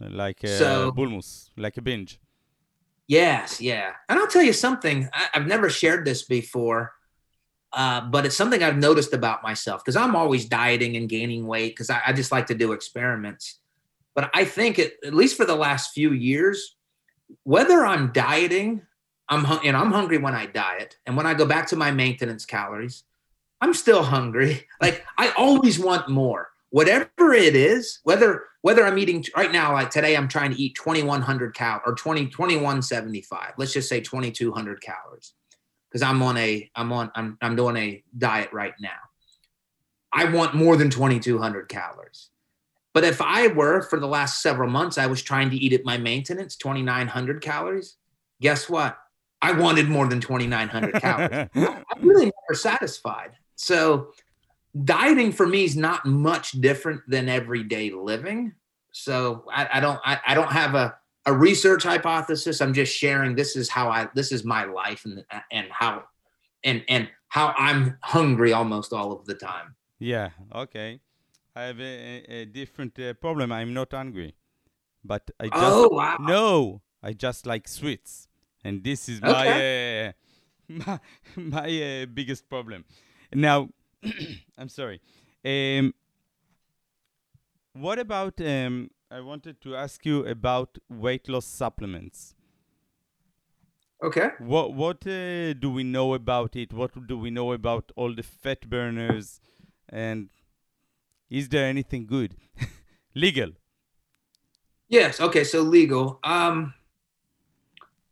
Like 0.00 0.42
a 0.44 0.48
so, 0.48 0.92
bulmus, 0.92 1.50
like 1.54 1.76
a 1.76 1.82
binge. 1.82 2.18
Yes, 3.06 3.60
yeah. 3.60 3.90
And 4.08 4.18
I'll 4.18 4.28
tell 4.28 4.42
you 4.42 4.54
something, 4.54 5.10
I, 5.12 5.28
have 5.34 5.46
never 5.46 5.68
shared 5.68 6.06
this 6.06 6.22
before, 6.22 6.94
uh, 7.74 8.00
but 8.00 8.24
it's 8.24 8.34
something 8.34 8.62
I've 8.62 8.78
noticed 8.78 9.12
about 9.12 9.42
myself 9.42 9.84
because 9.84 9.96
I'm 9.96 10.16
always 10.16 10.46
dieting 10.46 10.96
and 10.96 11.06
gaining 11.06 11.46
weight 11.46 11.72
because 11.72 11.90
I, 11.90 12.00
I, 12.06 12.14
just 12.14 12.32
like 12.32 12.46
to 12.46 12.54
do 12.54 12.72
experiments. 12.72 13.58
But 14.14 14.30
I 14.32 14.46
think, 14.46 14.78
it, 14.78 14.96
at 15.04 15.12
least 15.12 15.36
for 15.36 15.44
the 15.44 15.54
last 15.54 15.92
few 15.92 16.14
years, 16.14 16.76
whether 17.42 17.84
I'm 17.84 18.10
dieting, 18.12 18.86
I'm 19.28 19.44
and 19.62 19.76
I'm 19.76 19.92
hungry 19.92 20.16
when 20.16 20.34
I 20.34 20.46
diet, 20.46 20.96
and 21.04 21.14
when 21.14 21.26
I 21.26 21.34
go 21.34 21.44
back 21.44 21.66
to 21.66 21.76
my 21.76 21.90
maintenance 21.90 22.46
calories, 22.46 23.04
I'm 23.60 23.74
still 23.74 24.02
hungry. 24.02 24.66
Like 24.80 25.04
I 25.16 25.30
always 25.36 25.78
want 25.78 26.08
more. 26.08 26.50
whatever 26.70 27.32
it 27.32 27.56
is, 27.56 28.00
whether 28.04 28.44
whether 28.62 28.84
I'm 28.84 28.98
eating 28.98 29.24
right 29.36 29.50
now, 29.50 29.72
like 29.72 29.90
today, 29.90 30.16
I'm 30.16 30.28
trying 30.28 30.52
to 30.52 30.60
eat 30.60 30.74
2100 30.74 31.54
cal 31.54 31.80
or 31.86 31.94
20 31.94 32.26
2175. 32.26 33.54
Let's 33.56 33.72
just 33.72 33.88
say 33.88 34.00
2200 34.00 34.80
calories 34.80 35.32
because 35.88 36.02
I'm 36.02 36.22
on 36.22 36.36
a 36.36 36.70
I'm 36.74 36.92
on 36.92 37.10
I'm 37.14 37.38
I'm 37.40 37.56
doing 37.56 37.76
a 37.76 38.02
diet 38.16 38.52
right 38.52 38.74
now. 38.80 38.90
I 40.12 40.24
want 40.24 40.54
more 40.54 40.76
than 40.76 40.90
2200 40.90 41.68
calories. 41.68 42.30
But 42.94 43.04
if 43.04 43.20
I 43.20 43.48
were 43.48 43.82
for 43.82 44.00
the 44.00 44.06
last 44.08 44.42
several 44.42 44.70
months, 44.70 44.98
I 44.98 45.06
was 45.06 45.22
trying 45.22 45.50
to 45.50 45.56
eat 45.56 45.72
at 45.72 45.84
my 45.84 45.98
maintenance 45.98 46.56
2900 46.56 47.40
calories. 47.42 47.96
Guess 48.40 48.68
what? 48.68 48.98
I 49.40 49.52
wanted 49.52 49.88
more 49.88 50.06
than 50.06 50.20
2900 50.20 50.94
calories. 50.94 51.48
I'm 51.54 52.08
really 52.08 52.24
never 52.24 52.54
satisfied. 52.54 53.32
So 53.58 54.12
dieting 54.84 55.32
for 55.32 55.46
me 55.46 55.64
is 55.64 55.76
not 55.76 56.06
much 56.06 56.52
different 56.52 57.02
than 57.08 57.28
everyday 57.28 57.90
living. 57.90 58.54
So 58.92 59.44
I, 59.52 59.68
I 59.74 59.80
don't 59.80 60.00
I, 60.04 60.18
I, 60.28 60.34
don't 60.34 60.52
have 60.52 60.74
a, 60.74 60.96
a 61.26 61.32
research 61.32 61.82
hypothesis. 61.82 62.60
I'm 62.60 62.72
just 62.72 62.96
sharing 62.96 63.34
this 63.34 63.56
is 63.56 63.68
how 63.68 63.90
I 63.90 64.08
this 64.14 64.30
is 64.32 64.44
my 64.44 64.64
life 64.64 65.04
and 65.04 65.24
and 65.50 65.66
how 65.70 66.04
and 66.64 66.84
and 66.88 67.08
how 67.28 67.52
I'm 67.58 67.98
hungry 68.02 68.52
almost 68.52 68.92
all 68.92 69.12
of 69.12 69.26
the 69.26 69.34
time. 69.34 69.74
Yeah. 69.98 70.30
Okay. 70.54 71.00
I 71.56 71.62
have 71.64 71.80
a, 71.80 72.24
a 72.28 72.44
different 72.44 72.96
uh, 73.00 73.14
problem. 73.14 73.50
I'm 73.50 73.74
not 73.74 73.92
hungry, 73.92 74.36
but 75.04 75.28
I 75.40 75.48
just 75.48 75.56
oh, 75.56 75.88
wow. 75.88 76.16
no. 76.20 76.82
I 77.02 77.12
just 77.12 77.46
like 77.46 77.66
sweets, 77.66 78.28
and 78.62 78.84
this 78.84 79.08
is 79.08 79.20
okay. 79.22 80.14
my 80.68 80.86
uh, 80.86 80.98
my, 81.36 81.60
my 81.64 82.02
uh, 82.02 82.06
biggest 82.06 82.48
problem. 82.48 82.84
Now 83.32 83.68
I'm 84.58 84.68
sorry. 84.68 85.00
Um, 85.44 85.94
what 87.72 87.98
about? 87.98 88.40
Um, 88.40 88.90
I 89.10 89.20
wanted 89.20 89.60
to 89.62 89.76
ask 89.76 90.04
you 90.04 90.26
about 90.26 90.78
weight 90.88 91.28
loss 91.28 91.46
supplements. 91.46 92.34
Okay. 94.02 94.30
What 94.38 94.74
what 94.74 95.06
uh, 95.06 95.54
do 95.54 95.70
we 95.70 95.84
know 95.84 96.14
about 96.14 96.56
it? 96.56 96.72
What 96.72 97.06
do 97.06 97.18
we 97.18 97.30
know 97.30 97.52
about 97.52 97.90
all 97.96 98.14
the 98.14 98.22
fat 98.22 98.68
burners? 98.68 99.40
And 99.88 100.28
is 101.30 101.48
there 101.48 101.66
anything 101.66 102.06
good, 102.06 102.36
legal? 103.14 103.50
Yes. 104.88 105.20
Okay. 105.20 105.44
So 105.44 105.62
legal. 105.62 106.20
Um, 106.22 106.74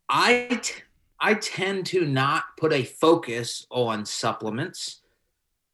I 0.08 0.60
t- 0.62 0.82
I 1.20 1.34
tend 1.34 1.86
to 1.86 2.04
not 2.04 2.44
put 2.56 2.72
a 2.72 2.84
focus 2.84 3.66
on 3.70 4.04
supplements 4.04 5.00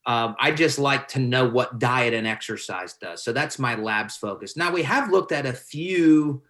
um, 0.07 0.35
I 0.39 0.51
just 0.51 0.79
like 0.79 1.09
to 1.09 1.21
know 1.21 1.49
what 1.49 1.79
diet 1.79 2.15
and 2.15 2.27
exercise 2.27 2.95
does. 2.95 3.23
So 3.23 3.33
that's 3.33 3.59
my 3.59 3.77
lab's 3.77 4.17
focus. 4.17 4.57
Now 4.57 4.73
we 4.73 4.83
have 4.83 5.11
looked 5.13 5.33
at 5.33 5.47
a 5.47 5.53
few 5.53 6.43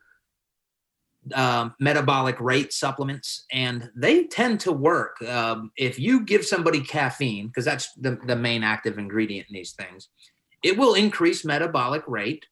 um, 1.35 1.75
metabolic 1.79 2.41
rate 2.41 2.73
supplements, 2.73 3.45
and 3.53 3.91
they 3.95 4.25
tend 4.25 4.61
to 4.61 4.73
work. 4.73 5.21
Um, 5.23 5.71
if 5.77 5.99
you 5.99 6.25
give 6.25 6.45
somebody 6.45 6.81
caffeine, 6.81 7.49
because 7.49 7.65
that's 7.65 7.93
the, 7.95 8.19
the 8.27 8.37
main 8.37 8.65
active 8.65 8.99
ingredient 8.99 9.47
in 9.49 9.55
these 9.55 9.73
things, 9.73 10.09
it 10.65 10.77
will 10.77 10.95
increase 10.95 11.45
metabolic 11.45 12.03
rate. 12.07 12.47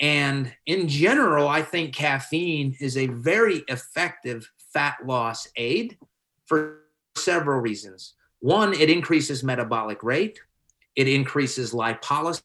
And 0.00 0.52
in 0.66 0.88
general, 0.88 1.48
I 1.48 1.62
think 1.62 1.94
caffeine 1.94 2.76
is 2.80 2.96
a 2.96 3.06
very 3.06 3.64
effective 3.68 4.50
fat 4.72 4.96
loss 5.04 5.48
aid 5.56 5.98
for 6.46 6.80
several 7.16 7.60
reasons. 7.60 8.14
One, 8.40 8.72
it 8.72 8.90
increases 8.90 9.44
metabolic 9.44 10.02
rate, 10.02 10.40
it 10.96 11.06
increases 11.08 11.72
lipolysis, 11.72 12.42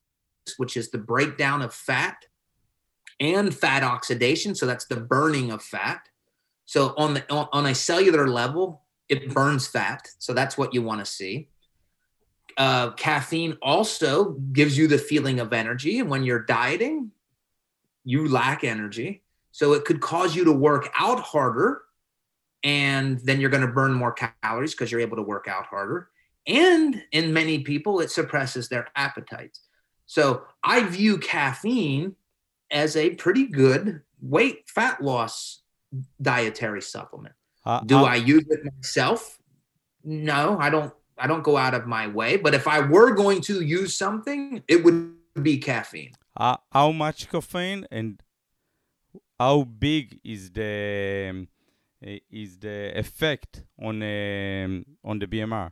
which 0.57 0.77
is 0.77 0.91
the 0.91 0.97
breakdown 0.97 1.61
of 1.61 1.73
fat, 1.73 2.25
and 3.19 3.55
fat 3.55 3.83
oxidation. 3.83 4.55
So 4.55 4.65
that's 4.65 4.85
the 4.85 4.97
burning 4.97 5.51
of 5.51 5.63
fat. 5.63 6.07
So 6.65 6.93
on 6.97 7.15
the 7.15 7.31
on 7.31 7.65
a 7.65 7.75
cellular 7.75 8.27
level, 8.27 8.81
it 9.07 9.33
burns 9.33 9.67
fat. 9.67 10.07
So 10.19 10.33
that's 10.33 10.57
what 10.57 10.73
you 10.73 10.81
want 10.81 10.99
to 10.99 11.05
see. 11.05 11.47
Uh, 12.57 12.91
caffeine 12.91 13.57
also 13.61 14.31
gives 14.51 14.77
you 14.77 14.87
the 14.87 14.97
feeling 14.97 15.39
of 15.39 15.53
energy, 15.53 15.99
and 15.99 16.09
when 16.09 16.23
you're 16.23 16.43
dieting, 16.43 17.11
you 18.03 18.27
lack 18.27 18.63
energy. 18.63 19.23
So 19.51 19.73
it 19.73 19.85
could 19.85 20.01
cause 20.01 20.35
you 20.35 20.43
to 20.45 20.51
work 20.51 20.89
out 20.97 21.19
harder 21.19 21.84
and 22.66 23.20
then 23.20 23.39
you're 23.39 23.51
going 23.51 23.66
to 23.66 23.72
burn 23.72 23.93
more 23.93 24.11
calories 24.11 24.74
because 24.74 24.91
you're 24.91 24.99
able 24.99 25.16
to 25.16 25.22
work 25.22 25.47
out 25.47 25.68
harder. 25.68 26.09
And 26.47 27.01
in 27.11 27.32
many 27.32 27.59
people, 27.59 28.01
it 28.01 28.09
suppresses 28.09 28.68
their 28.68 28.88
appetites. 28.95 29.61
So 30.07 30.43
I 30.63 30.84
view 30.84 31.20
caffeine 31.20 32.16
as 32.72 32.97
a 32.97 33.11
pretty 33.11 33.45
good 33.45 34.01
weight 34.20 34.63
fat 34.68 35.01
loss 35.01 35.61
dietary 36.22 36.82
supplement. 36.82 37.36
Uh, 37.63 37.82
Do 37.82 37.97
uh, 37.97 38.03
I 38.03 38.16
use 38.16 38.45
it 38.49 38.59
myself? 38.63 39.38
No, 40.03 40.57
I 40.59 40.70
don't. 40.70 40.93
I 41.18 41.28
don't 41.28 41.43
go 41.43 41.55
out 41.55 41.74
of 41.74 41.88
my 41.88 42.07
way. 42.07 42.36
But 42.36 42.53
if 42.53 42.68
I 42.68 42.82
were 42.82 43.11
going 43.11 43.41
to 43.41 43.61
use 43.61 43.95
something, 43.95 44.61
it 44.68 44.84
would 44.84 45.13
be 45.41 45.57
caffeine. 45.59 46.11
Uh, 46.36 46.57
how 46.72 46.91
much 46.91 47.30
caffeine 47.30 47.88
and 47.89 48.22
how 49.39 49.63
big 49.63 50.20
is 50.24 50.51
the 50.51 51.47
is 52.32 52.60
the 52.60 52.97
effect 52.97 53.64
on 53.82 54.01
um, 54.01 54.86
on 55.03 55.20
the 55.20 55.28
BMR? 55.28 55.72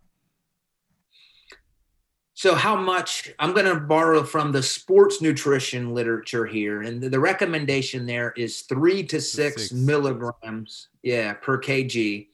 So, 2.36 2.56
how 2.56 2.76
much? 2.76 3.32
I'm 3.38 3.54
going 3.54 3.68
to 3.68 3.80
borrow 3.80 4.24
from 4.24 4.52
the 4.52 4.64
sports 4.64 5.22
nutrition 5.22 5.94
literature 5.94 6.46
here, 6.46 6.82
and 6.82 7.00
the, 7.00 7.10
the 7.10 7.20
recommendation 7.20 8.06
there 8.06 8.34
is 8.36 8.62
three 8.62 9.04
to 9.04 9.22
six, 9.22 9.70
six, 9.70 9.72
milligrams, 9.72 10.90
yeah, 11.04 11.34
per 11.34 11.62
kg. 11.62 12.28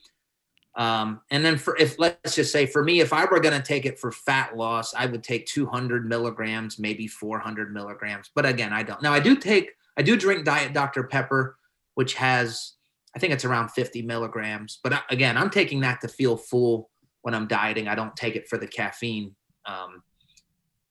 Um, 0.76 1.20
and 1.32 1.44
then 1.44 1.58
for 1.58 1.76
if 1.76 2.00
let's 2.00 2.36
just 2.36 2.54
say 2.54 2.66
for 2.66 2.84
me, 2.84 3.02
if 3.02 3.12
I 3.12 3.26
were 3.26 3.42
going 3.42 3.60
to 3.60 3.66
take 3.66 3.86
it 3.86 4.00
for 4.00 4.14
fat 4.14 4.56
loss, 4.56 4.94
I 4.94 5.06
would 5.06 5.24
take 5.24 5.46
200 5.48 6.08
milligrams, 6.08 6.80
maybe 6.80 7.06
400 7.06 7.74
milligrams. 7.74 8.32
But 8.34 8.46
again, 8.46 8.72
I 8.72 8.84
don't. 8.84 9.02
Now 9.02 9.12
I 9.12 9.20
do 9.20 9.36
take, 9.36 9.72
I 9.98 10.02
do 10.02 10.16
drink 10.16 10.46
Diet 10.46 10.74
Dr 10.74 11.04
Pepper, 11.04 11.58
which 11.96 12.14
has 12.14 12.74
I 13.16 13.20
think 13.20 13.34
it's 13.34 13.46
around 13.46 13.70
50 13.70 14.04
milligrams. 14.04 14.80
But 14.84 15.04
again, 15.10 15.38
I'm 15.38 15.50
taking 15.50 15.82
that 15.82 16.02
to 16.02 16.08
feel 16.08 16.38
full 16.38 16.90
when 17.22 17.34
I'm 17.34 17.48
dieting. 17.48 17.88
I 17.88 17.96
don't 17.96 18.16
take 18.16 18.36
it 18.36 18.48
for 18.48 18.58
the 18.58 18.68
caffeine 18.68 19.36
um, 19.66 20.04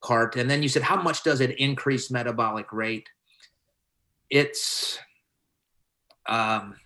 part. 0.05 0.37
And 0.37 0.51
then 0.51 0.63
you 0.63 0.69
said, 0.69 0.83
how 0.83 1.01
much 1.01 1.23
does 1.23 1.41
it 1.41 1.59
increase 1.59 2.11
metabolic 2.11 2.73
rate? 2.73 3.09
It's 4.31 4.99
um, 6.29 6.77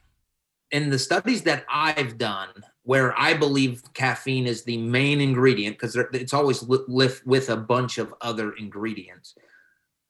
in 0.70 0.90
the 0.90 0.98
studies 0.98 1.42
that 1.42 1.64
I've 1.68 2.18
done, 2.18 2.48
where 2.84 3.18
I 3.18 3.34
believe 3.34 3.82
caffeine 3.94 4.46
is 4.46 4.64
the 4.64 4.76
main 4.76 5.20
ingredient, 5.20 5.78
because 5.78 5.96
it's 6.12 6.34
always 6.34 6.62
with, 6.62 7.24
with 7.24 7.48
a 7.48 7.56
bunch 7.56 7.98
of 7.98 8.14
other 8.20 8.52
ingredients. 8.52 9.34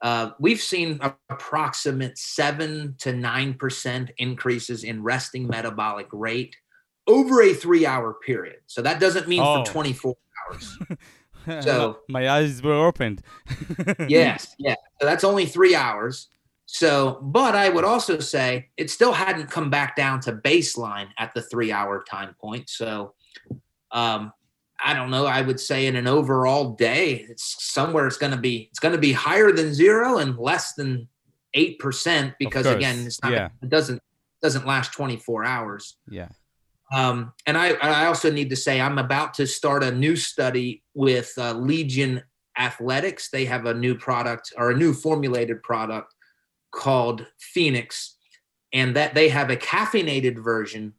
Uh, 0.02 0.30
we've 0.40 0.60
seen 0.60 0.98
approximate 1.30 2.18
seven 2.18 2.94
to 2.98 3.12
nine 3.12 3.54
percent 3.54 4.10
increases 4.18 4.82
in 4.82 5.02
resting 5.02 5.46
metabolic 5.46 6.08
rate 6.12 6.56
over 7.06 7.42
a 7.42 7.54
three-hour 7.54 8.16
period. 8.24 8.58
So 8.66 8.82
that 8.82 9.00
doesn't 9.00 9.28
mean 9.28 9.40
oh. 9.42 9.64
for 9.64 9.72
24 9.72 10.14
hours. 10.50 10.78
So 11.60 11.98
my 12.08 12.30
eyes 12.30 12.62
were 12.62 12.86
opened. 12.86 13.22
yes, 14.08 14.54
yeah. 14.60 14.76
So 15.00 15.06
that's 15.06 15.24
only 15.24 15.44
three 15.44 15.74
hours. 15.74 16.28
So, 16.66 17.18
but 17.20 17.54
I 17.54 17.68
would 17.68 17.84
also 17.84 18.20
say 18.20 18.68
it 18.76 18.90
still 18.90 19.12
hadn't 19.12 19.50
come 19.50 19.68
back 19.68 19.96
down 19.96 20.20
to 20.20 20.32
baseline 20.32 21.08
at 21.18 21.34
the 21.34 21.42
three-hour 21.42 22.04
time 22.08 22.36
point. 22.40 22.70
So, 22.70 23.14
um, 23.90 24.32
I 24.84 24.94
don't 24.94 25.10
know. 25.10 25.26
I 25.26 25.42
would 25.42 25.60
say 25.60 25.86
in 25.86 25.96
an 25.96 26.06
overall 26.06 26.70
day, 26.70 27.26
it's 27.28 27.56
somewhere 27.72 28.06
it's 28.06 28.16
going 28.16 28.32
to 28.32 28.38
be 28.38 28.68
it's 28.70 28.78
going 28.78 28.94
to 28.94 29.00
be 29.00 29.12
higher 29.12 29.52
than 29.52 29.72
zero 29.72 30.18
and 30.18 30.36
less 30.38 30.74
than 30.74 31.08
eight 31.54 31.78
percent 31.78 32.34
because 32.38 32.66
again, 32.66 33.06
it's 33.06 33.22
not 33.22 33.32
yeah. 33.32 33.48
it 33.62 33.68
doesn't 33.68 34.02
doesn't 34.42 34.66
last 34.66 34.92
twenty 34.92 35.16
four 35.16 35.44
hours. 35.44 35.96
Yeah. 36.08 36.28
Um, 36.92 37.32
and 37.46 37.56
I, 37.56 37.70
I 37.74 38.06
also 38.06 38.30
need 38.30 38.50
to 38.50 38.56
say 38.56 38.80
I'm 38.80 38.98
about 38.98 39.34
to 39.34 39.46
start 39.46 39.82
a 39.82 39.90
new 39.90 40.14
study 40.14 40.82
with 40.94 41.32
uh, 41.38 41.54
Legion 41.54 42.22
Athletics. 42.58 43.30
They 43.30 43.46
have 43.46 43.64
a 43.64 43.72
new 43.72 43.94
product 43.94 44.52
or 44.58 44.72
a 44.72 44.76
new 44.76 44.92
formulated 44.92 45.62
product 45.62 46.14
called 46.70 47.26
Phoenix, 47.38 48.16
and 48.72 48.96
that 48.96 49.14
they 49.14 49.28
have 49.28 49.48
a 49.48 49.56
caffeinated 49.56 50.42
version 50.42 50.92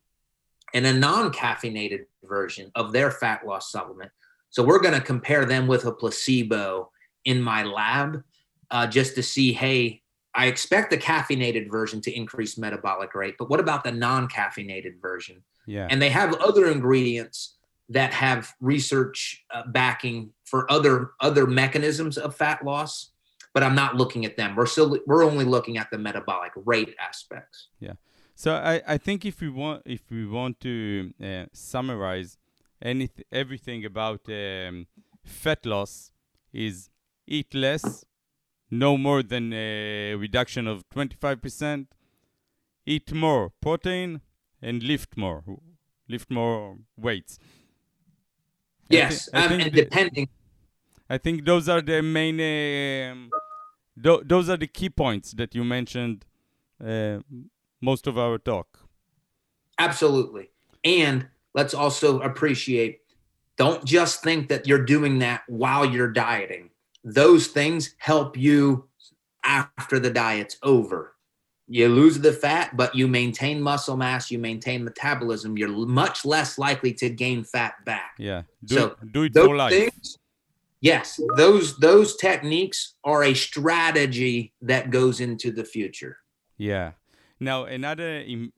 and 0.73 0.85
a 0.85 0.93
non-caffeinated 0.93 2.05
version 2.23 2.71
of 2.75 2.91
their 2.91 3.11
fat 3.11 3.45
loss 3.45 3.71
supplement. 3.71 4.11
So 4.49 4.63
we're 4.63 4.79
going 4.81 4.93
to 4.93 5.01
compare 5.01 5.45
them 5.45 5.67
with 5.67 5.85
a 5.85 5.91
placebo 5.91 6.91
in 7.25 7.41
my 7.41 7.63
lab 7.63 8.23
uh, 8.71 8.87
just 8.87 9.15
to 9.15 9.23
see, 9.23 9.53
hey, 9.53 10.01
I 10.35 10.47
expect 10.47 10.89
the 10.89 10.97
caffeinated 10.97 11.69
version 11.69 12.01
to 12.01 12.11
increase 12.11 12.57
metabolic 12.57 13.13
rate, 13.13 13.35
but 13.37 13.49
what 13.49 13.59
about 13.59 13.83
the 13.83 13.91
non-caffeinated 13.91 14.99
version? 15.01 15.43
Yeah. 15.67 15.87
And 15.89 16.01
they 16.01 16.09
have 16.09 16.33
other 16.35 16.71
ingredients 16.71 17.57
that 17.89 18.13
have 18.13 18.53
research 18.59 19.45
uh, 19.53 19.63
backing 19.67 20.31
for 20.45 20.71
other 20.71 21.11
other 21.19 21.45
mechanisms 21.45 22.17
of 22.17 22.35
fat 22.35 22.65
loss. 22.65 23.11
but 23.53 23.63
I'm 23.63 23.75
not 23.75 23.95
looking 23.95 24.25
at 24.25 24.35
them. 24.35 24.55
We're 24.55 24.65
still 24.65 24.99
we're 25.05 25.23
only 25.23 25.45
looking 25.45 25.77
at 25.77 25.89
the 25.91 25.97
metabolic 25.97 26.51
rate 26.55 26.95
aspects. 26.99 27.67
Yeah. 27.79 27.93
So 28.35 28.55
I, 28.55 28.81
I 28.87 28.97
think 28.97 29.25
if 29.25 29.41
we 29.41 29.49
want 29.49 29.83
if 29.85 30.09
we 30.09 30.25
want 30.25 30.59
to 30.61 31.13
uh, 31.23 31.45
summarize 31.53 32.37
any 32.81 33.09
everything 33.31 33.85
about 33.85 34.21
um, 34.29 34.87
fat 35.23 35.65
loss 35.65 36.11
is 36.51 36.89
eat 37.27 37.53
less, 37.53 38.05
no 38.69 38.97
more 38.97 39.23
than 39.23 39.53
a 39.53 40.15
reduction 40.15 40.67
of 40.67 40.87
25%, 40.89 41.87
eat 42.85 43.13
more 43.13 43.51
protein, 43.61 44.21
and 44.61 44.83
lift 44.83 45.15
more, 45.17 45.43
lift 46.07 46.29
more 46.29 46.77
weights. 46.97 47.39
Yes, 48.89 49.29
I 49.33 49.41
th- 49.41 49.51
I 49.51 49.55
um, 49.55 49.61
and 49.61 49.73
depending. 49.73 50.29
I 51.09 51.17
think 51.17 51.45
those 51.45 51.69
are 51.69 51.81
the 51.81 52.01
main. 52.01 52.39
Um, 52.39 53.31
th- 54.01 54.21
those 54.25 54.49
are 54.49 54.57
the 54.57 54.67
key 54.67 54.89
points 54.89 55.31
that 55.33 55.55
you 55.55 55.63
mentioned. 55.63 56.25
Uh, 56.83 57.19
most 57.83 58.07
of 58.07 58.17
our 58.17 58.37
talk. 58.37 58.79
Absolutely, 59.77 60.49
and 60.83 61.27
let's 61.53 61.73
also 61.73 62.19
appreciate. 62.21 63.01
Don't 63.55 63.85
just 63.85 64.23
think 64.23 64.49
that 64.49 64.65
you're 64.65 64.83
doing 64.83 65.19
that 65.19 65.43
while 65.47 65.85
you're 65.85 66.11
dieting. 66.11 66.71
Those 67.03 67.47
things 67.47 67.93
help 67.99 68.35
you 68.35 68.87
after 69.43 69.99
the 69.99 70.09
diet's 70.09 70.57
over 70.63 71.13
you 71.67 71.87
lose 71.87 72.19
the 72.19 72.33
fat, 72.33 72.75
but 72.75 72.93
you 72.93 73.07
maintain 73.07 73.61
muscle 73.61 73.95
mass, 73.95 74.29
you 74.29 74.37
maintain 74.37 74.83
metabolism, 74.83 75.57
you're 75.57 75.69
much 75.69 76.25
less 76.25 76.57
likely 76.57 76.93
to 76.95 77.09
gain 77.09 77.43
fat 77.43 77.73
back. 77.85 78.15
Yeah. 78.19 78.43
Do, 78.65 78.75
so 78.75 78.95
do 79.11 79.23
it 79.23 79.35
life. 79.35 79.71
Things, 79.71 80.17
yes, 80.81 81.19
those 81.37 81.77
those 81.77 82.15
techniques 82.17 82.95
are 83.03 83.23
a 83.23 83.33
strategy 83.33 84.53
that 84.61 84.91
goes 84.91 85.19
into 85.19 85.51
the 85.51 85.63
future. 85.63 86.17
Yeah. 86.57 86.91
Now 87.43 87.65
another 87.65 88.21
Im- 88.21 88.53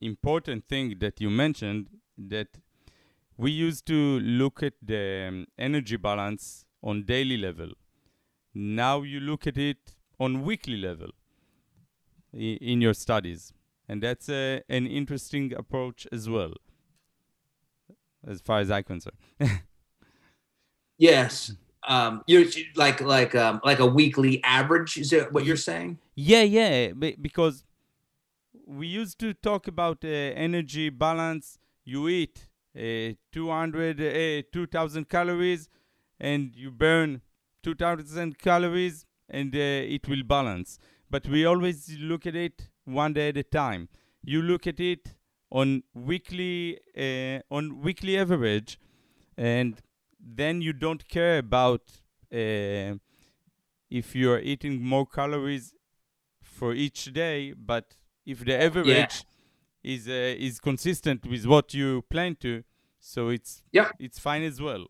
important 0.00 0.68
thing 0.68 0.98
that 1.00 1.20
you 1.20 1.28
mentioned 1.28 1.88
that 2.16 2.48
we 3.36 3.50
used 3.50 3.84
to 3.86 4.20
look 4.20 4.62
at 4.62 4.74
the 4.80 5.26
um, 5.28 5.46
energy 5.58 5.96
balance 5.96 6.64
on 6.82 7.04
daily 7.04 7.36
level. 7.36 7.70
Now 8.54 9.02
you 9.02 9.18
look 9.20 9.46
at 9.46 9.58
it 9.58 9.94
on 10.20 10.42
weekly 10.42 10.76
level 10.76 11.10
in 12.32 12.80
your 12.80 12.94
studies. 12.94 13.52
And 13.88 14.02
that's 14.02 14.28
a, 14.28 14.62
an 14.68 14.86
interesting 14.86 15.52
approach 15.54 16.06
as 16.12 16.28
well, 16.28 16.52
as 18.26 18.40
far 18.40 18.60
as 18.60 18.70
I'm 18.70 18.84
concerned. 18.84 19.16
yes. 20.98 21.52
Um, 21.86 22.22
you're 22.26 22.44
like 22.76 23.00
like 23.00 23.34
um, 23.34 23.60
like 23.64 23.78
a 23.78 23.86
weekly 23.86 24.44
average. 24.44 24.98
Is 24.98 25.10
that 25.10 25.32
what 25.32 25.46
you're 25.46 25.56
saying? 25.56 25.98
Yeah, 26.16 26.42
yeah. 26.42 26.92
Because 26.92 27.64
we 28.68 28.86
used 28.86 29.18
to 29.20 29.34
talk 29.34 29.66
about 29.68 30.04
uh, 30.04 30.08
energy 30.08 30.90
balance. 30.90 31.58
You 31.84 32.08
eat 32.08 32.48
uh, 32.76 33.14
200, 33.32 34.00
uh, 34.00 34.42
2,000 34.52 35.08
calories, 35.08 35.68
and 36.20 36.54
you 36.54 36.70
burn 36.70 37.22
2,000 37.62 38.38
calories, 38.38 39.06
and 39.28 39.54
uh, 39.54 39.58
it 39.58 40.08
will 40.08 40.22
balance 40.22 40.78
but 41.10 41.26
we 41.26 41.44
always 41.44 41.96
look 41.98 42.26
at 42.26 42.36
it 42.36 42.68
one 42.84 43.12
day 43.12 43.28
at 43.28 43.36
a 43.36 43.42
time. 43.42 43.88
You 44.22 44.42
look 44.42 44.66
at 44.66 44.80
it 44.80 45.14
on 45.50 45.82
weekly 45.94 46.78
uh, 46.96 47.40
on 47.54 47.80
weekly 47.80 48.18
average, 48.18 48.78
and 49.36 49.80
then 50.20 50.60
you 50.60 50.72
don't 50.72 51.08
care 51.08 51.38
about 51.38 51.82
uh, 52.32 52.94
if 53.90 54.14
you're 54.14 54.40
eating 54.40 54.82
more 54.82 55.06
calories 55.06 55.74
for 56.42 56.74
each 56.74 57.12
day, 57.12 57.52
but 57.52 57.96
if 58.28 58.44
the 58.44 58.62
average 58.62 58.86
yeah. 58.86 59.08
is 59.94 60.08
uh, 60.08 60.46
is 60.48 60.60
consistent 60.60 61.26
with 61.26 61.46
what 61.46 61.72
you 61.72 62.02
plan 62.10 62.36
to, 62.36 62.62
so 63.00 63.28
it's 63.30 63.62
yeah 63.72 63.90
it's 63.98 64.18
fine 64.18 64.42
as 64.42 64.60
well. 64.60 64.86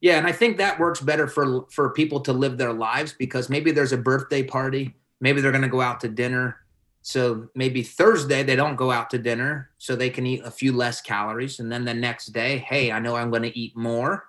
Yeah, 0.00 0.16
and 0.18 0.26
I 0.26 0.32
think 0.32 0.56
that 0.56 0.80
works 0.80 1.00
better 1.00 1.26
for 1.28 1.66
for 1.70 1.90
people 1.90 2.20
to 2.20 2.32
live 2.32 2.58
their 2.58 2.72
lives 2.72 3.14
because 3.24 3.48
maybe 3.48 3.70
there's 3.70 3.92
a 3.92 3.98
birthday 3.98 4.42
party, 4.42 4.94
maybe 5.20 5.40
they're 5.40 5.52
going 5.52 5.70
to 5.70 5.76
go 5.78 5.80
out 5.80 6.00
to 6.00 6.08
dinner. 6.08 6.56
So 7.02 7.48
maybe 7.54 7.82
Thursday 7.82 8.42
they 8.42 8.56
don't 8.56 8.76
go 8.76 8.90
out 8.90 9.08
to 9.10 9.18
dinner 9.18 9.70
so 9.78 9.96
they 9.96 10.10
can 10.10 10.26
eat 10.26 10.42
a 10.44 10.50
few 10.50 10.72
less 10.72 11.00
calories 11.00 11.58
and 11.60 11.72
then 11.72 11.84
the 11.84 11.94
next 11.94 12.26
day, 12.26 12.58
hey, 12.58 12.92
I 12.92 12.98
know 12.98 13.16
I'm 13.16 13.30
going 13.30 13.44
to 13.44 13.58
eat 13.58 13.74
more. 13.74 14.26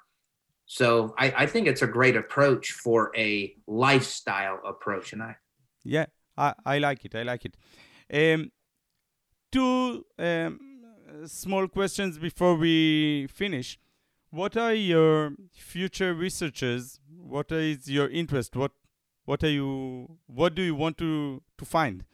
So 0.67 1.13
I, 1.17 1.33
I 1.39 1.45
think 1.47 1.67
it's 1.67 1.81
a 1.81 1.87
great 1.87 2.15
approach 2.15 2.71
for 2.71 3.11
a 3.17 3.53
lifestyle 3.67 4.61
approach 4.65 5.11
and 5.11 5.21
I 5.21 5.35
Yeah, 5.83 6.05
I, 6.45 6.53
I 6.65 6.77
like 6.79 7.05
it. 7.05 7.15
I 7.15 7.23
like 7.23 7.45
it. 7.45 7.55
Um 8.21 8.51
two 9.51 10.05
um, 10.17 10.59
small 11.25 11.67
questions 11.67 12.17
before 12.17 12.55
we 12.55 13.27
finish 13.27 13.77
what 14.31 14.55
are 14.55 14.73
your 14.73 15.33
future 15.51 16.13
researches? 16.13 17.01
What 17.09 17.51
is 17.51 17.89
your 17.89 18.07
interest? 18.07 18.55
What 18.55 18.71
what 19.25 19.43
are 19.43 19.49
you 19.49 20.17
what 20.25 20.55
do 20.55 20.61
you 20.61 20.73
want 20.73 20.97
to 20.99 21.41
to 21.57 21.65
find? 21.65 22.05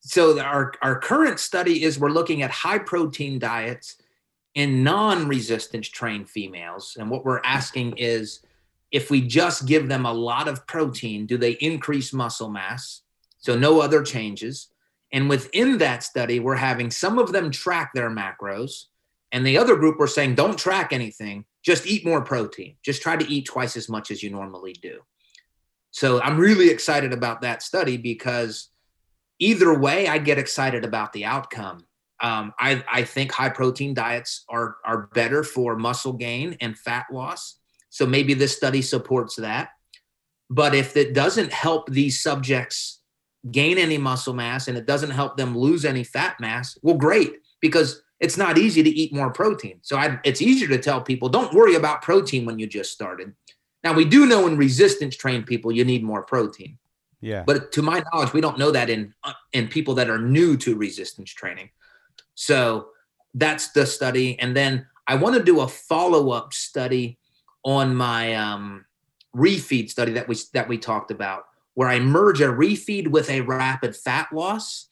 So 0.00 0.40
our 0.40 0.72
our 0.82 0.98
current 0.98 1.38
study 1.38 1.84
is 1.84 1.98
we're 1.98 2.10
looking 2.10 2.42
at 2.42 2.50
high 2.50 2.80
protein 2.80 3.38
diets 3.38 3.96
in 4.54 4.82
non-resistance 4.82 5.88
trained 5.88 6.28
females 6.28 6.96
and 6.98 7.10
what 7.10 7.24
we're 7.24 7.42
asking 7.44 7.96
is 7.96 8.40
if 8.90 9.10
we 9.10 9.20
just 9.20 9.66
give 9.66 9.88
them 9.88 10.06
a 10.06 10.12
lot 10.12 10.48
of 10.48 10.66
protein 10.66 11.26
do 11.26 11.36
they 11.36 11.52
increase 11.52 12.12
muscle 12.12 12.50
mass 12.50 13.02
so 13.38 13.56
no 13.56 13.80
other 13.80 14.02
changes 14.02 14.68
and 15.12 15.28
within 15.28 15.78
that 15.78 16.02
study 16.02 16.40
we're 16.40 16.56
having 16.56 16.90
some 16.90 17.18
of 17.18 17.32
them 17.32 17.50
track 17.50 17.90
their 17.94 18.10
macros 18.10 18.84
and 19.32 19.46
the 19.46 19.58
other 19.58 19.76
group 19.76 19.98
were 19.98 20.06
saying, 20.06 20.34
don't 20.34 20.58
track 20.58 20.92
anything, 20.92 21.44
just 21.62 21.86
eat 21.86 22.04
more 22.04 22.22
protein. 22.22 22.76
Just 22.82 23.02
try 23.02 23.16
to 23.16 23.28
eat 23.30 23.46
twice 23.46 23.76
as 23.76 23.88
much 23.88 24.10
as 24.10 24.22
you 24.22 24.30
normally 24.30 24.72
do. 24.72 25.00
So 25.90 26.20
I'm 26.20 26.38
really 26.38 26.70
excited 26.70 27.12
about 27.12 27.42
that 27.42 27.62
study 27.62 27.96
because 27.96 28.70
either 29.38 29.78
way, 29.78 30.08
I 30.08 30.18
get 30.18 30.38
excited 30.38 30.84
about 30.84 31.12
the 31.12 31.24
outcome. 31.24 31.84
Um, 32.20 32.52
I, 32.58 32.82
I 32.90 33.04
think 33.04 33.32
high 33.32 33.48
protein 33.48 33.94
diets 33.94 34.44
are, 34.48 34.76
are 34.84 35.08
better 35.14 35.44
for 35.44 35.76
muscle 35.76 36.14
gain 36.14 36.56
and 36.60 36.76
fat 36.76 37.06
loss. 37.12 37.57
So 37.90 38.06
maybe 38.06 38.34
this 38.34 38.56
study 38.56 38.82
supports 38.82 39.36
that. 39.36 39.70
But 40.50 40.74
if 40.74 40.96
it 40.96 41.14
doesn't 41.14 41.52
help 41.52 41.90
these 41.90 42.20
subjects 42.20 43.00
gain 43.50 43.78
any 43.78 43.98
muscle 43.98 44.34
mass 44.34 44.68
and 44.68 44.76
it 44.76 44.86
doesn't 44.86 45.10
help 45.10 45.36
them 45.36 45.56
lose 45.56 45.84
any 45.84 46.04
fat 46.04 46.40
mass, 46.40 46.78
well, 46.82 46.96
great, 46.96 47.38
because 47.60 48.02
it's 48.20 48.36
not 48.36 48.58
easy 48.58 48.82
to 48.82 48.90
eat 48.90 49.14
more 49.14 49.30
protein. 49.30 49.78
So 49.82 49.96
I, 49.96 50.18
it's 50.24 50.42
easier 50.42 50.68
to 50.68 50.78
tell 50.78 51.00
people 51.00 51.28
don't 51.28 51.54
worry 51.54 51.74
about 51.74 52.02
protein 52.02 52.46
when 52.46 52.58
you 52.58 52.66
just 52.66 52.92
started. 52.92 53.32
Now 53.84 53.92
we 53.92 54.04
do 54.04 54.26
know 54.26 54.46
in 54.46 54.56
resistance 54.56 55.16
trained 55.16 55.46
people 55.46 55.70
you 55.70 55.84
need 55.84 56.02
more 56.02 56.22
protein. 56.22 56.78
Yeah. 57.20 57.44
But 57.46 57.72
to 57.72 57.82
my 57.82 58.02
knowledge, 58.12 58.32
we 58.32 58.40
don't 58.40 58.58
know 58.58 58.70
that 58.70 58.90
in 58.90 59.12
in 59.52 59.68
people 59.68 59.94
that 59.94 60.08
are 60.08 60.18
new 60.18 60.56
to 60.58 60.76
resistance 60.76 61.30
training. 61.30 61.70
So 62.34 62.90
that's 63.34 63.72
the 63.72 63.86
study, 63.86 64.38
and 64.38 64.56
then 64.56 64.86
I 65.06 65.16
want 65.16 65.36
to 65.36 65.42
do 65.42 65.60
a 65.60 65.68
follow 65.68 66.30
up 66.30 66.52
study 66.52 67.17
on 67.68 67.94
my 67.94 68.34
um, 68.34 68.86
refeed 69.36 69.90
study 69.90 70.12
that 70.12 70.26
we 70.26 70.34
that 70.54 70.66
we 70.68 70.78
talked 70.78 71.10
about, 71.10 71.44
where 71.74 71.88
I 71.88 72.00
merge 72.00 72.40
a 72.40 72.46
refeed 72.46 73.08
with 73.08 73.28
a 73.28 73.42
rapid 73.42 73.94
fat 73.94 74.28
loss, 74.32 74.88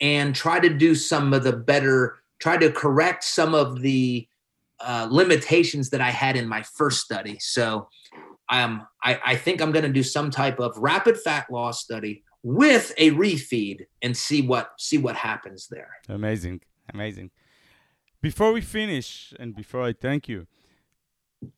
and 0.00 0.34
try 0.34 0.58
to 0.58 0.68
do 0.68 0.96
some 0.96 1.32
of 1.32 1.44
the 1.44 1.52
better 1.52 2.18
try 2.40 2.56
to 2.56 2.72
correct 2.72 3.22
some 3.22 3.54
of 3.54 3.80
the 3.80 4.26
uh, 4.80 5.06
limitations 5.08 5.88
that 5.90 6.00
I 6.00 6.10
had 6.10 6.36
in 6.36 6.48
my 6.48 6.62
first 6.62 7.00
study. 7.00 7.38
So 7.38 7.88
um, 8.50 8.86
I, 9.02 9.20
I 9.24 9.36
think 9.36 9.62
I'm 9.62 9.70
going 9.70 9.84
to 9.84 9.92
do 9.92 10.02
some 10.02 10.30
type 10.30 10.58
of 10.58 10.76
rapid 10.76 11.18
fat 11.18 11.46
loss 11.48 11.84
study 11.84 12.24
with 12.42 12.92
a 12.98 13.12
refeed 13.12 13.86
and 14.02 14.16
see 14.16 14.42
what 14.42 14.72
see 14.78 14.98
what 14.98 15.14
happens 15.14 15.68
there. 15.68 15.90
Amazing, 16.08 16.62
amazing. 16.92 17.30
Before 18.20 18.50
we 18.50 18.62
finish 18.62 19.32
and 19.38 19.54
before 19.54 19.84
I 19.84 19.92
thank 19.92 20.28
you, 20.28 20.48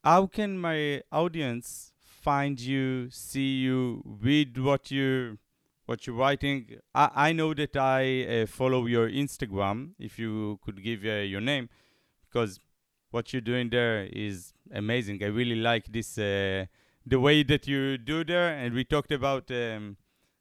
how 0.05 0.27
can 0.27 0.59
my 0.59 1.03
audience 1.13 1.93
find 2.01 2.61
you, 2.61 3.09
see 3.11 3.57
you, 3.57 4.03
read 4.05 4.59
what 4.59 4.91
you 4.91 5.39
what 5.87 6.07
you're 6.07 6.17
writing. 6.17 6.77
I, 6.95 7.11
I 7.29 7.33
know 7.33 7.55
that 7.55 7.75
I 7.75 8.43
uh, 8.43 8.47
follow 8.47 8.85
your 8.85 9.09
Instagram. 9.09 9.93
If 9.99 10.19
you 10.19 10.59
could 10.63 10.83
give 10.83 11.05
uh, 11.05 11.25
your 11.33 11.41
name, 11.41 11.71
because 12.29 12.61
what 13.11 13.33
you're 13.33 13.41
doing 13.41 13.71
there 13.71 14.05
is 14.13 14.53
amazing. 14.73 15.23
I 15.23 15.29
really 15.29 15.55
like 15.55 15.91
this 15.91 16.19
uh, 16.19 16.67
the 17.07 17.19
way 17.19 17.43
that 17.45 17.67
you 17.67 17.97
do 17.97 18.25
there, 18.25 18.51
and 18.55 18.75
we 18.75 18.85
talked 18.85 19.13
about 19.13 19.51
um, 19.51 19.97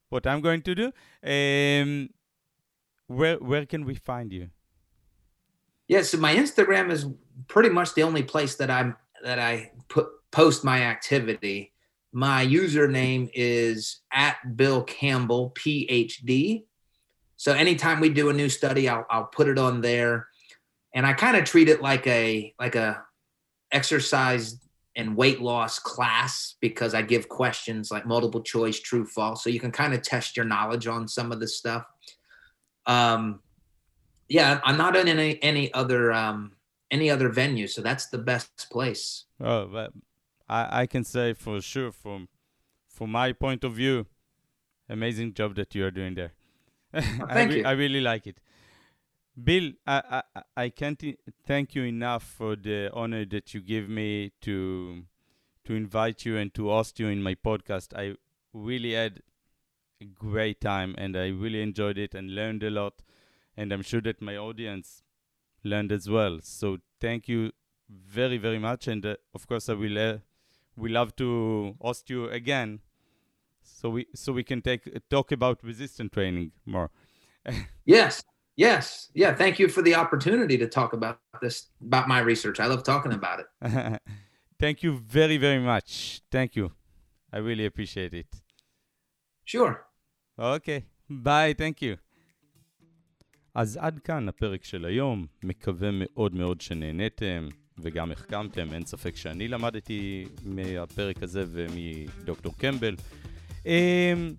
what 0.09 0.27
I'm 0.27 0.41
going 0.41 0.61
to 0.63 0.75
do. 0.75 0.91
Um, 1.23 2.09
where 3.07 3.37
where 3.37 3.65
can 3.65 3.85
we 3.85 3.95
find 3.95 4.33
you? 4.33 4.49
Yeah, 5.87 6.01
so 6.01 6.17
my 6.17 6.35
Instagram 6.35 6.91
is 6.91 7.05
pretty 7.47 7.69
much 7.69 7.93
the 7.93 8.03
only 8.03 8.23
place 8.23 8.55
that 8.55 8.69
I'm 8.69 8.97
that 9.23 9.39
I 9.39 9.71
put 9.89 10.07
post 10.31 10.63
my 10.63 10.83
activity 10.83 11.73
my 12.17 12.43
username 12.45 13.29
is 13.35 14.01
at 14.11 14.37
Bill 14.55 14.83
Campbell, 14.83 15.53
PhD. 15.55 16.63
So 17.35 17.53
anytime 17.53 17.99
we 17.99 18.09
do 18.09 18.29
a 18.29 18.33
new 18.33 18.49
study, 18.49 18.89
I'll, 18.89 19.05
I'll 19.09 19.25
put 19.25 19.47
it 19.47 19.59
on 19.59 19.81
there. 19.81 20.27
And 20.95 21.05
I 21.05 21.13
kind 21.13 21.37
of 21.37 21.43
treat 21.43 21.69
it 21.69 21.81
like 21.81 22.07
a 22.07 22.55
like 22.59 22.73
a 22.73 23.03
exercise 23.71 24.57
and 24.95 25.15
weight 25.15 25.41
loss 25.41 25.77
class 25.77 26.55
because 26.59 26.95
I 26.95 27.03
give 27.03 27.29
questions 27.29 27.91
like 27.91 28.07
multiple 28.07 28.41
choice, 28.41 28.79
true, 28.79 29.05
false. 29.05 29.43
So 29.43 29.51
you 29.51 29.59
can 29.59 29.71
kind 29.71 29.93
of 29.93 30.01
test 30.01 30.35
your 30.35 30.45
knowledge 30.47 30.87
on 30.87 31.07
some 31.07 31.31
of 31.31 31.39
this 31.39 31.57
stuff. 31.57 31.85
Um, 32.87 33.41
yeah, 34.27 34.59
I'm 34.63 34.77
not 34.77 34.95
in 34.95 35.07
any 35.07 35.39
any 35.43 35.71
other 35.71 36.11
um, 36.13 36.53
any 36.89 37.09
other 37.09 37.29
venue, 37.29 37.67
so 37.67 37.81
that's 37.81 38.07
the 38.07 38.17
best 38.17 38.69
place. 38.71 39.25
Oh, 39.39 39.65
but 39.65 39.91
I, 40.47 40.81
I 40.81 40.85
can 40.87 41.03
say 41.03 41.33
for 41.33 41.61
sure 41.61 41.91
from 41.91 42.29
from 42.87 43.11
my 43.11 43.31
point 43.33 43.63
of 43.63 43.73
view, 43.73 44.07
amazing 44.89 45.33
job 45.33 45.55
that 45.55 45.75
you 45.75 45.85
are 45.85 45.91
doing 45.91 46.15
there. 46.15 46.33
Thank 46.93 47.31
I, 47.31 47.43
re- 47.43 47.57
you. 47.57 47.65
I 47.65 47.71
really 47.71 48.01
like 48.01 48.25
it. 48.27 48.39
Bill, 49.41 49.73
I, 49.85 50.23
I, 50.35 50.41
I 50.55 50.69
can't 50.69 51.03
thank 51.45 51.75
you 51.75 51.83
enough 51.83 52.23
for 52.23 52.55
the 52.55 52.89
honor 52.91 53.23
that 53.25 53.53
you 53.53 53.61
give 53.61 53.87
me 53.87 54.31
to 54.41 55.03
to 55.65 55.75
invite 55.75 56.25
you 56.25 56.37
and 56.37 56.51
to 56.55 56.69
host 56.69 56.99
you 56.99 57.07
in 57.07 57.21
my 57.21 57.35
podcast. 57.35 57.95
I 57.95 58.15
really 58.51 58.93
had 58.93 59.21
a 60.01 60.05
great 60.05 60.59
time 60.61 60.95
and 60.97 61.15
I 61.15 61.27
really 61.27 61.61
enjoyed 61.61 61.99
it 61.99 62.15
and 62.15 62.33
learned 62.33 62.63
a 62.63 62.71
lot. 62.71 63.03
And 63.55 63.71
I'm 63.71 63.83
sure 63.83 64.01
that 64.01 64.21
my 64.21 64.37
audience 64.37 65.03
learned 65.67 65.91
as 65.91 66.09
well. 66.09 66.39
So 66.41 66.77
thank 66.99 67.27
you 67.27 67.51
very 67.89 68.37
very 68.37 68.59
much, 68.59 68.87
and 68.87 69.05
uh, 69.05 69.15
of 69.33 69.47
course 69.47 69.69
I 69.69 69.73
will 69.73 69.97
uh, 69.97 70.17
we 70.75 70.89
love 70.89 71.15
to 71.17 71.75
host 71.81 72.09
you 72.09 72.29
again, 72.29 72.81
so 73.61 73.89
we 73.89 74.07
so 74.15 74.33
we 74.33 74.43
can 74.43 74.61
take 74.61 74.87
uh, 74.87 74.99
talk 75.09 75.31
about 75.31 75.63
resistance 75.63 76.11
training 76.13 76.51
more. 76.65 76.91
yes, 77.85 78.23
yes, 78.55 79.09
yeah. 79.13 79.33
Thank 79.33 79.59
you 79.59 79.67
for 79.67 79.81
the 79.81 79.95
opportunity 79.95 80.57
to 80.57 80.67
talk 80.67 80.93
about 80.93 81.19
this 81.41 81.67
about 81.81 82.07
my 82.07 82.19
research. 82.19 82.59
I 82.59 82.65
love 82.65 82.83
talking 82.83 83.13
about 83.13 83.39
it. 83.39 84.01
thank 84.59 84.83
you 84.83 84.97
very 84.97 85.37
very 85.37 85.59
much. 85.59 86.21
Thank 86.31 86.55
you. 86.55 86.71
I 87.31 87.37
really 87.37 87.65
appreciate 87.65 88.13
it. 88.13 88.27
Sure. 89.45 89.85
Okay. 90.37 90.85
Bye. 91.09 91.53
Thank 91.57 91.81
you. 91.81 91.97
אז 93.57 93.77
עד 93.81 93.99
כאן 93.99 94.29
הפרק 94.29 94.63
של 94.63 94.85
היום, 94.85 95.25
מקווה 95.43 95.89
מאוד 95.91 96.35
מאוד 96.35 96.61
שנהניתם 96.61 97.47
וגם 97.77 98.11
החכמתם, 98.11 98.73
אין 98.73 98.85
ספק 98.85 99.15
שאני 99.15 99.47
למדתי 99.47 100.25
מהפרק 100.43 101.23
הזה 101.23 101.43
ומדוקטור 101.47 102.53
קמבל. 102.57 102.95
אמ, 103.65 104.33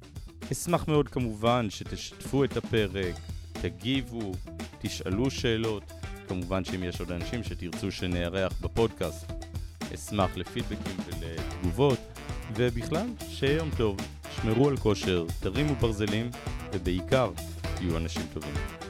אשמח 0.52 0.88
מאוד 0.88 1.08
כמובן 1.08 1.66
שתשתפו 1.70 2.44
את 2.44 2.56
הפרק, 2.56 3.14
תגיבו, 3.52 4.32
תשאלו 4.78 5.30
שאלות, 5.30 5.92
כמובן 6.28 6.64
שאם 6.64 6.84
יש 6.84 7.00
עוד 7.00 7.12
אנשים 7.12 7.42
שתרצו 7.42 7.90
שנארח 7.90 8.52
בפודקאסט, 8.60 9.32
אשמח 9.94 10.36
לפידבקים 10.36 10.96
ולתגובות, 11.06 11.98
ובכלל, 12.56 13.06
שיהיה 13.28 13.56
יום 13.56 13.70
טוב, 13.76 13.96
שמרו 14.36 14.68
על 14.68 14.76
כושר, 14.76 15.26
תרימו 15.40 15.74
ברזלים, 15.74 16.30
ובעיקר, 16.72 17.30
תהיו 17.76 17.96
אנשים 17.96 18.22
טובים. 18.32 18.87